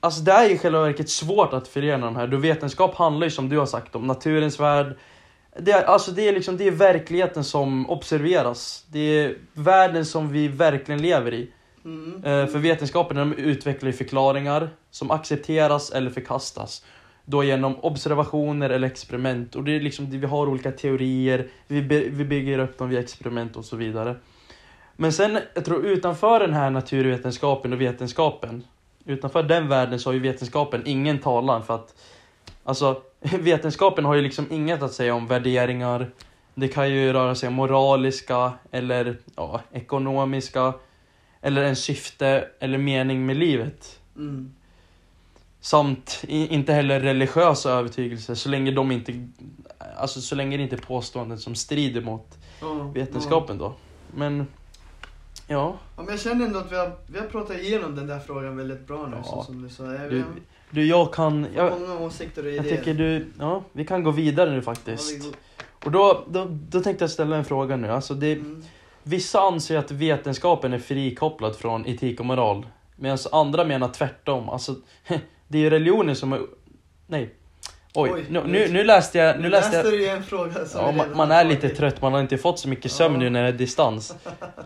Alltså 0.00 0.20
det 0.20 0.32
är 0.32 0.50
i 0.50 0.58
själva 0.58 0.80
verket 0.80 1.10
svårt 1.10 1.52
att 1.52 1.68
förena 1.68 2.06
de 2.06 2.16
här. 2.16 2.26
Då 2.26 2.36
vetenskap 2.36 2.94
handlar 2.94 3.26
ju 3.26 3.30
som 3.30 3.48
du 3.48 3.58
har 3.58 3.66
sagt 3.66 3.96
om 3.96 4.06
naturens 4.06 4.60
värld. 4.60 4.96
Det 5.58 5.72
är, 5.72 5.84
alltså 5.84 6.10
det 6.10 6.28
är 6.28 6.32
liksom, 6.32 6.56
det 6.56 6.66
är 6.66 6.70
verkligheten 6.70 7.44
som 7.44 7.90
observeras. 7.90 8.84
Det 8.88 8.98
är 8.98 9.36
världen 9.52 10.04
som 10.04 10.32
vi 10.32 10.48
verkligen 10.48 11.02
lever 11.02 11.34
i. 11.34 11.50
Mm. 11.84 12.24
Eh, 12.24 12.46
För 12.46 12.58
vetenskapen 12.58 13.16
de 13.16 13.32
utvecklar 13.32 13.86
ju 13.86 13.92
förklaringar 13.92 14.70
som 14.90 15.10
accepteras 15.10 15.90
eller 15.90 16.10
förkastas. 16.10 16.84
Då 17.24 17.44
genom 17.44 17.76
observationer 17.80 18.70
eller 18.70 18.88
experiment. 18.88 19.56
Och 19.56 19.64
det 19.64 19.76
är 19.76 19.80
liksom, 19.80 20.10
vi 20.10 20.26
har 20.26 20.46
olika 20.46 20.72
teorier, 20.72 21.48
vi, 21.66 21.80
vi 22.10 22.24
bygger 22.24 22.58
upp 22.58 22.78
dem 22.78 22.88
via 22.88 23.00
experiment 23.00 23.56
och 23.56 23.64
så 23.64 23.76
vidare. 23.76 24.16
Men 25.00 25.12
sen, 25.12 25.38
jag 25.54 25.64
tror 25.64 25.86
utanför 25.86 26.40
den 26.40 26.54
här 26.54 26.70
naturvetenskapen 26.70 27.72
och 27.72 27.80
vetenskapen, 27.80 28.64
utanför 29.04 29.42
den 29.42 29.68
världen 29.68 30.00
så 30.00 30.08
har 30.08 30.14
ju 30.14 30.20
vetenskapen 30.20 30.82
ingen 30.86 31.18
talan 31.18 31.64
för 31.64 31.74
att 31.74 31.94
Alltså, 32.64 33.02
vetenskapen 33.20 34.04
har 34.04 34.14
ju 34.14 34.22
liksom 34.22 34.46
inget 34.50 34.82
att 34.82 34.92
säga 34.92 35.14
om 35.14 35.26
värderingar. 35.26 36.10
Det 36.54 36.68
kan 36.68 36.90
ju 36.90 37.12
röra 37.12 37.34
sig 37.34 37.48
om 37.48 37.54
moraliska 37.54 38.52
eller 38.70 39.18
ja, 39.36 39.60
ekonomiska 39.72 40.74
eller 41.40 41.62
en 41.62 41.76
syfte 41.76 42.48
eller 42.58 42.78
mening 42.78 43.26
med 43.26 43.36
livet. 43.36 44.00
Mm. 44.16 44.54
Samt 45.60 46.24
inte 46.28 46.72
heller 46.72 47.00
religiösa 47.00 47.70
övertygelser 47.70 48.34
så 48.34 48.48
länge 48.48 48.70
de 48.70 48.92
inte 48.92 49.28
Alltså 49.96 50.20
så 50.20 50.34
länge 50.34 50.56
det 50.56 50.62
inte 50.62 50.76
är 50.76 50.80
påståenden 50.80 51.38
som 51.38 51.54
strider 51.54 52.00
mot 52.00 52.38
Ja, 52.60 52.74
vetenskapen 52.74 53.58
då. 53.58 53.74
Men 54.14 54.46
ja, 55.50 55.78
Ja, 55.96 56.02
men 56.02 56.06
jag 56.08 56.20
känner 56.20 56.46
ändå 56.46 56.58
att 56.58 56.72
vi 56.72 56.76
har, 56.76 56.92
vi 57.06 57.18
har 57.18 57.26
pratat 57.26 57.56
igenom 57.58 57.94
den 57.96 58.06
där 58.06 58.18
frågan 58.18 58.56
väldigt 58.56 58.86
bra 58.86 59.06
nu, 59.06 59.16
Ja. 59.16 59.22
så 59.24 59.42
som 59.42 59.62
du 59.62 59.68
sa. 59.68 59.84
Jag, 59.94 60.10
du, 60.10 60.24
du 60.70 60.86
jag 60.86 61.12
kan, 61.14 61.42
har 61.44 61.50
jag, 61.56 61.80
många 61.80 62.00
åsikter 62.00 62.42
och 62.46 62.50
jag 62.52 62.66
idéer. 62.66 62.76
tycker 62.76 62.94
du, 62.94 63.26
ja 63.38 63.62
vi 63.72 63.84
kan 63.86 64.04
gå 64.04 64.10
vidare 64.10 64.50
nu 64.50 64.56
Ja, 64.56 64.62
faktiskt. 64.62 65.14
vi 65.14 65.18
går- 65.18 65.34
Och 65.84 65.90
då, 65.90 66.24
då, 66.28 66.46
då 66.50 66.80
tänkte 66.80 67.02
jag 67.04 67.10
ställa 67.10 67.36
en 67.36 67.44
fråga 67.44 67.76
nu. 67.76 67.88
Alltså 67.88 68.14
det, 68.14 68.32
Mm. 68.32 68.62
Vissa 69.02 69.40
anser 69.40 69.76
att 69.78 69.90
vetenskapen 69.90 70.72
är 70.72 70.78
frikopplad 70.78 71.56
från 71.56 71.86
etik 71.86 72.20
och 72.20 72.26
moral. 72.26 72.66
Medan 72.96 73.18
andra 73.32 73.64
menar 73.64 73.88
tvärtom. 73.88 74.48
Alltså, 74.48 74.74
det 75.48 75.58
är 75.58 75.62
ju 75.62 75.70
religionen 75.70 76.16
som 76.16 76.32
är... 76.32 76.40
Nej. 77.06 77.34
Oj, 77.94 78.10
Oj, 78.14 78.26
nu, 78.30 78.42
nu, 78.46 78.68
nu 78.72 78.84
läste 78.84 79.18
jag... 79.18 79.36
Nu 79.36 79.42
Nu 79.42 79.48
läste 79.48 79.76
jag 79.76 79.84
du 79.84 80.08
en 80.08 80.22
fråga 80.22 80.64
som 80.66 80.80
ja, 80.84 80.92
man, 80.92 81.06
man 81.16 81.30
är 81.30 81.44
lite 81.44 81.68
trött, 81.68 82.02
man 82.02 82.12
har 82.12 82.20
inte 82.20 82.38
fått 82.38 82.58
så 82.58 82.68
mycket 82.68 82.92
sömn 82.92 83.18
nu 83.18 83.30
när 83.30 83.42
det 83.42 83.48
är 83.48 83.52
distans. 83.52 84.16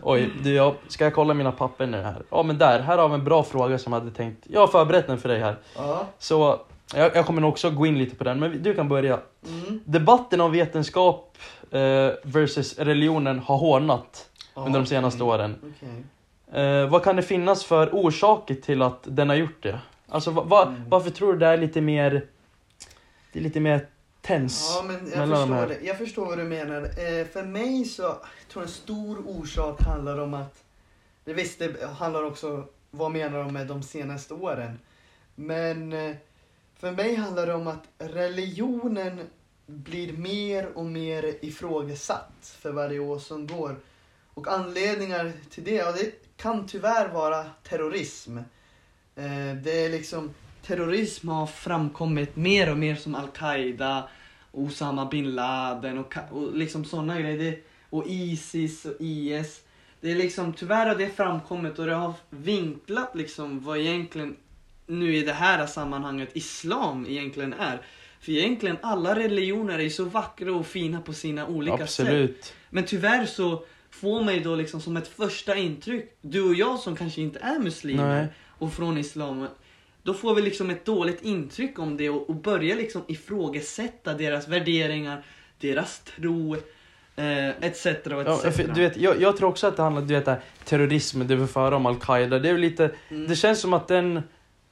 Oj, 0.01 0.29
du, 0.43 0.53
jag, 0.53 0.75
ska 0.87 1.03
jag 1.03 1.13
kolla 1.13 1.33
mina 1.33 1.51
papper 1.51 1.85
nu 1.87 2.01
här? 2.01 2.21
Ja 2.29 2.43
men 2.43 2.57
där, 2.57 2.79
här 2.79 2.97
har 2.97 3.07
vi 3.09 3.13
en 3.15 3.23
bra 3.23 3.43
fråga 3.43 3.77
som 3.77 3.93
jag 3.93 3.99
hade 3.99 4.11
tänkt... 4.11 4.45
Jag 4.49 4.59
har 4.59 4.67
förberett 4.67 5.07
den 5.07 5.17
för 5.17 5.29
dig 5.29 5.39
här. 5.39 5.55
Ja. 5.75 6.05
Så 6.19 6.59
jag, 6.95 7.15
jag 7.15 7.25
kommer 7.25 7.45
också 7.45 7.69
gå 7.69 7.85
in 7.85 7.97
lite 7.97 8.15
på 8.15 8.23
den, 8.23 8.39
men 8.39 8.63
du 8.63 8.73
kan 8.75 8.89
börja. 8.89 9.19
Mm. 9.47 9.79
Debatten 9.85 10.41
om 10.41 10.51
vetenskap 10.51 11.37
eh, 11.71 11.79
versus 12.23 12.79
religionen 12.79 13.39
har 13.39 13.57
hårdnat 13.57 14.29
under 14.53 14.79
de 14.79 14.85
senaste 14.85 15.23
okej. 15.23 15.33
åren. 15.35 15.55
Okej. 15.77 16.63
Eh, 16.63 16.89
vad 16.89 17.03
kan 17.03 17.15
det 17.15 17.21
finnas 17.23 17.63
för 17.65 17.89
orsaker 17.93 18.55
till 18.55 18.81
att 18.81 18.99
den 19.03 19.29
har 19.29 19.35
gjort 19.35 19.63
det? 19.63 19.79
Alltså 20.09 20.31
va, 20.31 20.43
va, 20.43 20.63
Mm. 20.67 20.89
varför 20.89 21.09
tror 21.09 21.33
du 21.33 21.39
det 21.39 21.47
är 21.47 21.57
lite 21.57 21.81
mer... 21.81 22.25
Det 23.35 23.39
är 23.39 23.43
lite 23.43 23.59
mer 23.59 23.87
tens 24.21 24.71
Ja, 24.75 24.83
men 24.87 24.95
jag 24.95 25.29
förstår, 25.29 25.67
det. 25.67 25.79
jag 25.85 25.97
förstår 25.97 26.25
vad 26.25 26.37
du 26.37 26.43
menar. 26.43 26.81
Eh, 26.81 27.25
för 27.27 27.43
mig 27.43 27.85
så 27.85 28.01
jag 28.01 28.19
tror 28.49 28.63
en 28.63 28.69
stor 28.69 29.23
orsak 29.27 29.81
handlar 29.81 30.17
om 30.19 30.33
att, 30.33 30.63
det 31.23 31.33
visst 31.33 31.59
det 31.59 31.85
handlar 31.85 32.23
också, 32.23 32.67
vad 32.91 33.11
menar 33.11 33.39
de 33.39 33.53
med 33.53 33.67
de 33.67 33.83
senaste 33.83 34.33
åren? 34.33 34.79
Men 35.35 35.93
eh, 35.93 36.15
för 36.75 36.91
mig 36.91 37.15
handlar 37.15 37.47
det 37.47 37.53
om 37.53 37.67
att 37.67 37.83
religionen 37.97 39.21
blir 39.65 40.13
mer 40.13 40.77
och 40.77 40.85
mer 40.85 41.35
ifrågasatt 41.41 42.57
för 42.59 42.71
varje 42.71 42.99
år 42.99 43.19
som 43.19 43.47
går. 43.47 43.75
Och 44.33 44.47
anledningar 44.47 45.31
till 45.49 45.63
det, 45.63 45.75
ja, 45.75 45.91
det 45.91 46.37
kan 46.37 46.67
tyvärr 46.67 47.07
vara 47.07 47.45
terrorism. 47.63 48.37
Eh, 49.15 49.55
det 49.63 49.85
är 49.85 49.89
liksom, 49.89 50.33
terrorism 50.67 51.27
har 51.29 51.47
framkommit 51.47 52.35
mer 52.35 52.71
och 52.71 52.77
mer 52.77 52.95
som 52.95 53.15
Al-Qaida, 53.15 54.09
Osama 54.51 55.05
bin 55.05 55.35
Laden 55.35 55.97
och, 55.97 56.13
och 56.31 56.53
liksom 56.53 56.85
sådana 56.85 57.19
grejer. 57.19 57.59
Och 57.89 58.07
Isis 58.07 58.85
och 58.85 58.95
IS. 58.99 59.61
Det 60.01 60.11
är 60.11 60.15
liksom, 60.15 60.53
tyvärr 60.53 60.85
har 60.85 60.95
det 60.95 61.09
framkommit 61.09 61.79
och 61.79 61.85
det 61.85 61.93
har 61.93 62.13
vinklat 62.29 63.15
liksom 63.15 63.59
vad 63.59 63.77
egentligen 63.77 64.35
nu 64.87 65.15
i 65.15 65.21
det 65.21 65.33
här 65.33 65.65
sammanhanget 65.65 66.29
islam 66.33 67.05
egentligen 67.09 67.53
är. 67.53 67.81
För 68.19 68.31
egentligen 68.31 68.77
alla 68.81 69.15
religioner 69.15 69.79
är 69.79 69.89
så 69.89 70.05
vackra 70.05 70.53
och 70.53 70.67
fina 70.67 71.01
på 71.01 71.13
sina 71.13 71.47
olika 71.47 71.87
sätt. 71.87 72.07
Absolut. 72.07 72.53
Men 72.69 72.85
tyvärr 72.85 73.25
så 73.25 73.65
får 73.89 74.31
ju 74.31 74.39
då 74.39 74.55
liksom 74.55 74.81
som 74.81 74.97
ett 74.97 75.07
första 75.07 75.55
intryck, 75.55 76.17
du 76.21 76.41
och 76.41 76.55
jag 76.55 76.79
som 76.79 76.95
kanske 76.95 77.21
inte 77.21 77.39
är 77.39 77.59
muslimer 77.59 78.21
Nej. 78.21 78.27
och 78.47 78.73
från 78.73 78.97
islam, 78.97 79.47
då 80.05 80.13
får 80.13 80.35
vi 80.35 80.41
liksom 80.41 80.69
ett 80.69 80.85
dåligt 80.85 81.21
intryck 81.23 81.79
om 81.79 81.97
det 81.97 82.09
och, 82.09 82.29
och 82.29 82.35
börjar 82.35 82.75
liksom 82.75 83.01
ifrågasätta 83.07 84.13
deras 84.13 84.47
värderingar, 84.47 85.23
deras 85.59 85.99
tro, 85.99 86.55
eh, 87.15 87.49
etc. 87.49 87.85
Ja, 87.85 88.37
du 88.75 88.81
vet, 88.81 88.97
jag, 88.97 89.21
jag 89.21 89.37
tror 89.37 89.49
också 89.49 89.67
att 89.67 89.77
det 89.77 89.83
handlar 89.83 90.01
vet, 90.01 90.25
det 90.25 90.31
här, 90.31 90.41
terrorism, 90.65 91.27
det 91.27 91.35
vi 91.35 91.47
får 91.47 91.61
höra 91.61 91.75
om 91.75 91.85
Al-Qaida. 91.85 92.39
Det 92.39 92.49
är 92.49 92.53
väl 92.53 92.61
lite... 92.61 92.91
Mm. 93.09 93.27
Det 93.27 93.35
känns 93.35 93.59
som 93.59 93.73
att 93.73 93.87
den, 93.87 94.21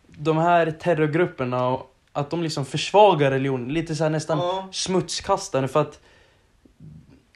de 0.08 0.38
här 0.38 0.72
terrorgrupperna, 0.72 1.68
och- 1.68 1.96
att 2.12 2.30
de 2.30 2.44
liksom 2.44 2.66
försvagar 2.66 3.32
religionen. 3.32 3.74
Lite 3.74 3.96
så 3.96 4.10
nästan 4.10 4.38
Ja. 4.38 4.68
smutskastande 4.72 5.68
för 5.68 5.82
att 5.82 6.00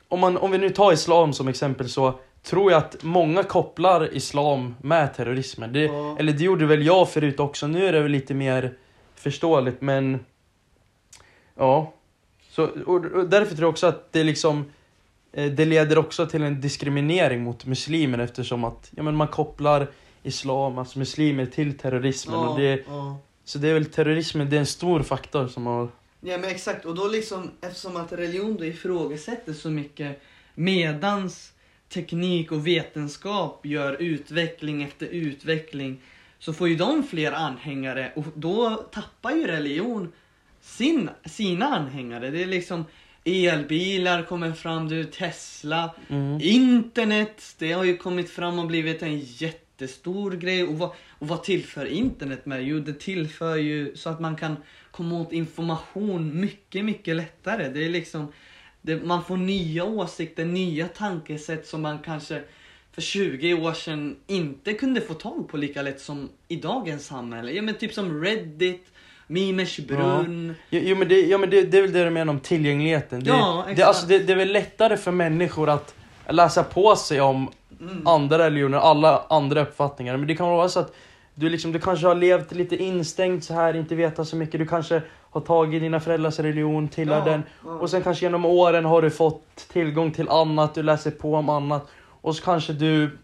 om, 0.07 0.19
man, 0.19 0.37
om 0.37 0.51
vi 0.51 0.57
nu 0.57 0.69
tar 0.69 0.93
islam 0.93 1.33
som 1.33 1.47
exempel 1.47 1.89
så 1.89 2.19
tror 2.43 2.71
jag 2.71 2.77
att 2.77 3.03
många 3.03 3.43
kopplar 3.43 4.13
islam 4.13 4.75
med 4.81 5.13
terrorismen. 5.13 5.73
Det, 5.73 5.83
Ja. 5.83 6.15
Eller 6.19 6.33
det 6.33 6.43
gjorde 6.43 6.65
väl 6.65 6.85
jag 6.85 7.09
förut 7.09 7.39
också, 7.39 7.67
nu 7.67 7.85
är 7.85 7.93
det 7.93 8.01
väl 8.01 8.11
lite 8.11 8.33
mer 8.33 8.73
förståeligt 9.15 9.81
men 9.81 10.19
ja. 11.55 11.93
Så, 12.49 12.63
och, 12.63 13.05
och 13.05 13.29
därför 13.29 13.55
tror 13.55 13.63
jag 13.63 13.69
också 13.69 13.87
att 13.87 14.13
det 14.13 14.23
liksom 14.23 14.65
eh, 15.33 15.51
det 15.51 15.65
leder 15.65 15.97
också 15.97 16.25
till 16.25 16.43
en 16.43 16.61
diskriminering 16.61 17.43
mot 17.43 17.65
muslimer 17.65 18.19
eftersom 18.19 18.63
att 18.63 18.91
ja, 18.95 19.03
men 19.03 19.15
man 19.15 19.27
kopplar 19.27 19.87
islam, 20.23 20.77
alltså 20.77 20.99
muslimer 20.99 21.45
till 21.45 21.77
terrorismen. 21.77 22.35
Ja, 22.35 22.49
Och 22.49 22.59
det, 22.59 22.83
ja. 22.87 23.17
så 23.43 23.57
det 23.57 23.69
är 23.69 23.73
väl 23.73 23.85
terrorismen, 23.85 24.49
det 24.49 24.55
är 24.55 24.59
en 24.59 24.65
stor 24.65 25.03
faktor 25.03 25.47
som 25.47 25.65
har... 25.65 25.89
Ja 26.19 26.37
men 26.37 26.49
exakt, 26.49 26.85
och 26.85 26.95
då 26.95 27.07
liksom 27.07 27.51
eftersom 27.61 27.97
att 27.97 28.13
religion 28.13 28.57
då 28.57 28.65
ifrågasätter 28.65 29.53
så 29.53 29.69
mycket 29.69 30.21
medans 30.55 31.53
teknik 31.89 32.51
och 32.51 32.67
vetenskap 32.67 33.65
gör 33.65 34.01
utveckling 34.01 34.83
efter 34.83 35.05
utveckling 35.05 36.01
så 36.39 36.53
får 36.53 36.69
ju 36.69 36.75
de 36.75 37.03
fler 37.03 37.31
anhängare 37.31 38.11
och 38.15 38.25
då 38.35 38.75
tappar 38.91 39.31
ju 39.31 39.47
religion 39.47 40.11
sin, 40.61 41.09
sina 41.25 41.65
anhängare. 41.65 42.29
Det 42.29 42.43
är 42.43 42.47
liksom 42.47 42.85
elbilar 43.23 44.23
kommer 44.23 44.51
fram, 44.51 44.89
du 44.89 45.03
Tesla, 45.03 45.95
Mm. 46.07 46.39
internet, 46.41 47.55
det 47.59 47.71
har 47.71 47.83
ju 47.83 47.97
kommit 47.97 48.29
fram 48.29 48.59
och 48.59 48.67
blivit 48.67 49.01
en 49.01 49.19
jättestor 49.19 50.31
grej. 50.31 50.63
Och 50.63 50.77
vad, 50.77 50.91
och 51.09 51.27
vad 51.27 51.43
tillför 51.43 51.85
internet 51.85 52.45
med? 52.45 52.63
Jo, 52.63 52.79
det 52.79 52.99
tillför 52.99 53.55
ju 53.55 53.95
så 53.95 54.09
att 54.09 54.19
man 54.19 54.35
kan 54.35 54.55
komma 54.91 55.21
åt 55.21 55.33
information 55.33 56.39
mycket, 56.39 56.85
mycket 56.85 57.15
lättare. 57.15 57.69
Det 57.69 57.85
är 57.85 57.89
liksom, 57.89 58.31
det, 58.87 59.05
man 59.05 59.23
får 59.23 59.37
nya 59.37 59.83
åsikter, 59.85 60.45
nya 60.45 60.87
tankesätt 60.87 61.67
som 61.67 61.81
man 61.81 61.99
kanske 61.99 62.41
för 62.91 63.01
20 63.01 63.53
år 63.53 63.73
sedan 63.73 64.15
inte 64.27 64.73
kunde 64.73 65.01
få 65.01 65.13
tag 65.13 65.47
på 65.49 65.57
lika 65.57 65.81
lätt 65.81 66.01
som 66.01 66.29
i 66.47 66.55
dagens 66.55 67.05
samhälle. 67.05 67.51
Ja 67.51 67.61
men 67.61 67.75
typ 67.75 67.93
som 67.93 68.23
Reddit, 68.23 68.85
Mimers 69.27 69.79
brunn. 69.79 70.55
Jo, 70.69 70.79
jo 70.83 70.95
men, 70.95 71.07
det, 71.07 71.21
ja, 71.21 71.37
men 71.37 71.49
det, 71.49 71.61
det 71.61 71.77
är 71.77 71.81
väl 71.81 71.91
det 71.93 72.03
du 72.03 72.09
menar 72.09 72.33
om 72.33 72.39
tillgängligheten. 72.39 73.23
Det, 73.23 73.29
Ja, 73.29 73.63
det, 73.65 73.71
exakt. 73.71 73.87
alltså, 73.87 74.07
det, 74.07 74.19
det 74.19 74.33
är 74.33 74.37
väl 74.37 74.51
lättare 74.51 74.97
för 74.97 75.11
människor 75.11 75.69
att 75.69 75.95
läsa 76.29 76.63
på 76.63 76.95
sig 76.95 77.21
om 77.21 77.49
Mm. 77.81 78.07
andra 78.07 78.39
religioner, 78.39 78.77
alla 78.77 79.23
andra 79.29 79.61
uppfattningar. 79.61 80.17
Men 80.17 80.27
det 80.27 80.35
kan 80.35 80.49
vara 80.49 80.69
så 80.69 80.79
att 80.79 80.95
du, 81.35 81.49
liksom, 81.49 81.71
du 81.71 81.79
kanske 81.79 82.07
har 82.07 82.15
levt 82.15 82.51
lite 82.51 82.75
instängt 82.83 83.43
så 83.43 83.53
här, 83.53 83.73
inte 83.75 83.95
vetat 83.95 84.27
så 84.27 84.35
mycket. 84.35 84.59
Du 84.59 84.65
kanske 84.67 85.01
har 85.37 85.45
tagit 85.45 85.81
dina 85.81 85.99
föräldrars 85.99 86.39
religion, 86.39 86.87
tillhör 86.87 87.19
Ja, 87.19 87.25
den. 87.25 87.43
ja. 87.65 87.71
Och 87.71 87.89
sen 87.89 88.03
kanske 88.03 88.25
genom 88.25 88.45
åren 88.45 88.85
har 88.85 89.01
du 89.01 89.09
fått 89.09 89.55
tillgång 89.71 90.11
till 90.11 90.29
annat, 90.29 90.75
du 90.75 90.83
läser 90.83 91.11
på 91.11 91.35
om 91.35 91.49
annat. 91.49 91.87
Och 92.21 92.35
så 92.35 92.43
kanske 92.43 92.73
du, 92.73 93.17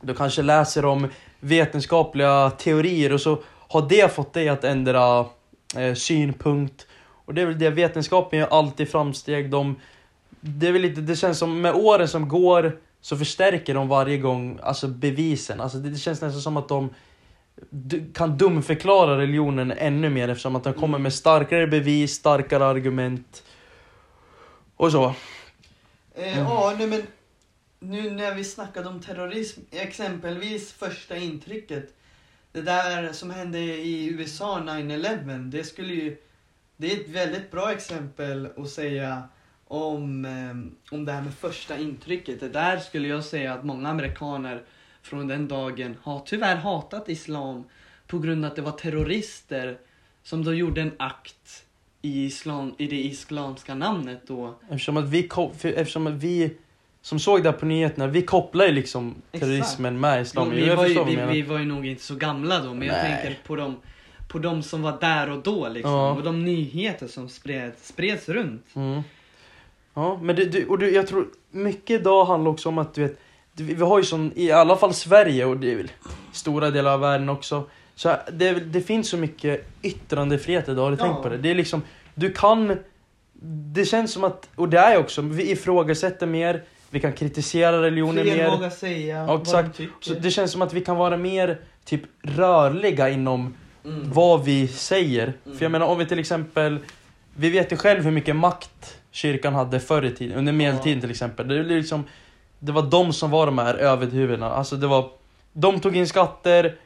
du 0.00 0.14
kanske 0.14 0.42
läser 0.42 0.84
om 0.84 1.08
vetenskapliga 1.40 2.50
teorier 2.50 3.12
och 3.12 3.20
så 3.20 3.38
har 3.68 3.88
det 3.88 4.14
fått 4.14 4.32
dig 4.32 4.48
att 4.48 4.64
ändra 4.64 5.26
eh, 5.76 5.94
synpunkt. 5.94 6.86
Och 7.24 7.34
det 7.34 7.42
är 7.42 7.46
väl 7.46 7.58
det, 7.58 7.70
vetenskapen 7.70 8.38
gör 8.38 8.46
alltid 8.46 8.88
framsteg. 8.88 9.50
De, 9.50 9.76
det, 10.40 10.68
är 10.68 10.72
väl 10.72 10.82
lite, 10.82 11.00
det 11.00 11.16
känns 11.16 11.38
som 11.38 11.60
med 11.60 11.74
åren 11.74 12.08
som 12.08 12.28
går 12.28 12.78
så 13.00 13.16
förstärker 13.16 13.74
de 13.74 13.88
varje 13.88 14.18
gång 14.18 14.58
alltså 14.62 14.88
bevisen. 14.88 15.60
Alltså 15.60 15.78
det, 15.78 15.90
det 15.90 15.98
känns 15.98 16.22
nästan 16.22 16.40
som 16.40 16.56
att 16.56 16.68
de 16.68 16.90
kan 18.14 18.38
dumförklara 18.38 19.18
religionen 19.18 19.72
ännu 19.72 20.10
mer 20.10 20.28
eftersom 20.28 20.56
att 20.56 20.64
de 20.64 20.72
kommer 20.74 20.98
med 20.98 21.14
starkare 21.14 21.66
bevis, 21.66 22.14
starkare 22.14 22.64
argument. 22.64 23.42
Och 24.76 24.92
så. 24.92 25.14
Eh, 26.14 26.38
Ja, 26.38 26.74
nej 26.78 26.86
men 26.86 27.02
nu 27.80 28.10
när 28.10 28.34
vi 28.34 28.44
snackade 28.44 28.88
om 28.88 29.00
terrorism, 29.00 29.60
exempelvis 29.70 30.72
första 30.72 31.16
intrycket. 31.16 31.94
Det 32.52 32.62
där 32.62 33.12
som 33.12 33.30
hände 33.30 33.58
i 33.58 34.06
USA 34.06 34.58
9-11, 34.60 35.50
det 35.50 35.64
skulle 35.64 35.94
ju... 35.94 36.16
Det 36.76 36.92
är 36.92 37.00
ett 37.00 37.08
väldigt 37.08 37.50
bra 37.50 37.72
exempel 37.72 38.48
att 38.56 38.70
säga 38.70 39.22
om, 39.64 40.24
eh, 40.24 40.94
om 40.94 41.04
det 41.04 41.12
här 41.12 41.22
med 41.22 41.34
första 41.34 41.78
intrycket. 41.78 42.40
Det 42.40 42.48
där 42.48 42.78
skulle 42.78 43.08
jag 43.08 43.24
säga 43.24 43.54
att 43.54 43.64
många 43.64 43.88
amerikaner 43.88 44.62
från 45.08 45.26
den 45.26 45.48
dagen 45.48 45.96
har 46.02 46.20
tyvärr 46.26 46.56
hatat 46.56 47.08
islam 47.08 47.64
på 48.06 48.18
grund 48.18 48.44
av 48.44 48.50
att 48.50 48.56
det 48.56 48.62
var 48.62 48.72
terrorister 48.72 49.78
som 50.22 50.44
då 50.44 50.54
gjorde 50.54 50.80
en 50.80 50.92
akt 50.96 51.64
i, 52.02 52.24
islam, 52.24 52.74
i 52.78 52.86
det 52.86 53.00
islamska 53.04 53.74
namnet 53.74 54.20
då. 54.26 54.54
Eftersom 54.70 54.96
att 54.96 55.08
vi, 55.08 55.28
eftersom 55.62 56.06
att 56.06 56.14
vi 56.14 56.56
som 57.02 57.18
såg 57.18 57.42
det 57.42 57.52
på 57.52 57.66
nyheterna, 57.66 58.06
vi 58.06 58.22
kopplar 58.22 58.66
ju 58.66 58.72
liksom 58.72 59.14
Exakt. 59.32 59.40
terrorismen 59.40 60.00
med 60.00 60.22
islam. 60.22 60.48
Jo, 60.50 60.56
vi, 60.56 60.66
jag 60.66 60.76
var 60.76 60.86
ju, 60.86 61.04
vi, 61.04 61.16
vi 61.32 61.42
var 61.42 61.58
ju 61.58 61.64
nog 61.64 61.86
inte 61.86 62.02
så 62.02 62.14
gamla 62.14 62.60
då, 62.60 62.74
men 62.74 62.88
jag 62.88 62.96
Nej. 62.96 63.22
tänker 63.22 63.40
på 63.46 63.56
de, 63.56 63.76
på 64.28 64.38
de 64.38 64.62
som 64.62 64.82
var 64.82 65.00
där 65.00 65.30
och 65.30 65.42
då 65.42 65.68
liksom. 65.68 65.92
Ja. 65.92 66.12
Och 66.12 66.22
de 66.22 66.44
nyheter 66.44 67.06
som 67.06 67.28
spreds, 67.28 67.88
spreds 67.88 68.28
runt. 68.28 68.66
Mm. 68.74 69.02
Ja, 69.94 70.18
men 70.22 70.36
det, 70.36 70.44
du, 70.44 70.66
och 70.66 70.78
du, 70.78 70.90
jag 70.90 71.06
tror 71.06 71.28
mycket 71.50 72.00
idag 72.00 72.24
handlar 72.24 72.50
också 72.50 72.68
om 72.68 72.78
att 72.78 72.94
du 72.94 73.02
vet, 73.02 73.18
vi 73.60 73.82
har 73.84 73.98
ju 73.98 74.04
sån, 74.04 74.32
i 74.36 74.50
alla 74.50 74.76
fall 74.76 74.94
Sverige 74.94 75.44
och 75.44 75.56
det 75.56 75.72
är 75.72 75.76
väl 75.76 75.90
stora 76.32 76.70
delar 76.70 76.92
av 76.94 77.00
världen 77.00 77.28
också. 77.28 77.64
Så 77.94 78.16
det, 78.32 78.52
det 78.52 78.80
finns 78.80 79.08
så 79.08 79.16
mycket 79.16 79.66
yttrandefrihet 79.82 80.68
idag, 80.68 80.82
har 80.82 80.90
du 80.90 80.96
Ja. 81.00 81.04
tänkt 81.04 81.22
på 81.22 81.28
det? 81.28 81.36
Det 81.36 81.50
är 81.50 81.54
liksom, 81.54 81.82
du 82.14 82.32
kan, 82.32 82.76
det 83.72 83.84
känns 83.84 84.12
som 84.12 84.24
att, 84.24 84.48
och 84.54 84.68
det 84.68 84.78
är 84.78 84.98
också, 84.98 85.22
vi 85.22 85.50
ifrågasätter 85.50 86.26
mer, 86.26 86.62
vi 86.90 87.00
kan 87.00 87.12
kritisera 87.12 87.82
religioner 87.82 88.22
Fler 88.22 88.36
mer. 88.36 88.50
vågar 88.50 88.70
säga 88.70 89.16
Ja, 89.28 89.40
exakt. 89.42 89.76
de. 89.78 89.88
Så 90.00 90.14
det 90.14 90.30
känns 90.30 90.52
som 90.52 90.62
att 90.62 90.72
vi 90.72 90.80
kan 90.80 90.96
vara 90.96 91.16
mer 91.16 91.58
typ 91.84 92.02
rörliga 92.22 93.08
inom 93.08 93.54
Mm. 93.84 94.12
vad 94.12 94.44
vi 94.44 94.68
säger. 94.68 95.32
Mm. 95.46 95.58
För 95.58 95.64
jag 95.64 95.72
menar 95.72 95.86
om 95.86 95.98
vi 95.98 96.06
till 96.06 96.18
exempel, 96.18 96.78
vi 97.36 97.50
vet 97.50 97.72
ju 97.72 97.76
själv 97.76 98.04
hur 98.04 98.10
mycket 98.10 98.36
makt 98.36 98.98
kyrkan 99.10 99.54
hade 99.54 99.80
förr 99.80 100.04
i 100.04 100.10
tiden, 100.10 100.38
under 100.38 100.52
medeltiden 100.52 101.00
till 101.00 101.10
exempel. 101.10 101.48
Det, 101.48 101.58
är 101.58 101.64
liksom, 101.64 102.04
det 102.58 102.72
var 102.72 102.82
de 102.82 103.12
som 103.12 103.30
var 103.30 103.46
de 103.46 103.58
här 103.58 103.74
överhuvudena. 103.74 104.50
Alltså 104.50 104.76
det 104.76 104.86
var, 104.86 105.10
de 105.52 105.80
tog 105.80 105.96
in 105.96 106.06
skatter, 106.08 106.76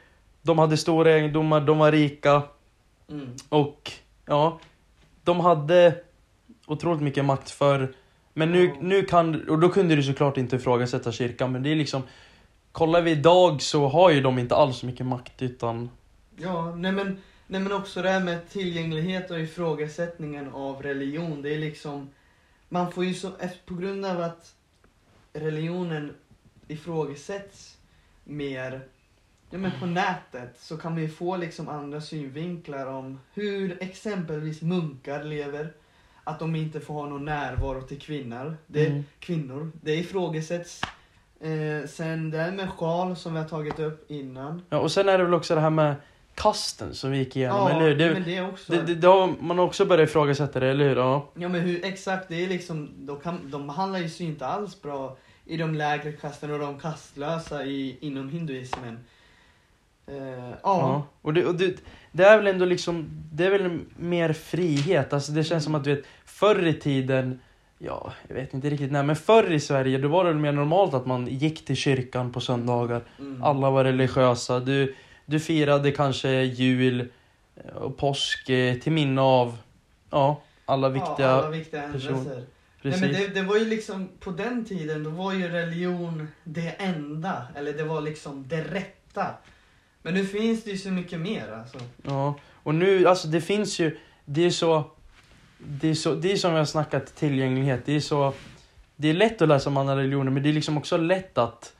de 0.41 0.59
hade 0.59 0.77
stora 0.77 1.11
egendomar, 1.11 1.61
de 1.61 1.77
var 1.77 1.91
rika 1.91 2.41
Mm. 3.09 3.29
och 3.49 3.91
ja, 4.25 4.59
de 5.23 5.39
hade 5.39 5.95
otroligt 6.67 7.01
mycket 7.01 7.25
makt 7.25 7.51
för 7.51 7.95
men 8.33 8.51
nu, 8.51 8.65
Ja. 8.65 8.73
nu 8.81 9.01
kan, 9.03 9.49
och 9.49 9.59
då 9.59 9.69
kunde 9.69 9.95
du 9.95 10.03
såklart 10.03 10.37
inte 10.37 10.55
ifrågasätta 10.55 11.11
kyrkan 11.11 11.51
men 11.51 11.63
det 11.63 11.69
är 11.71 11.75
liksom 11.75 12.01
Kollar 12.71 13.01
vi 13.01 13.11
idag 13.11 13.61
så 13.61 13.87
har 13.87 14.09
ju 14.09 14.21
de 14.21 14.39
inte 14.39 14.55
alls 14.55 14.77
så 14.77 14.85
mycket 14.85 15.05
makt 15.05 15.41
utan 15.41 15.89
Ja, 16.37 16.75
nej 16.75 16.91
men, 16.91 17.21
nej 17.47 17.61
men 17.61 17.71
också 17.71 18.01
det 18.01 18.09
här 18.09 18.19
med 18.19 18.49
tillgänglighet 18.49 19.31
och 19.31 19.39
ifrågasättningen 19.39 20.49
av 20.53 20.81
religion. 20.83 21.41
Det 21.41 21.53
är 21.53 21.59
liksom, 21.59 22.09
man 22.69 22.91
får 22.91 23.05
ju 23.05 23.13
så, 23.13 23.31
på 23.65 23.73
grund 23.73 24.05
av 24.05 24.21
att 24.21 24.53
religionen 25.33 26.13
ifrågasätts 26.67 27.77
mer 28.23 28.81
ja, 29.49 29.57
men 29.57 29.71
på 29.79 29.85
nätet 29.85 30.59
så 30.59 30.77
kan 30.77 30.91
man 30.91 31.01
ju 31.01 31.09
få 31.09 31.37
liksom 31.37 31.69
andra 31.69 32.01
synvinklar 32.01 32.85
om 32.87 33.19
hur 33.33 33.77
exempelvis 33.83 34.61
munkar 34.61 35.23
lever. 35.23 35.73
Att 36.23 36.39
de 36.39 36.55
inte 36.55 36.79
får 36.79 36.93
ha 36.93 37.05
någon 37.05 37.25
närvaro 37.25 37.81
till 37.81 37.99
kvinnor. 37.99 38.57
Det, 38.67 38.87
Mm. 38.87 39.03
kvinnor. 39.19 39.71
Det 39.81 39.95
ifrågasätts. 39.95 40.81
Eh, 41.39 41.87
sen 41.89 42.31
det 42.31 42.37
här 42.37 42.51
med 42.51 42.69
sjal 42.69 43.15
som 43.15 43.33
vi 43.33 43.39
har 43.39 43.47
tagit 43.47 43.79
upp 43.79 44.11
innan. 44.11 44.61
Ja, 44.69 44.77
och 44.79 44.91
sen 44.91 45.09
är 45.09 45.17
det 45.17 45.23
väl 45.23 45.33
också 45.33 45.55
det 45.55 45.61
här 45.61 45.69
med 45.69 45.95
kasten 46.35 46.95
som 46.95 47.11
vi 47.11 47.17
gick 47.17 47.35
igenom, 47.35 47.67
eller 47.67 47.81
hur? 47.81 47.95
Det, 47.95 48.13
men 48.13 48.23
det 48.23 48.41
också. 48.41 48.71
det, 48.71 48.81
det, 48.81 48.95
det 48.95 49.07
har 49.07 49.33
man 49.39 49.57
har 49.57 49.65
också 49.65 49.85
börjat 49.85 50.09
ifrågasätta 50.09 50.59
det, 50.59 50.67
eller 50.67 50.89
hur? 50.89 50.95
Ja. 50.95 51.29
Ja 51.33 51.49
men 51.49 51.61
hur 51.61 51.85
exakt, 51.85 52.29
det 52.29 52.43
är 52.43 52.49
liksom, 52.49 52.89
de, 52.95 53.19
kan, 53.19 53.51
de 53.51 53.67
behandlar 53.67 53.99
ju 53.99 54.09
sig 54.09 54.25
inte 54.25 54.47
alls 54.47 54.81
bra 54.81 55.17
i 55.45 55.57
de 55.57 55.75
lägre 55.75 56.11
kasterna 56.11 56.53
och 56.53 56.59
de 56.59 56.79
kastlösa 56.79 57.65
i, 57.65 57.97
inom 57.99 58.29
hinduismen. 58.29 58.99
Eh, 60.07 60.49
ja. 60.49 60.55
Ja. 60.63 61.07
Och, 61.21 61.33
det, 61.33 61.45
och 61.45 61.55
det, 61.55 61.75
det 62.11 62.23
är 62.23 62.37
väl 62.37 62.47
ändå 62.47 62.65
liksom, 62.65 63.05
det 63.31 63.45
är 63.45 63.51
väl 63.51 63.79
mer 63.97 64.33
frihet. 64.33 65.13
Alltså 65.13 65.31
det 65.31 65.43
känns 65.43 65.63
som 65.63 65.75
att 65.75 65.83
du 65.83 65.95
vet, 65.95 66.05
förr 66.25 66.67
i 66.67 66.73
tiden, 66.73 67.39
ja, 67.77 68.13
jag 68.27 68.35
vet 68.35 68.53
inte 68.53 68.69
riktigt 68.69 68.91
när, 68.91 69.03
men 69.03 69.15
förr 69.15 69.51
i 69.51 69.59
Sverige 69.59 69.97
då 69.97 70.07
var 70.07 70.25
det 70.25 70.33
mer 70.33 70.51
normalt 70.51 70.93
att 70.93 71.05
man 71.05 71.27
gick 71.27 71.65
till 71.65 71.75
kyrkan 71.75 72.31
på 72.31 72.41
söndagar. 72.41 73.01
Mm. 73.19 73.43
Alla 73.43 73.69
var 73.69 73.83
religiösa. 73.83 74.59
Du, 74.59 74.95
du 75.25 75.39
firade 75.39 75.91
kanske 75.91 76.29
jul 76.41 77.07
och 77.73 77.97
påsk 77.97 78.49
eh, 78.49 78.75
till 78.75 78.91
minne 78.91 79.21
av, 79.21 79.57
ja, 80.09 80.41
alla 80.65 80.89
viktiga, 80.89 81.15
ja, 81.19 81.27
alla 81.27 81.49
viktiga 81.49 81.81
händelser. 81.81 82.45
precis. 82.81 83.01
Nej, 83.01 83.11
men 83.11 83.21
det, 83.21 83.27
det 83.27 83.41
var 83.41 83.57
ju 83.57 83.65
liksom, 83.65 84.09
på 84.19 84.31
den 84.31 84.65
tiden, 84.65 85.03
då 85.03 85.09
var 85.09 85.33
ju 85.33 85.47
religion 85.47 86.27
det 86.43 86.69
enda. 86.69 87.47
Eller 87.55 87.73
det 87.73 87.83
var 87.83 88.01
liksom 88.01 88.47
det 88.47 88.63
rätta. 88.63 89.27
Men 90.01 90.13
nu 90.13 90.25
finns 90.25 90.63
det 90.63 90.71
ju 90.71 90.77
så 90.77 90.89
mycket 90.89 91.19
mer 91.19 91.51
alltså. 91.51 91.77
Ja, 92.03 92.35
och 92.63 92.75
nu, 92.75 93.07
alltså 93.07 93.27
det 93.27 93.41
finns 93.41 93.79
ju, 93.79 93.97
det 94.25 94.45
är 94.45 94.49
så, 94.49 94.83
det 95.57 95.89
är 95.89 95.93
så, 95.93 96.15
det 96.15 96.31
är 96.31 96.37
som 96.37 96.51
vi 96.51 96.57
har 96.57 96.65
snackat 96.65 97.15
tillgänglighet, 97.15 97.81
det 97.85 97.95
är 97.95 97.99
så, 97.99 98.33
det 98.95 99.09
är 99.09 99.13
lätt 99.13 99.41
att 99.41 99.47
läsa 99.47 99.69
om 99.69 99.77
andra 99.77 99.97
religioner 99.97 100.31
men 100.31 100.43
det 100.43 100.49
är 100.49 100.53
liksom 100.53 100.77
också 100.77 100.97
lätt 100.97 101.37
att, 101.37 101.73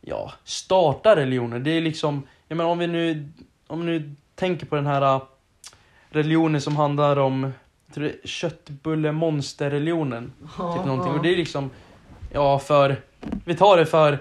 ja, 0.00 0.32
starta 0.44 1.16
religioner. 1.16 1.58
Det 1.58 1.70
är 1.70 1.80
liksom, 1.80 2.22
menar 2.56 2.70
om 2.70 2.78
vi 2.78 2.86
nu, 2.86 3.28
om 3.66 3.80
vi 3.80 3.86
nu 3.86 4.14
tänker 4.34 4.66
på 4.66 4.76
den 4.76 4.86
här 4.86 5.14
äh, 5.14 5.22
religionen 6.10 6.60
som 6.60 6.76
handlar 6.76 7.16
om, 7.16 7.52
köttbulle-monster-religionen. 8.24 10.32
Ja, 10.58 10.76
Typ 10.76 10.86
någonting. 10.86 11.12
Och 11.12 11.22
det 11.22 11.32
är 11.32 11.36
liksom, 11.36 11.70
ja 12.32 12.58
för, 12.58 13.00
vi 13.44 13.54
tar 13.54 13.76
det 13.76 13.86
för 13.86 14.18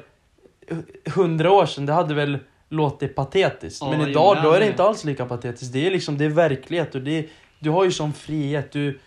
hundra 1.15 1.51
år 1.51 1.65
sedan, 1.65 1.85
det 1.85 1.93
hade 1.93 2.13
väl 2.13 2.39
låtit 2.69 3.15
patetiskt. 3.15 3.81
Men 3.81 4.09
idag 4.09 4.37
då 4.43 4.51
är 4.51 4.59
det 4.59 4.65
det. 4.65 4.71
inte 4.71 4.83
alls 4.83 5.03
lika 5.03 5.25
patetiskt. 5.25 5.73
Det 5.73 5.87
är 5.87 5.91
liksom, 5.91 6.17
det 6.17 6.25
är 6.25 6.29
verklighet 6.29 6.95
och 6.95 7.01
det 7.01 7.19
är, 7.19 7.25
du 7.59 7.69
har 7.69 7.83
ju 7.83 7.91
sån 7.91 8.13
frihet. 8.13 8.71
Du, 8.71 8.99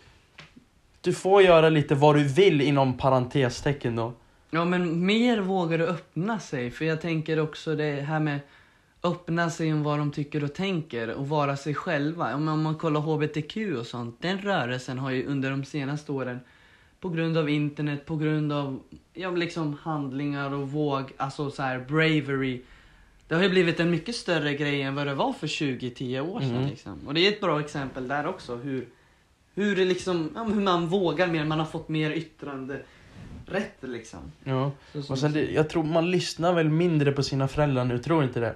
du 1.00 1.12
får 1.12 1.42
göra 1.42 1.68
lite 1.68 1.94
vad 1.94 2.14
du 2.14 2.24
vill 2.24 2.60
inom 2.60 2.98
parentestecken 2.98 3.96
då. 3.96 4.12
Ja 4.50 4.64
men 4.64 5.06
mer 5.06 5.38
vågar 5.38 5.78
du 5.78 5.86
öppna 5.86 6.38
sig. 6.38 6.70
För 6.70 6.84
jag 6.84 7.00
tänker 7.00 7.40
också 7.40 7.74
det 7.74 8.00
här 8.00 8.20
med 8.20 8.40
öppna 9.02 9.50
sig 9.50 9.72
om 9.72 9.82
vad 9.82 9.98
de 9.98 10.12
tycker 10.12 10.44
och 10.44 10.54
tänker 10.54 11.14
och 11.14 11.28
vara 11.28 11.56
sig 11.56 11.74
själva. 11.74 12.34
Om 12.34 12.48
om 12.48 12.62
man 12.62 12.74
kollar 12.74 13.00
HBTQ 13.00 13.56
och 13.78 13.86
sånt. 13.86 14.16
Den 14.20 14.38
rörelsen 14.38 14.98
har 14.98 15.10
ju 15.10 15.26
under 15.26 15.50
de 15.50 15.64
senaste 15.64 16.12
åren 16.12 16.40
på 17.00 17.08
grund 17.08 17.36
av 17.36 17.48
internet, 17.48 18.06
på 18.06 18.16
grund 18.16 18.52
av 18.52 18.80
ja, 19.14 19.30
liksom 19.30 19.78
handlingar 19.82 20.54
och 20.54 20.70
våg, 20.70 21.12
alltså 21.16 21.50
så 21.50 21.62
här 21.62 21.78
bravery. 21.78 22.62
Det 23.28 23.34
har 23.34 23.42
ju 23.42 23.48
blivit 23.48 23.80
en 23.80 23.90
mycket 23.90 24.16
större 24.16 24.54
grej 24.54 24.82
än 24.82 24.94
vad 24.94 25.06
det 25.06 25.14
var 25.14 25.32
för 25.32 25.46
20-10 25.46 26.20
år 26.20 26.40
sedan. 26.40 26.50
Mm. 26.50 26.68
Liksom. 26.68 26.98
Och 27.06 27.14
det 27.14 27.20
är 27.20 27.32
ett 27.32 27.40
bra 27.40 27.60
exempel 27.60 28.08
där 28.08 28.26
också. 28.26 28.56
Hur, 28.56 28.88
hur, 29.54 29.76
det 29.76 29.84
liksom, 29.84 30.30
ja, 30.34 30.42
hur 30.42 30.60
man 30.60 30.88
vågar 30.88 31.26
mer, 31.26 31.44
man 31.44 31.58
har 31.58 31.66
fått 31.66 31.88
mer 31.88 32.10
yttrande 32.10 32.82
rätt 33.46 33.78
liksom. 33.80 34.20
Ja. 34.44 34.72
Och 35.08 35.18
sen 35.18 35.32
det, 35.32 35.50
jag 35.50 35.70
tror 35.70 35.82
man 35.82 36.10
lyssnar 36.10 36.52
väl 36.52 36.68
mindre 36.68 37.12
på 37.12 37.22
sina 37.22 37.48
föräldrar 37.48 37.84
nu, 37.84 37.98
tror 37.98 38.24
inte 38.24 38.40
det? 38.40 38.54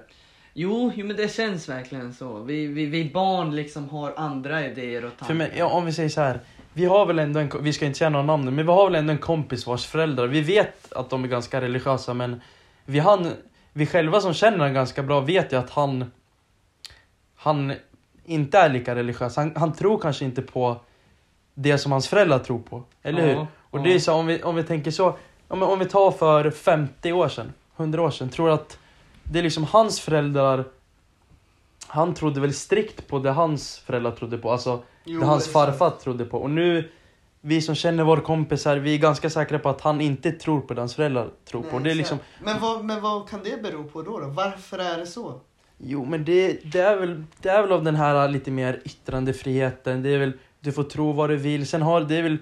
Jo, 0.53 0.91
jo 0.95 1.05
men 1.05 1.15
det 1.15 1.33
känns 1.33 1.69
verkligen 1.69 2.13
så. 2.13 2.39
Vi, 2.39 2.67
vi, 2.67 2.85
vi 2.85 3.11
barn 3.13 3.55
liksom 3.55 3.89
har 3.89 4.13
andra 4.17 4.65
idéer 4.65 5.05
och 5.05 5.11
tankar. 5.11 5.25
För 5.25 5.33
mig, 5.33 5.53
ja, 5.57 5.65
om 5.65 5.85
vi 5.85 5.93
säger 5.93 6.09
så 6.09 6.21
här. 6.21 6.39
Vi 6.73 6.85
har 6.85 7.05
väl 7.05 7.19
ändå 7.19 7.39
en, 7.39 7.51
vi 7.61 7.73
ska 7.73 7.85
inte 7.85 7.97
säga 7.97 8.09
några 8.09 8.25
namn 8.25 8.55
men 8.55 8.65
vi 8.65 8.71
har 8.71 8.85
väl 8.85 8.95
ändå 8.95 9.13
en 9.13 9.17
kompis 9.17 9.67
vars 9.67 9.85
föräldrar, 9.85 10.27
vi 10.27 10.41
vet 10.41 10.93
att 10.93 11.09
de 11.09 11.23
är 11.23 11.27
ganska 11.27 11.61
religiösa 11.61 12.13
men 12.13 12.41
vi, 12.85 12.99
han, 12.99 13.31
vi 13.73 13.85
själva 13.85 14.21
som 14.21 14.33
känner 14.33 14.57
honom 14.57 14.73
ganska 14.73 15.03
bra 15.03 15.19
vet 15.19 15.53
ju 15.53 15.57
att 15.57 15.69
han, 15.69 16.11
han 17.35 17.73
inte 18.25 18.57
är 18.57 18.69
lika 18.69 18.95
religiös. 18.95 19.35
Han, 19.35 19.53
han 19.55 19.73
tror 19.73 19.99
kanske 19.99 20.25
inte 20.25 20.41
på 20.41 20.77
det 21.53 21.77
som 21.77 21.91
hans 21.91 22.07
föräldrar 22.07 22.39
tror 22.39 22.59
på. 22.59 22.83
Eller 23.03 23.27
Ja, 23.27 23.39
hur? 23.39 23.47
Och 23.59 23.79
ja. 23.79 23.83
det 23.83 23.93
är 23.93 23.99
så, 23.99 24.13
om 24.13 24.25
vi, 24.25 24.43
om 24.43 24.55
vi 24.55 24.63
tänker 24.63 24.91
så, 24.91 25.17
om, 25.47 25.63
om 25.63 25.79
vi 25.79 25.85
tar 25.85 26.11
för 26.11 26.51
50 26.51 27.11
år 27.11 27.27
sedan, 27.27 27.53
100 27.77 28.01
år 28.01 28.11
sedan, 28.11 28.29
tror 28.29 28.49
att 28.49 28.77
det 29.31 29.39
är 29.39 29.43
liksom 29.43 29.63
hans 29.63 29.99
föräldrar, 29.99 30.65
han 31.87 32.13
trodde 32.13 32.39
väl 32.39 32.53
strikt 32.53 33.07
på 33.07 33.19
det 33.19 33.31
hans 33.31 33.77
föräldrar 33.77 34.11
trodde 34.11 34.37
på, 34.37 34.51
alltså 34.51 34.83
Jo, 35.03 35.19
det 35.19 35.25
hans 35.25 35.51
farfar 35.51 35.89
trodde 35.89 36.25
på. 36.25 36.37
Och 36.37 36.49
nu, 36.49 36.91
vi 37.41 37.61
som 37.61 37.75
känner 37.75 38.03
vår 38.03 38.17
kompis 38.17 38.65
här, 38.65 38.77
vi 38.77 38.93
är 38.93 38.97
ganska 38.97 39.29
säkra 39.29 39.59
på 39.59 39.69
att 39.69 39.81
han 39.81 40.01
inte 40.01 40.31
tror 40.31 40.61
på 40.61 40.73
det 40.73 40.81
hans 40.81 40.95
föräldrar 40.95 41.29
tror 41.45 41.61
på. 41.61 41.75
Nej, 41.75 41.83
Det 41.83 41.91
är 41.91 41.95
liksom, 41.95 42.17
men, 42.43 42.61
vad, 42.61 42.85
men 42.85 43.01
vad 43.01 43.29
kan 43.29 43.43
det 43.43 43.63
bero 43.63 43.83
på 43.83 44.01
då, 44.01 44.19
då? 44.19 44.27
Varför 44.27 44.77
är 44.77 44.97
det 44.97 45.05
så? 45.05 45.41
jo 45.83 46.05
men 46.05 46.25
det, 46.25 46.71
det, 46.71 46.79
är 46.79 46.97
väl, 46.97 47.23
det 47.41 47.49
är 47.49 47.61
väl 47.61 47.71
av 47.71 47.83
den 47.83 47.95
här 47.95 48.27
lite 48.27 48.51
mer 48.51 48.81
yttrandefriheten, 48.85 50.03
det 50.03 50.09
är 50.09 50.17
väl, 50.17 50.33
du 50.59 50.71
får 50.71 50.83
tro 50.83 51.11
vad 51.11 51.29
du 51.29 51.37
vill. 51.37 51.67
Sen 51.67 51.81
har, 51.81 52.01
det 52.01 52.15
är 52.15 52.23
väl 52.23 52.37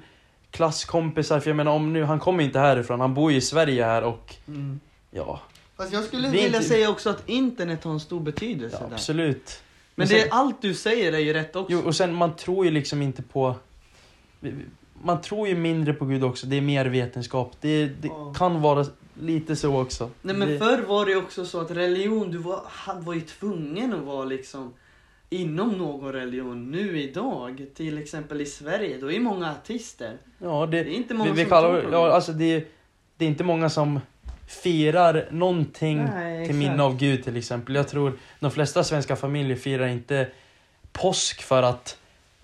klasskompisar, 0.51 1.39
för 1.39 1.49
jag 1.49 1.57
menar 1.57 1.71
om 1.71 1.93
nu, 1.93 2.03
han 2.03 2.19
kommer 2.19 2.43
inte 2.43 2.59
härifrån, 2.59 2.99
han 2.99 3.13
bor 3.13 3.31
ju 3.31 3.37
i 3.37 3.41
Sverige 3.41 3.85
här 3.85 4.03
och 4.03 4.35
ja, 5.11 5.39
Fast 5.79 5.93
jag 5.93 6.03
skulle 6.03 6.29
vilja 6.29 6.45
inte- 6.47 6.63
säga 6.63 6.89
också 6.89 7.09
att 7.09 7.29
internet 7.29 7.83
har 7.83 7.91
en 7.91 7.99
stor 7.99 8.19
betydelse 8.19 8.77
ja 8.81 8.87
där. 8.87 8.93
absolut. 8.95 9.63
Men 9.95 10.07
sen- 10.07 10.17
det, 10.17 10.29
allt 10.31 10.61
du 10.61 10.73
säger 10.73 11.13
är 11.13 11.19
ju 11.19 11.33
rätt 11.33 11.55
också. 11.55 11.73
Jo, 11.73 11.79
och 11.85 11.95
sen 11.95 12.13
man 12.13 12.35
tror 12.35 12.65
ju 12.65 12.71
liksom 12.71 13.01
inte 13.01 13.21
på... 13.21 13.55
Man 15.03 15.21
tror 15.21 15.47
ju 15.47 15.55
mindre 15.55 15.93
på 15.93 16.05
Gud 16.05 16.23
också, 16.23 16.47
det 16.47 16.57
är 16.57 16.61
mer 16.61 16.85
vetenskap. 16.85 17.51
Det, 17.61 17.85
det 17.85 18.07
Ja. 18.07 18.33
kan 18.37 18.61
vara 18.61 18.85
lite 19.21 19.55
så 19.55 19.81
också. 19.81 20.09
Nej 20.21 20.35
men 20.35 20.47
det, 20.47 20.59
förr 20.59 20.81
var 20.87 21.05
det 21.05 21.11
ju 21.11 21.17
också 21.17 21.45
så 21.45 21.59
att 21.61 21.71
religion, 21.71 22.31
du 22.31 22.37
var, 22.37 22.61
var 22.99 23.13
ju 23.13 23.21
tvungen 23.21 23.93
att 23.93 23.99
vara 24.03 24.25
liksom 24.25 24.73
inom 25.29 25.69
någon 25.77 26.11
religion. 26.13 26.71
Nu 26.71 27.01
idag, 27.01 27.65
till 27.75 27.97
exempel 27.97 28.41
i 28.41 28.45
Sverige, 28.45 28.97
då 28.97 29.07
är 29.07 29.11
ju 29.11 29.19
många 29.19 29.51
artister. 29.51 30.17
ja, 30.37 30.65
det, 30.65 30.83
Det 30.83 30.89
är 30.89 30.93
inte 30.95 31.13
många 31.13 31.31
vi, 31.31 31.35
vi 31.35 31.41
som 31.43 31.49
kallar, 31.49 31.81
tror 31.81 31.89
på 31.91 31.95
ja, 31.97 32.05
det. 32.07 32.13
alltså 32.13 32.31
det, 32.31 32.67
det 33.17 33.25
är 33.25 33.29
inte 33.29 33.43
många 33.43 33.69
som 33.69 33.99
firar 34.49 35.27
någonting 35.31 36.05
Nej, 36.05 36.45
till 36.45 36.55
minne 36.55 36.83
av 36.83 36.97
Gud 36.97 37.23
till 37.23 37.37
exempel. 37.37 37.75
Jag 37.75 37.87
tror 37.87 38.17
de 38.39 38.51
flesta 38.51 38.83
svenska 38.83 39.15
familjer 39.15 39.57
firar 39.57 39.87
inte 39.87 40.27
påsk 40.91 41.41
för 41.41 41.63
att, 41.63 41.97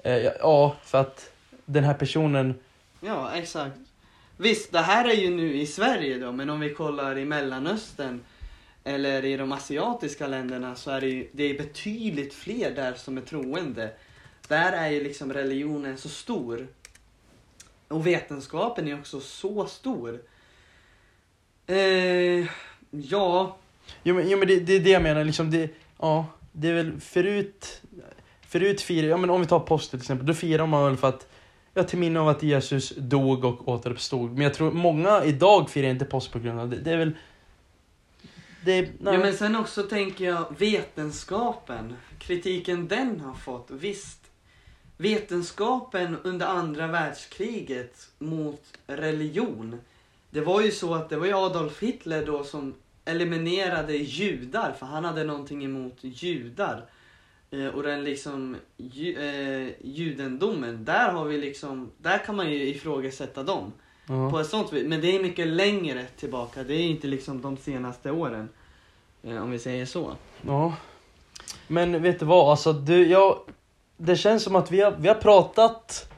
eh, 0.03 0.17
ja, 0.17 0.75
för 0.83 0.97
att 0.97 1.31
den 1.65 1.83
här 1.83 1.93
personen, 1.93 2.53
Ja, 3.01 3.31
exakt. 3.33 3.77
Visst, 4.37 4.71
det 4.71 4.79
här 4.79 5.09
är 5.09 5.13
ju 5.13 5.29
nu 5.29 5.53
i 5.53 5.65
Sverige 5.65 6.17
då, 6.17 6.31
men 6.31 6.49
om 6.49 6.59
vi 6.59 6.73
kollar 6.73 7.17
i 7.17 7.25
Mellanöstern 7.25 8.21
eller 8.83 9.25
i 9.25 9.37
de 9.37 9.51
asiatiska 9.51 10.27
länderna 10.27 10.75
så 10.75 10.91
är 10.91 11.01
det 11.01 11.07
ju 11.07 11.27
det 11.31 11.43
är 11.43 11.57
betydligt 11.57 12.33
fler 12.33 12.71
där 12.71 12.93
som 12.93 13.17
är 13.17 13.21
troende. 13.21 13.91
Där 14.47 14.71
är 14.71 14.89
ju 14.89 15.03
liksom 15.03 15.33
religionen 15.33 15.97
så 15.97 16.09
stor. 16.09 16.67
Och 17.87 18.07
vetenskapen 18.07 18.87
är 18.87 18.99
också 18.99 19.19
så 19.19 19.65
stor. 19.65 20.19
Eh, 21.67 22.47
ja, 22.91 23.57
Jo 24.03 24.15
men, 24.15 24.29
jo, 24.29 24.37
men 24.37 24.47
det, 24.47 24.59
det 24.59 24.73
är 24.73 24.79
det 24.79 24.89
jag 24.89 25.01
menar, 25.01 25.23
liksom 25.23 25.51
det, 25.51 25.69
ja, 25.99 26.25
det 26.51 26.67
är 26.69 26.73
väl 26.73 26.99
förut, 26.99 27.81
förut 28.47 28.81
firar, 28.81 29.07
ja 29.07 29.17
men 29.17 29.29
om 29.29 29.41
vi 29.41 29.47
tar 29.47 29.59
påsk 29.59 29.89
till 29.89 29.99
exempel, 29.99 30.27
då 30.27 30.33
firar 30.33 30.65
man 30.65 30.85
väl 30.85 30.97
för 30.97 31.09
att, 31.09 31.27
ja 31.73 31.83
till 31.83 31.97
minne 31.97 32.19
av 32.19 32.27
att 32.27 32.43
Jesus 32.43 32.93
dog 32.97 33.45
och 33.45 33.67
återuppstod. 33.67 34.31
Men 34.31 34.41
jag 34.41 34.53
tror 34.53 34.71
många 34.71 35.23
idag 35.23 35.69
firar 35.69 35.89
inte 35.89 36.05
påsk 36.05 36.31
på 36.31 36.39
grund 36.39 36.59
av 36.59 36.69
det. 36.69 36.77
Det 36.77 36.91
är 36.91 36.97
väl, 36.97 37.11
det 38.65 38.89
ja, 39.03 39.17
men 39.17 39.33
sen 39.33 39.55
också 39.55 39.83
tänker 39.83 40.25
jag 40.25 40.55
vetenskapen, 40.57 41.95
kritiken 42.19 42.87
den 42.87 43.19
har 43.19 43.33
fått. 43.33 43.67
Visst, 43.71 44.19
vetenskapen 44.97 46.17
under 46.23 46.45
andra 46.45 46.87
världskriget 46.87 48.07
mot 48.19 48.61
religion. 48.87 49.79
Det 50.35 50.41
var 50.41 50.61
ju 50.61 50.71
så 50.71 50.93
att 50.93 51.09
det 51.09 51.17
var 51.17 51.25
ju 51.25 51.33
Adolf 51.33 51.81
Hitler 51.81 52.25
då 52.25 52.43
som 52.43 52.73
eliminerade 53.05 53.95
judar 53.95 54.71
för 54.79 54.85
han 54.85 55.05
hade 55.05 55.23
någonting 55.23 55.65
emot 55.65 55.97
judar. 56.01 56.85
Eh, 57.51 57.67
och 57.67 57.83
den 57.83 58.03
liksom 58.03 58.55
ju, 58.77 59.17
eh, 59.17 59.73
judendomen, 59.81 60.85
där 60.85 61.11
har 61.11 61.25
vi 61.25 61.37
liksom, 61.37 61.91
där 61.97 62.17
kan 62.17 62.35
man 62.35 62.51
ju 62.51 62.67
ifrågasätta 62.67 63.43
dem. 63.43 63.73
ja. 64.07 64.31
På 64.31 64.39
ett 64.39 64.47
sånt 64.47 64.73
vis. 64.73 64.87
Men 64.87 65.01
det 65.01 65.15
är 65.15 65.23
mycket 65.23 65.47
längre 65.47 66.05
tillbaka. 66.17 66.63
Det 66.63 66.73
är 66.73 66.83
inte 66.83 67.07
liksom 67.07 67.41
de 67.41 67.57
senaste 67.57 68.11
åren. 68.11 68.49
Eh, 69.23 69.43
om 69.43 69.51
vi 69.51 69.59
säger 69.59 69.85
så. 69.85 70.15
ja. 70.41 70.73
Men 71.67 72.01
vet 72.01 72.19
du 72.19 72.25
vad, 72.25 72.49
alltså 72.49 72.73
du, 72.73 73.07
jag, 73.07 73.39
det 73.97 74.15
känns 74.15 74.43
som 74.43 74.55
att 74.55 74.71
vi 74.71 74.81
har, 74.81 74.95
vi 74.99 75.07
har 75.07 75.15
pratat, 75.15 76.11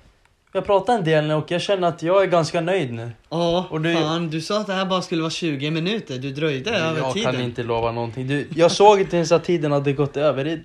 vi 0.54 0.60
har 0.60 0.66
pratat 0.66 0.98
en 1.00 1.04
del 1.06 1.28
nu 1.28 1.34
och 1.34 1.52
jag 1.52 1.62
känner 1.62 1.88
att 1.88 2.04
jag 2.04 2.24
är 2.24 2.28
ganska 2.28 2.62
nöjd 2.62 2.94
nu. 2.94 3.12
Ja, 3.30 3.66
Och 3.70 3.82
du- 3.82 3.94
fan 3.96 4.30
du 4.30 4.42
sa 4.42 4.60
att 4.60 4.68
det 4.68 4.74
här 4.74 4.86
bara 4.86 5.02
skulle 5.02 5.22
vara 5.22 5.30
20 5.32 5.72
minuter. 5.72 6.18
Du 6.18 6.32
dröjde 6.32 6.72
över 6.72 7.00
jag 7.00 7.14
tiden. 7.14 7.34
kan 7.34 7.42
inte 7.44 7.64
lova 7.64 7.92
någonting. 7.92 8.28
Du, 8.28 8.48
jag 8.56 8.72
såg 8.72 9.00
inte 9.00 9.16
ens 9.16 9.32
att 9.32 9.44
tiden 9.44 9.72
hade 9.72 9.94
gått 9.94 10.18
över. 10.18 10.46
Det, 10.46 10.60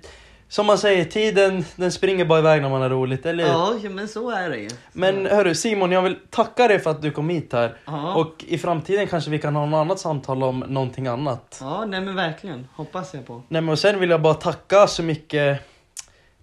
som 0.49 0.65
man 0.65 0.77
säger, 0.77 1.05
tiden 1.05 1.65
den 1.75 1.91
springer 1.91 2.25
bara 2.25 2.39
iväg 2.39 2.61
när 2.61 2.69
man 2.69 2.81
har 2.81 2.89
roligt, 2.89 3.25
eller? 3.25 3.43
Ja, 3.43 3.73
ja, 3.83 3.89
men 3.89 4.07
så 4.07 4.29
är 4.31 4.49
det 4.49 4.57
ju. 4.57 4.69
Så- 4.69 4.75
Men 4.93 5.25
hörru 5.25 5.55
Simon, 5.55 5.91
jag 5.91 6.01
vill 6.01 6.15
tacka 6.29 6.67
dig 6.67 6.79
för 6.79 6.89
att 6.91 7.01
du 7.01 7.11
kom 7.11 7.29
hit 7.29 7.53
här. 7.53 7.75
Ja. 7.85 8.13
Och 8.13 8.45
i 8.47 8.57
framtiden 8.57 9.07
kanske 9.07 9.29
vi 9.31 9.39
kan 9.39 9.55
ha 9.55 9.65
något 9.65 9.77
annat 9.77 9.99
samtal 9.99 10.43
om 10.43 10.59
någonting 10.59 11.07
annat. 11.07 11.57
Ja, 11.61 11.85
nej 11.85 12.01
men 12.01 12.15
verkligen. 12.15 12.67
Hoppas 12.75 13.13
jag 13.13 13.25
på. 13.27 13.33
Nej 13.47 13.61
men 13.61 13.69
och 13.71 13.79
sen 13.79 13.99
vill 13.99 14.09
jag 14.09 14.21
bara 14.21 14.33
tacka 14.33 14.87
så 14.87 15.03
mycket 15.03 15.59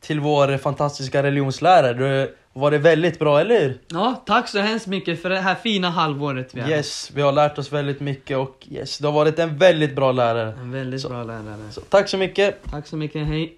till 0.00 0.20
vår 0.20 0.58
fantastiska 0.58 1.22
religionslärare. 1.22 1.92
Du 1.94 2.36
var 2.52 2.70
det 2.70 2.78
väldigt 2.78 3.18
bra, 3.18 3.40
eller 3.40 3.60
hur? 3.60 3.78
Ja, 3.88 4.22
tack 4.26 4.48
så 4.48 4.58
hemskt 4.58 4.86
mycket 4.86 5.22
för 5.22 5.30
det 5.30 5.38
här 5.40 5.54
fina 5.54 5.90
halvåret 5.90 6.54
vi 6.54 6.60
har 6.60 6.68
Yes, 6.68 7.10
vi 7.14 7.22
har 7.22 7.32
lärt 7.32 7.58
oss 7.58 7.72
väldigt 7.72 8.00
mycket 8.00 8.36
och 8.36 8.66
yes, 8.70 8.98
du 8.98 9.06
har 9.06 9.12
varit 9.12 9.38
en 9.38 9.58
väldigt 9.58 9.94
bra 9.96 10.12
lärare. 10.12 10.52
En 10.60 10.70
väldigt 10.70 11.00
Så- 11.00 11.08
bra 11.08 11.24
lärare. 11.24 11.70
Så, 11.70 11.80
tack 11.80 12.08
så 12.08 12.16
mycket. 12.16 12.58
Tack 12.70 12.86
så 12.86 12.96
mycket, 12.96 13.26
hej. 13.26 13.56